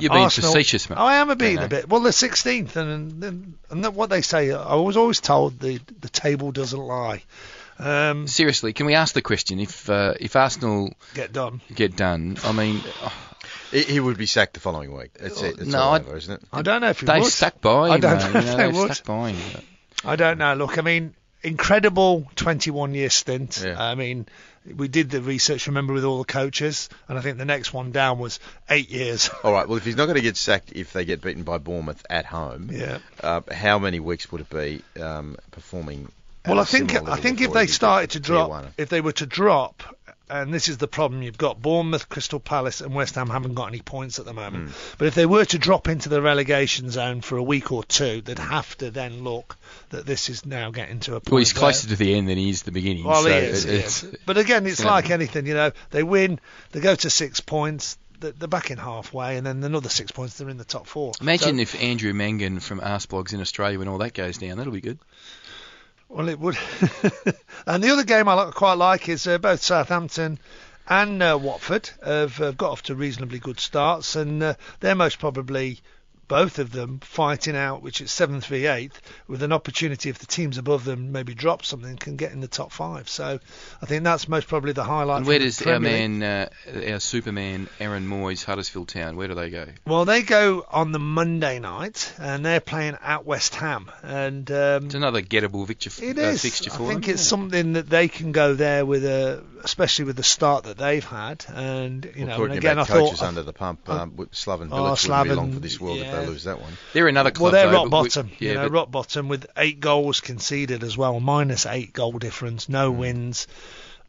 [0.00, 0.98] You're being Arsenal- facetious, mate.
[0.98, 1.88] I am a bit, a bit.
[1.88, 5.80] Well, they're 16th, and and, and that- what they say, I was always told the
[6.00, 7.22] the table doesn't lie.
[7.78, 11.60] Um, Seriously, can we ask the question if uh, if Arsenal get done.
[11.74, 12.36] get done?
[12.44, 13.12] I mean, oh,
[13.70, 15.14] He, he would be sacked the following week.
[15.18, 15.58] That's it.
[15.58, 16.42] It's No, all I- over, isn't it?
[16.52, 17.32] I don't know if he they've would.
[17.32, 17.92] stuck by him.
[17.92, 18.94] I don't though, know you if know, they they've would.
[18.94, 19.62] stuck by him.
[20.04, 20.54] I don't know.
[20.54, 23.62] Look, I mean, incredible 21 year stint.
[23.64, 23.82] Yeah.
[23.82, 24.26] I mean,
[24.76, 27.90] we did the research, remember, with all the coaches, and I think the next one
[27.92, 28.38] down was
[28.70, 29.28] eight years.
[29.44, 29.66] All right.
[29.66, 32.24] Well, if he's not going to get sacked if they get beaten by Bournemouth at
[32.26, 32.98] home, Yeah.
[33.20, 36.10] uh, how many weeks would it be um, performing?
[36.46, 39.82] Well, I think I think if they started to drop, if they were to drop
[40.32, 43.68] and this is the problem you've got Bournemouth, Crystal Palace, and West Ham haven't got
[43.68, 44.70] any points at the moment.
[44.70, 44.94] Hmm.
[44.98, 48.22] But if they were to drop into the relegation zone for a week or two,
[48.22, 49.56] they'd have to then look
[49.90, 51.30] that this is now getting to a point.
[51.30, 53.04] Well, he's where- closer to the end than he is the beginning.
[53.04, 54.16] well, so he is, it's, is.
[54.24, 55.72] But again, it's know, like anything, you know.
[55.90, 56.40] They win,
[56.70, 60.38] they go to six points, they're they're back in halfway, and then another six points,
[60.38, 61.12] they're in the top four.
[61.20, 64.72] Imagine So- if Andrew Mangan from Arsblogs in Australia, when all that goes down, that'll
[64.72, 64.98] be good.
[66.12, 66.58] Well, it would.
[67.66, 70.38] and the other game I quite like is uh, both Southampton
[70.86, 75.18] and uh, Watford have uh, got off to reasonably good starts, and uh, they're most
[75.18, 75.80] probably
[76.32, 80.24] both of them fighting out, which is seventh v eighth, with an opportunity if the
[80.24, 83.06] teams above them maybe drop something, can get in the top five.
[83.06, 83.38] So
[83.82, 85.18] I think that's most probably the highlight.
[85.18, 86.48] And where does our man, uh,
[86.90, 89.66] our Superman, Aaron Mooy's, Huddersfield Town, where do they go?
[89.86, 94.86] Well, they go on the Monday night, and they're playing at West Ham, and um,
[94.86, 96.40] It's another gettable victor, It uh, is.
[96.40, 97.12] fixture I think them.
[97.12, 101.04] it's something that they can go there with a, especially with the start that they've
[101.04, 103.80] had, and you We're know, talking and again, I about coaches thought under the pump.
[103.86, 106.26] uh, Um, Slaven oh, Bilic wouldn't be long for this world if yeah.
[106.26, 106.72] they lose that one.
[106.92, 107.42] They're another club.
[107.42, 109.80] well, they're though, rock but we- bottom, yeah, you know, but rock bottom with eight
[109.80, 112.98] goals conceded as well, minus eight goal difference, no hmm.
[112.98, 113.46] wins,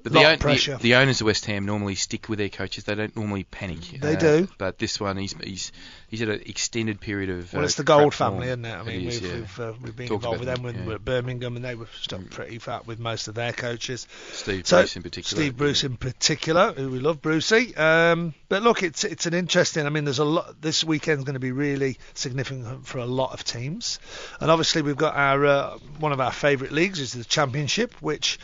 [0.03, 2.83] But the, the, the owners of West Ham normally stick with their coaches.
[2.83, 3.79] They don't normally panic.
[4.01, 4.47] They Uh, do.
[4.57, 5.71] But this one, he's he's
[6.09, 7.53] he's had an extended period of.
[7.53, 8.65] Well, uh, it's the Gold family, form.
[8.65, 8.75] isn't it?
[8.75, 9.35] I mean, is, we've yeah.
[9.39, 10.93] we've, uh, we've been Talked involved with them with, them, yeah.
[10.93, 14.05] with Birmingham, and they were stuck pretty fat with most of their coaches.
[14.33, 15.41] Steve So, Bruce in particular.
[15.41, 17.73] Steve Bruce in particular, who we love, Brucey.
[17.77, 19.85] Um, but look, it's it's an interesting.
[19.85, 20.61] I mean, there's a lot.
[20.61, 23.99] This weekend's going to be really significant for a lot of teams,
[24.41, 28.37] and obviously we've got our uh, one of our favourite leagues is the Championship, which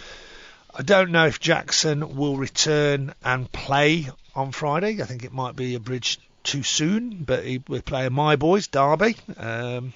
[0.75, 5.01] I don't know if Jackson will return and play on Friday.
[5.01, 8.67] I think it might be a bridge too soon, but he, we're playing my boys,
[8.67, 9.17] Derby.
[9.37, 9.93] Um,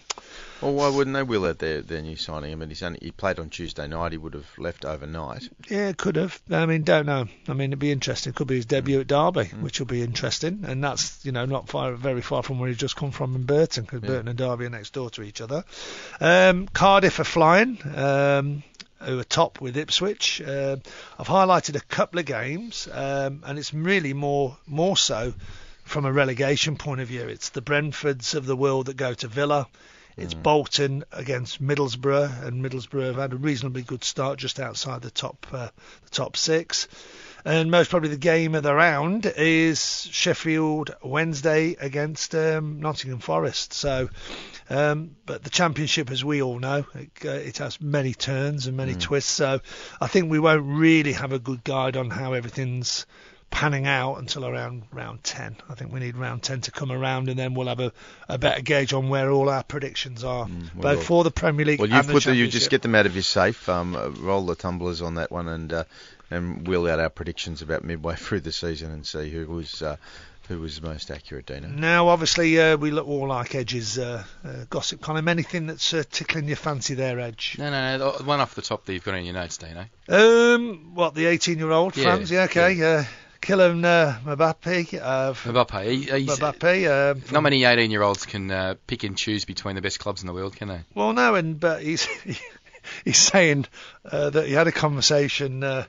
[0.62, 2.52] Well, why wouldn't they will at their, their new signing?
[2.52, 4.12] I mean, he's only, he played on Tuesday night.
[4.14, 5.48] He would have left overnight.
[5.70, 6.42] Yeah, could have.
[6.52, 7.28] I mean, don't know.
[7.48, 8.32] I mean, it'd be interesting.
[8.32, 9.62] It could be his debut at Derby, Mm.
[9.62, 10.64] which will be interesting.
[10.68, 13.44] And that's, you know, not far, very far from where he's just come from in
[13.44, 14.08] Burton, because Yeah.
[14.10, 15.64] Burton and Derby are next door to each other.
[16.20, 17.78] Um, Cardiff are flying.
[17.96, 18.64] Um,
[19.04, 20.42] who are top with Ipswich.
[20.42, 20.82] Um
[21.20, 25.34] I've highlighted a couple of games, um, and it's really more more so
[25.84, 27.28] from a relegation point of view.
[27.28, 29.68] It's the Brentfords of the world that go to Villa.
[30.16, 35.10] It's Bolton against Middlesbrough, and Middlesbrough have had a reasonably good start just outside the
[35.10, 35.70] top uh,
[36.04, 36.88] the top six.
[37.46, 43.74] And most probably the game of the round is Sheffield Wednesday against um, Nottingham Forest.
[43.74, 44.10] So,
[44.70, 48.78] um, but the championship, as we all know, it, uh, it has many turns and
[48.78, 49.32] many twists.
[49.32, 49.60] So,
[50.00, 53.06] I think we won't really have a good guide on how everything's
[53.54, 55.58] panning out until around round 10.
[55.70, 57.94] I think we need round 10 to come around, and then we'll have a,
[58.28, 61.80] a better gauge on where all our predictions are, well, both for the Premier League
[61.80, 63.70] Well, you've put the, you just get them out of your safe.
[63.70, 65.84] Um, roll the tumblers on that one, and uh,
[66.34, 69.98] and wheel out our predictions about midway through the season and see who was uh,
[70.50, 71.68] who was most accurate, Dino.
[71.70, 75.28] Now, obviously, uh, we look all like Edge's uh, uh, gossip column.
[75.30, 77.56] Anything that's uh, tickling your fancy there, Edge?
[77.58, 78.12] No, no, no.
[78.26, 79.86] One off the top that you've got in your notes, Dino.
[80.10, 82.30] Um, what the 18-year-old Yeah, France?
[82.30, 82.82] Yeah, okay.
[82.82, 83.04] Uh,
[83.42, 85.02] Kylian uh, Mbappe.
[85.02, 85.90] Uh, Mbappe.
[85.92, 86.88] He, Mbappe.
[86.88, 90.28] Uh, from- not many 18-year-olds can uh, pick and choose between the best clubs in
[90.28, 90.82] the world, can they?
[90.94, 92.06] Well, no, and but he's
[93.06, 93.66] he's saying
[94.06, 95.86] uh, that he had a conversation uh,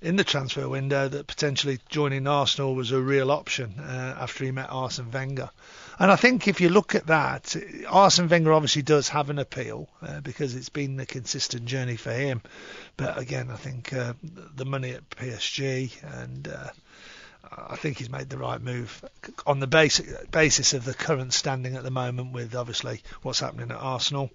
[0.00, 4.50] in the transfer window that potentially joining Arsenal was a real option uh, after he
[4.50, 5.50] met Arsene Wenger.
[5.98, 7.56] And I think if you look at that,
[7.88, 12.12] Arsene Wenger obviously does have an appeal uh, because it's been a consistent journey for
[12.12, 12.42] him.
[12.96, 14.14] But again, I think uh,
[14.54, 15.90] the money at PSG
[16.22, 16.68] and uh,
[17.50, 19.04] I think he's made the right move
[19.46, 23.70] on the basic basis of the current standing at the moment, with obviously what's happening
[23.70, 24.30] at Arsenal.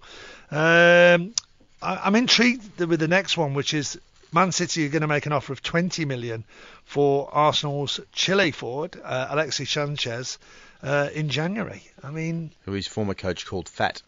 [0.50, 1.32] Um,
[1.80, 3.98] I, I'm intrigued with the next one, which is
[4.34, 6.42] Man City are going to make an offer of 20 million
[6.84, 10.38] for Arsenal's Chile forward uh, Alexis Sanchez
[10.82, 11.84] uh, in January.
[12.02, 14.02] I mean, Who his former coach called Fat.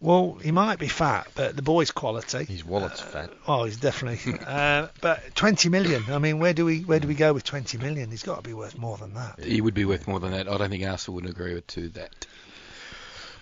[0.00, 2.44] well, he might be fat, but the boy's quality.
[2.44, 3.30] His wallet's fat.
[3.48, 4.38] Oh, he's definitely.
[4.46, 6.04] uh, but 20 million.
[6.08, 8.12] I mean, where do we where do we go with 20 million?
[8.12, 9.42] He's got to be worth more than that.
[9.42, 10.46] He would be worth more than that.
[10.46, 12.26] I don't think Arsenal would agree with to that.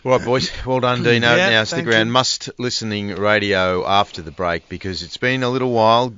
[0.07, 0.53] All right, boys.
[0.65, 1.35] Well done, Dino.
[1.35, 2.07] Yeah, now stick around.
[2.07, 2.13] you.
[2.13, 6.15] Must listening radio after the break because it's been a little while.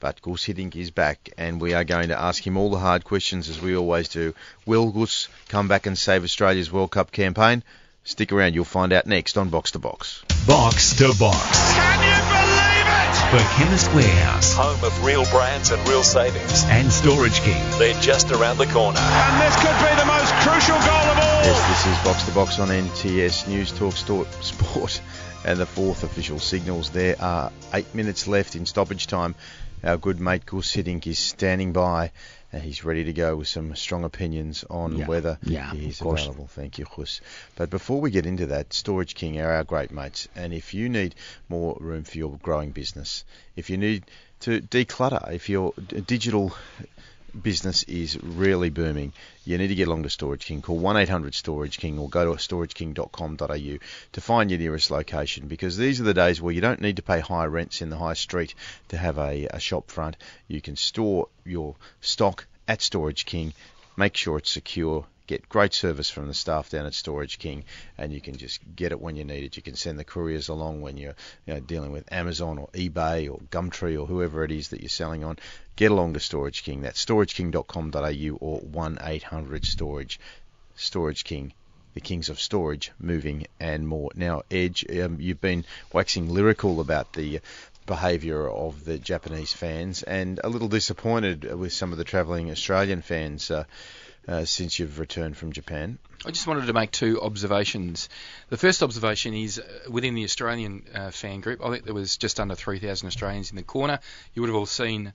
[0.00, 3.04] But Guus Hiddink is back, and we are going to ask him all the hard
[3.04, 4.34] questions as we always do.
[4.66, 7.62] Will Gus come back and save Australia's World Cup campaign?
[8.04, 8.54] Stick around.
[8.54, 10.22] You'll find out next on Box to Box.
[10.46, 11.72] Box to Box.
[11.72, 13.16] Can you believe it?
[13.32, 16.64] For Chemist Warehouse Home of real brands and real savings.
[16.68, 17.64] and Storage King.
[17.78, 19.00] They're just around the corner.
[19.00, 21.15] And this could be the most crucial goal of all.
[21.46, 23.94] Yes, this is Box to Box on NTS News Talk
[24.40, 25.00] Sport.
[25.44, 26.90] and the fourth official signals.
[26.90, 29.36] There are eight minutes left in stoppage time.
[29.84, 32.10] Our good mate Guus Hiddink is standing by
[32.52, 35.06] and he's ready to go with some strong opinions on Yeah.
[35.06, 36.22] whether Yeah, he is of course.
[36.22, 36.48] available.
[36.48, 37.20] Thank you, Guus.
[37.54, 40.88] But before we get into that, Storage King are our great mates, and if you
[40.88, 41.14] need
[41.48, 43.24] more room for your growing business,
[43.54, 44.04] if you need
[44.40, 45.74] to declutter, if your
[46.06, 46.54] digital
[47.42, 49.12] business is really booming,
[49.44, 50.62] you need to get along to Storage King.
[50.62, 53.78] Call 1 800 Storage King or go to storageking.com.au
[54.12, 57.02] to find your nearest location because these are the days where you don't need to
[57.02, 58.54] pay high rents in the high street
[58.88, 60.16] to have a, a shop front.
[60.48, 63.52] You can store your stock at Storage King,
[63.96, 65.06] make sure it's secure.
[65.26, 67.64] Get great service from the staff down at Storage King,
[67.98, 69.56] and you can just get it when you need it.
[69.56, 71.16] You can send the couriers along when you're
[71.46, 74.88] you know, dealing with Amazon or eBay or Gumtree or whoever it is that you're
[74.88, 75.38] selling on.
[75.74, 76.82] Get along to Storage King.
[76.82, 80.20] That's storageking.com.au or 1 800 Storage.
[80.76, 81.52] Storage King,
[81.94, 84.10] the kings of storage, moving, and more.
[84.14, 87.40] Now, Edge, um, you've been waxing lyrical about the
[87.86, 93.00] behaviour of the Japanese fans and a little disappointed with some of the travelling Australian
[93.00, 93.64] fans uh,
[94.28, 95.98] uh, since you've returned from Japan.
[96.24, 98.08] I just wanted to make two observations.
[98.48, 101.64] The first observation is uh, within the Australian uh, fan group.
[101.64, 104.00] I think there was just under 3,000 Australians in the corner.
[104.34, 105.12] You would have all seen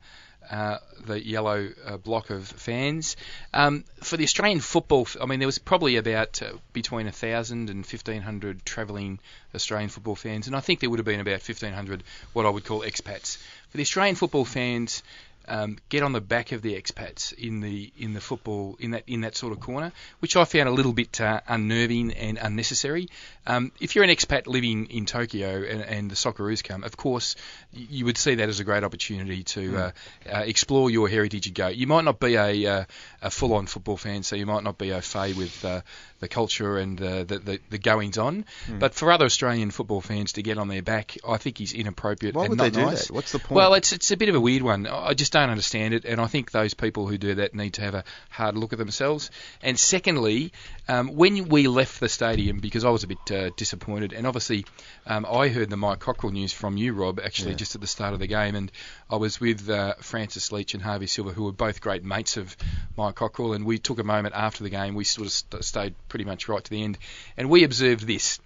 [0.50, 3.16] uh, the yellow uh, block of fans.
[3.54, 7.86] Um, for the Australian football, I mean, there was probably about uh, between 1,000 and
[7.86, 9.20] 1,500 travelling
[9.54, 12.66] Australian football fans, and I think there would have been about 1,500 what I would
[12.66, 13.38] call expats.
[13.70, 15.04] For the Australian football fans,
[15.48, 19.04] um, get on the back of the expats in the in the football in that
[19.08, 23.10] in that sort of corner, which I found a little bit uh, unnerving and unnecessary.
[23.48, 27.36] Um, if you're an expat living in Tokyo and, and the Socceroos come, of course
[27.74, 29.92] you would see that as a great opportunity to uh,
[30.32, 31.68] uh, explore your heritage and go.
[31.68, 32.86] You might not be a, uh,
[33.22, 35.82] a full-on football fan, so you might not be au fait with uh,
[36.22, 38.46] the culture and uh, the, the the goings on.
[38.68, 38.80] Hmm.
[38.80, 42.34] But for other Australian football fans to get on their back, I think is inappropriate
[42.36, 43.08] Why and would they do nice.
[43.08, 43.14] that?
[43.14, 43.52] What's the point?
[43.58, 44.88] Well, it's it's a bit of a weird one.
[44.88, 47.82] I just don't understand it, and I think those people who do that need to
[47.82, 49.30] have a hard look at themselves.
[49.62, 50.54] And secondly,
[50.88, 54.66] um, when we left the stadium, because I was a bit uh, disappointed, and obviously
[55.06, 57.58] um, I heard the Mike Cockerill news from you, Rob, actually Yeah.
[57.58, 58.72] just at the start of the game, and
[59.10, 62.56] I was with uh, Francis Leach and Harvey Silver, who were both great mates of
[62.96, 64.94] Mike Cockerill, and we took a moment after the game.
[64.96, 66.98] We sort of st- stayed pretty much right to the end,
[67.38, 68.40] and we observed this.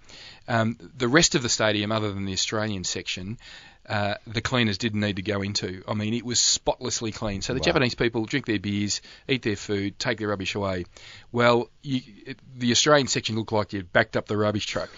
[0.48, 3.38] Um, the rest of the stadium, other than the Australian section,
[3.88, 5.82] uh, the cleaners didn't need to go into.
[5.88, 7.42] I mean, it was spotlessly clean.
[7.42, 7.64] So the Wow.
[7.64, 10.86] Japanese people drink their beers, eat their food, take their rubbish away.
[11.32, 14.90] Well, you, it, the Australian section looked like you'd backed up the rubbish truck.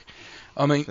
[0.59, 0.85] I mean,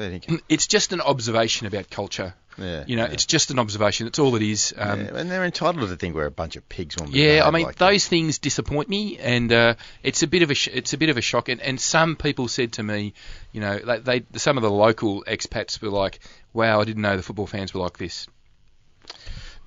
[0.49, 2.33] it's just an observation about culture.
[2.59, 3.11] Yeah, You know, yeah.
[3.11, 4.07] it's just an observation.
[4.07, 4.73] That's all it is.
[4.75, 7.45] Um, Yeah, and they're entitled to think we're a bunch of pigs when we yeah,
[7.45, 10.69] I mean like those things disappoint me, and uh, it's a bit of a sh-
[10.73, 11.49] it's a bit of a shock.
[11.49, 13.13] And, and some people said to me,
[13.51, 16.19] you know, they, they some of the local expats were like,
[16.53, 18.25] "Wow, I didn't know the football fans were like this."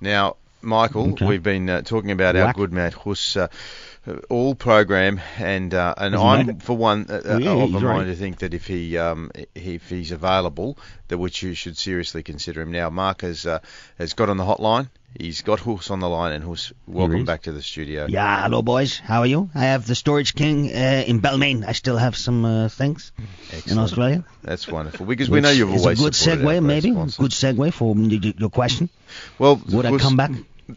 [0.01, 1.25] Now, Michael, Okay.
[1.25, 3.47] we've been uh, talking about our good mate Hus uh,
[4.29, 6.63] all program, and uh, and he I'm it?
[6.63, 7.97] for one uh, Oh, yeah, of he's a right.
[7.97, 10.77] mind to think that if he um, if he's available,
[11.09, 12.71] that which you should seriously consider him.
[12.71, 13.59] Now, Mark has uh,
[13.97, 14.89] has got on the hotline.
[15.19, 18.05] He's got Hus on the line, and Hus, welcome back to the studio.
[18.07, 18.97] Yeah, hello boys.
[18.97, 19.49] How are you?
[19.53, 21.67] I have the Storage King uh, in Balmain.
[21.67, 23.11] I still have some uh, things
[23.67, 24.23] in Australia.
[24.41, 26.91] That's wonderful because we know you've always a good segue, maybe.
[26.91, 27.17] sponsors.
[27.17, 28.89] Good segue for your question.
[29.37, 30.31] Well, Would I come back?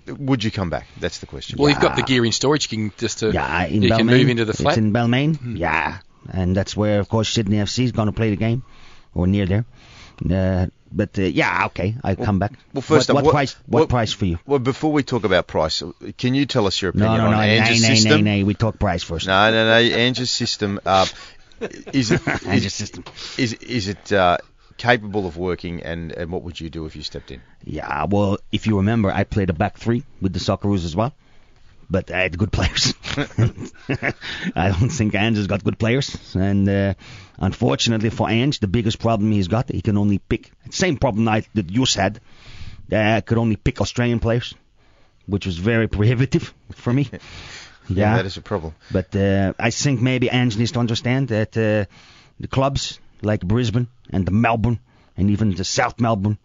[0.09, 0.87] Would you come back?
[0.99, 1.59] That's the question.
[1.59, 2.71] Well, you've got the gear in storage.
[2.71, 3.97] You can just to Yeah, in you Balmain.
[3.99, 4.73] can move into the flat.
[4.73, 5.57] It's in Balmain.
[5.59, 5.99] Yeah,
[6.33, 8.63] and that's where, of course, Sydney FC is going to play the game,
[9.15, 9.65] or near there.
[10.31, 12.53] Uh, but uh, yeah, okay, I come back.
[12.73, 13.57] Well, first what, up, what, price?
[13.67, 14.39] What, price for you?
[14.47, 15.83] Well, before we talk about price,
[16.19, 18.25] can you tell us your No, opinion no, on no, nay, Ange's nay, system?
[18.25, 18.43] nay, nay.
[18.45, 19.27] We talk price first.
[19.27, 19.73] No, no, no.
[19.97, 20.81] Ange's system.
[20.87, 21.07] Uh,
[21.93, 22.21] is it
[22.71, 23.05] system.
[23.39, 24.39] is is it uh,
[24.77, 25.83] capable of working?
[25.83, 27.41] And, and what would you do if you stepped in?
[27.65, 31.15] Yeah, well, if you remember, I played a back three with the Socceroos as well.
[31.91, 32.95] But I had good players.
[34.57, 36.35] I don't think Ange has got good players.
[36.35, 36.95] And uh,
[37.39, 40.51] unfortunately for Ange, the biggest problem he's got, he can only pick.
[40.71, 42.21] Same problem I, that you had.
[42.91, 44.55] Uh, could only pick Australian players,
[45.27, 47.09] which was very prohibitive for me.
[47.89, 48.75] Yeah, that is a problem.
[48.91, 51.85] But uh, I think maybe Ange needs to understand that uh,
[52.41, 54.79] the clubs like Brisbane and Melbourne
[55.17, 56.39] and even the South Melbourne,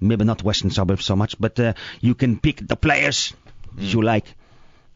[0.00, 3.34] maybe not Western suburbs so much, but uh, you can pick the players
[3.78, 4.34] you like,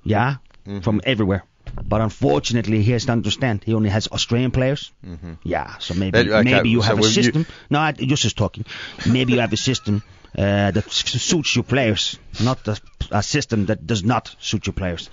[0.05, 0.37] yeah,
[0.83, 1.45] from everywhere.
[1.89, 4.93] But unfortunately, he has to understand he only has Australian players.
[5.07, 5.39] Mhm.
[5.45, 7.47] Yeah, so maybe That- okay, maybe you so have a will you- system.
[7.71, 8.65] No, I, you're just talking.
[9.07, 10.03] Maybe you have a system
[10.37, 12.77] uh, that suits your players, not a,
[13.11, 15.09] a system that does not suit your players.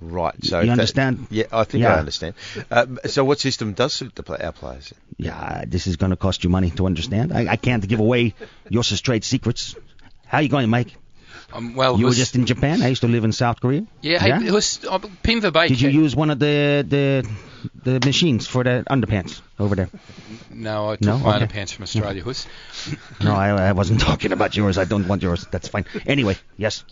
[0.00, 0.34] Right.
[0.44, 1.26] So You that- understand?
[1.30, 1.94] yeah, I think Yeah.
[1.94, 2.34] I understand.
[2.70, 4.92] Uh, so what system does suit the play, our players?
[5.16, 7.32] Yeah, this is going to cost you money to understand.
[7.32, 8.34] I, I can't give away
[8.68, 9.74] your straight secrets.
[10.26, 10.94] How are you going, to Mike?
[11.52, 12.82] Um, well, you were just in Japan.
[12.82, 13.86] I used to live in South Korea.
[14.02, 15.68] Yeah, hey, was uh, Pim Verbeek.
[15.68, 17.28] Did you use one of the the
[17.84, 19.88] the machines for the underpants over there?
[20.50, 21.18] No, I took No?
[21.18, 21.46] my Okay.
[21.46, 22.46] underpants from Australia, Hus.
[23.22, 24.76] No, I, I wasn't talking about yours.
[24.76, 25.46] I don't want yours.
[25.50, 25.84] That's fine.
[26.04, 26.82] Anyway, yes.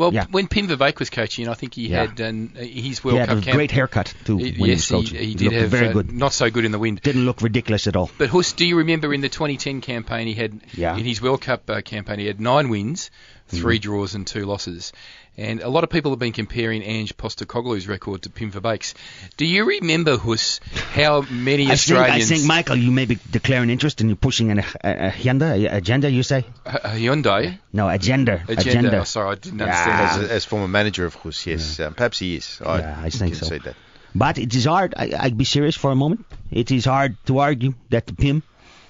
[0.00, 0.24] Well, Yeah.
[0.30, 2.06] when Pim Verbeek was coaching, I think he Yeah.
[2.06, 3.54] had um, his He World had Cup a camp.
[3.54, 5.92] great haircut too He- when yes, he he, he He did looked have very uh,
[5.92, 6.10] good.
[6.12, 7.02] not so good in the wind.
[7.02, 8.10] Didn't look ridiculous at all.
[8.16, 10.96] But Hus, do you remember in the 2010 campaign he had Yeah.
[10.96, 13.10] in his World Cup uh, campaign he had nine wins,
[13.48, 13.82] three Mhm.
[13.82, 14.92] draws and two losses.
[15.40, 18.94] And a lot of people have been comparing Ange Postecoglou's record to Pim Verbeek's.
[19.38, 20.60] Do you remember Hus
[20.92, 24.50] how many I think, I think, Michael, you may be declaring interest and you're pushing
[24.50, 26.10] an a, a agenda, agenda.
[26.10, 26.44] You say?
[26.66, 28.44] a, a Hyundai No, agenda.
[28.48, 28.98] agenda?
[29.00, 30.00] Oh, sorry, I didn't understand.
[30.00, 30.30] As, that.
[30.30, 32.60] as former manager of Hus, yes, um, perhaps he is.
[32.64, 33.40] I, Yeah, I think so.
[33.40, 33.76] concede that.
[34.14, 34.92] But it is hard.
[34.94, 36.26] I, I'd be serious for a moment.
[36.50, 38.42] It is hard to argue that Pim,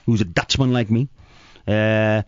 [0.04, 1.08] who's a Dutchman like me,
[1.68, 2.22] uh,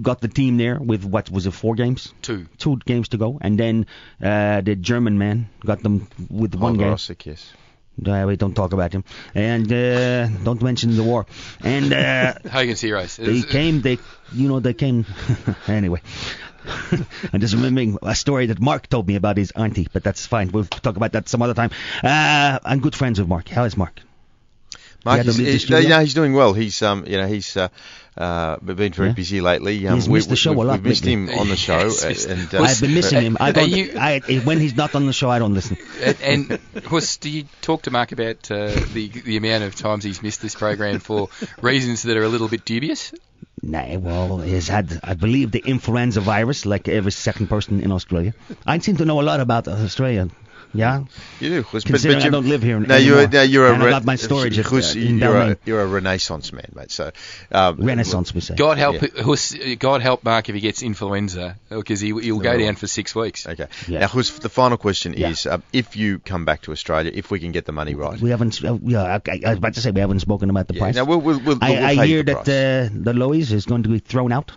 [0.00, 2.12] got the team there with what was it, four games?
[2.22, 2.46] Two.
[2.58, 3.86] Two games to go, and then
[4.22, 6.94] uh, the German man got them with one Holger game.
[6.94, 7.52] Osieck, yes.
[8.06, 9.02] Uh, we don't talk about him,
[9.34, 11.26] and uh, don't mention the war.
[11.62, 13.16] And uh, Hogan's Heroes.
[13.16, 13.80] they came.
[13.80, 13.98] They,
[14.32, 15.04] you know, they came.
[15.66, 16.00] anyway,
[17.32, 20.52] I'm just remembering a story that Mark told me about his auntie, but that's fine.
[20.52, 21.70] We'll talk about that some other time.
[22.02, 23.48] Uh, I'm good friends with Mark.
[23.48, 24.00] How is Mark?
[25.04, 26.52] Mark, he's, he's, no, he's doing well.
[26.52, 27.68] He's um, you know, he's uh,
[28.18, 29.14] uh, been very Yeah.
[29.14, 29.86] busy lately.
[29.86, 31.84] Um, He's we, missed the show we, a lot We've missed him on the show,
[31.86, 33.36] Yes, and uh, I've been missing him.
[33.40, 33.70] I don't.
[33.70, 35.76] you- I, when he's not on the show, I don't listen.
[36.02, 40.04] and, and Hus, do you talk to Mark about uh, the the amount of times
[40.04, 41.28] he's missed this program for
[41.62, 43.12] reasons that are a little bit dubious?
[43.62, 48.32] Nah, well, he's had, I believe, the influenza virus, like every second person in Australia.
[48.66, 50.28] I seem to know a lot about Australia.
[50.74, 51.04] Yeah,
[51.40, 53.74] You do, Chris, Considering I you- don't live here No, anymore, you're, no, you're a
[53.74, 56.90] and I re- my storage Chris, uh, in you're, a, you're a Renaissance man, mate.
[56.90, 57.10] So
[57.50, 58.54] um, Renaissance, we say.
[58.54, 59.22] God help Yeah.
[59.22, 63.14] Hus, God help Mark if he gets influenza because he he'll go down for six
[63.14, 63.46] weeks.
[63.46, 63.66] Okay.
[63.86, 64.00] Yeah.
[64.00, 65.30] Now, Hus, the final question Yeah.
[65.30, 68.20] is: um, if you come back to Australia, if we can get the money right.
[68.20, 68.62] We haven't.
[68.62, 70.94] Uh, yeah, I, I was about to say we haven't spoken about the Yeah, price.
[70.96, 72.48] now we'll, we'll, we'll, I, we'll I hear the that price.
[72.48, 74.52] uh, the Lowys is going to be thrown out.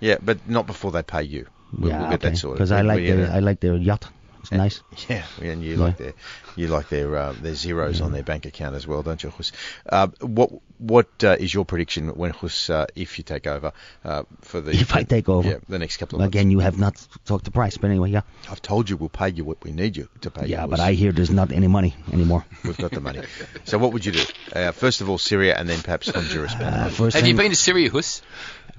[0.00, 1.46] yeah, but not before they pay you.
[1.76, 2.30] We'll, yeah, we'll get okay.
[2.30, 2.58] that sorted.
[2.58, 4.08] Because I like we, their, I like their yacht.
[4.50, 4.82] It's nice.
[5.08, 5.84] Yeah, and you Yeah.
[5.84, 6.12] like their
[6.56, 9.52] you like their uh, their zeros on their bank account as well, don't you, Hus?
[9.88, 13.72] Uh, what what uh, is your prediction when Hus, uh, if you take over
[14.04, 15.48] uh, for the If I take over?
[15.48, 16.34] yeah, the next couple of months.
[16.36, 16.94] Again, you have not
[17.24, 18.22] talked the price, but anyway, yeah.
[18.50, 20.46] I've told you we'll pay you what we need you to pay.
[20.46, 22.44] Yeah, you, but I hear there's not any money anymore.
[22.64, 23.20] we've got the money.
[23.64, 24.24] so what would you do?
[24.54, 26.54] Uh, first of all, Syria, and then perhaps Honduras.
[26.54, 28.22] Uh, first Have you been to Syria, Hus?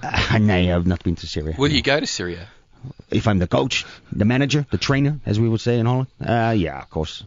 [0.01, 1.55] Uh, no, I've not been to Syria.
[1.57, 2.47] Will you go to Syria?
[3.09, 6.53] If I'm the coach, the manager, the trainer, as we would say in Holland, uh,
[6.57, 7.23] yeah, of course.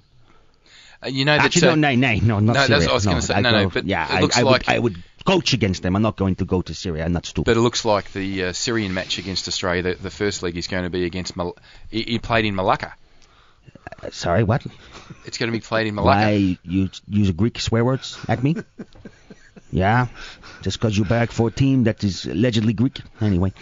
[1.03, 1.47] Uh, you know that.
[1.47, 3.35] Actually, uh, no, no, no, no, not No, that's what I was no, gonna say.
[3.35, 5.83] I No, no, but yeah, it I, looks I like- would, I would coach against
[5.83, 5.97] them.
[5.97, 7.05] I'm not going to go to Syria.
[7.05, 7.47] I'm not stupid.
[7.51, 10.67] But it looks like the uh, Syrian match against Australia, the, the first leg is
[10.67, 11.37] going to be against.
[11.37, 11.57] Mal-
[11.91, 12.95] he, he played in Malacca.
[14.03, 14.65] Uh, sorry, what?
[15.25, 16.27] It's going to be played in Malacca.
[16.27, 18.57] Why you use Greek swear words at me?
[19.73, 20.07] yeah,
[20.63, 23.01] just because you back for a team that is allegedly Greek.
[23.21, 23.53] Anyway,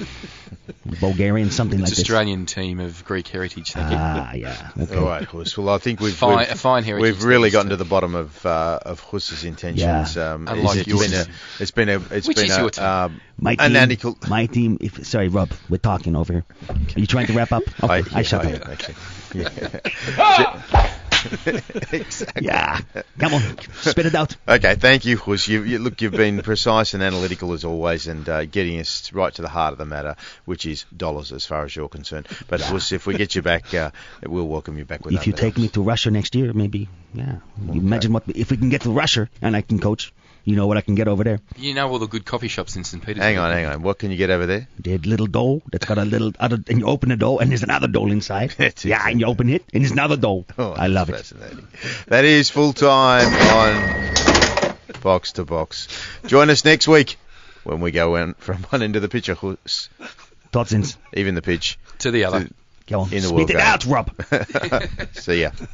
[1.01, 3.73] Bulgarian, something It's like Australian team of Greek heritage.
[3.73, 3.93] Thank this.
[3.93, 3.99] you.
[4.01, 4.71] Ah, yeah.
[4.81, 4.97] Okay.
[4.97, 5.57] All right, Hus.
[5.59, 8.45] Well, I think we've Fine- we've, fine heritage we've really gotten to the bottom of
[8.47, 10.17] uh, of Hus's intentions.
[10.17, 10.33] Yeah.
[10.35, 11.11] Um, Unlike it's, yours.
[11.11, 11.27] been a
[11.63, 12.85] it's been a it's Which been is a, your team?
[12.85, 14.79] um, My team, anecdotal- my team.
[14.81, 16.45] If sorry, Rob, we're talking over here.
[16.71, 17.63] Are you trying to wrap up?
[17.83, 18.69] Okay, I, I, yeah, shut I up.
[18.69, 18.95] am.
[19.35, 20.95] Yeah.
[21.93, 22.47] exactly.
[22.47, 22.81] Yeah,
[23.19, 23.43] come on,
[23.81, 24.37] spit it out.
[24.49, 25.47] Okay, thank you, Hus.
[25.47, 29.33] You, you, look, you've been precise and analytical as always, and uh, getting us right
[29.35, 30.17] to the heart of the matter,
[30.47, 32.29] which is dollars, as far as you're concerned.
[32.49, 33.91] But Hus, if we get you back, uh,
[34.23, 37.37] we'll welcome you back with If you take me to Russia next year, maybe, yeah.
[37.73, 40.13] You Imagine what if we can get to Russia and I can coach.
[40.49, 41.41] You know what I can get over there?
[41.59, 43.03] You know all the good coffee shops in St.
[43.03, 43.23] Petersburg.
[43.23, 43.83] Hang on, hang on.
[43.83, 44.67] What can you get over there?
[44.79, 47.63] That little doll that's got a little other, and you open the door and there's
[47.63, 48.53] another doll inside.
[48.57, 50.47] That's yeah, and you open it and there's another doll.
[50.57, 51.31] Oh, I love it.
[52.07, 55.87] That is full time on Box to Box.
[56.27, 57.19] Join us next week
[57.65, 59.91] when we go in from one end of the pitch, Hus,
[60.51, 60.97] Totzins.
[61.13, 62.49] even the pitch, To the other.
[62.87, 63.13] Go on.
[63.13, 63.63] in the Spit World it Cup.
[63.67, 65.13] out, Rob.
[65.13, 65.51] See ya.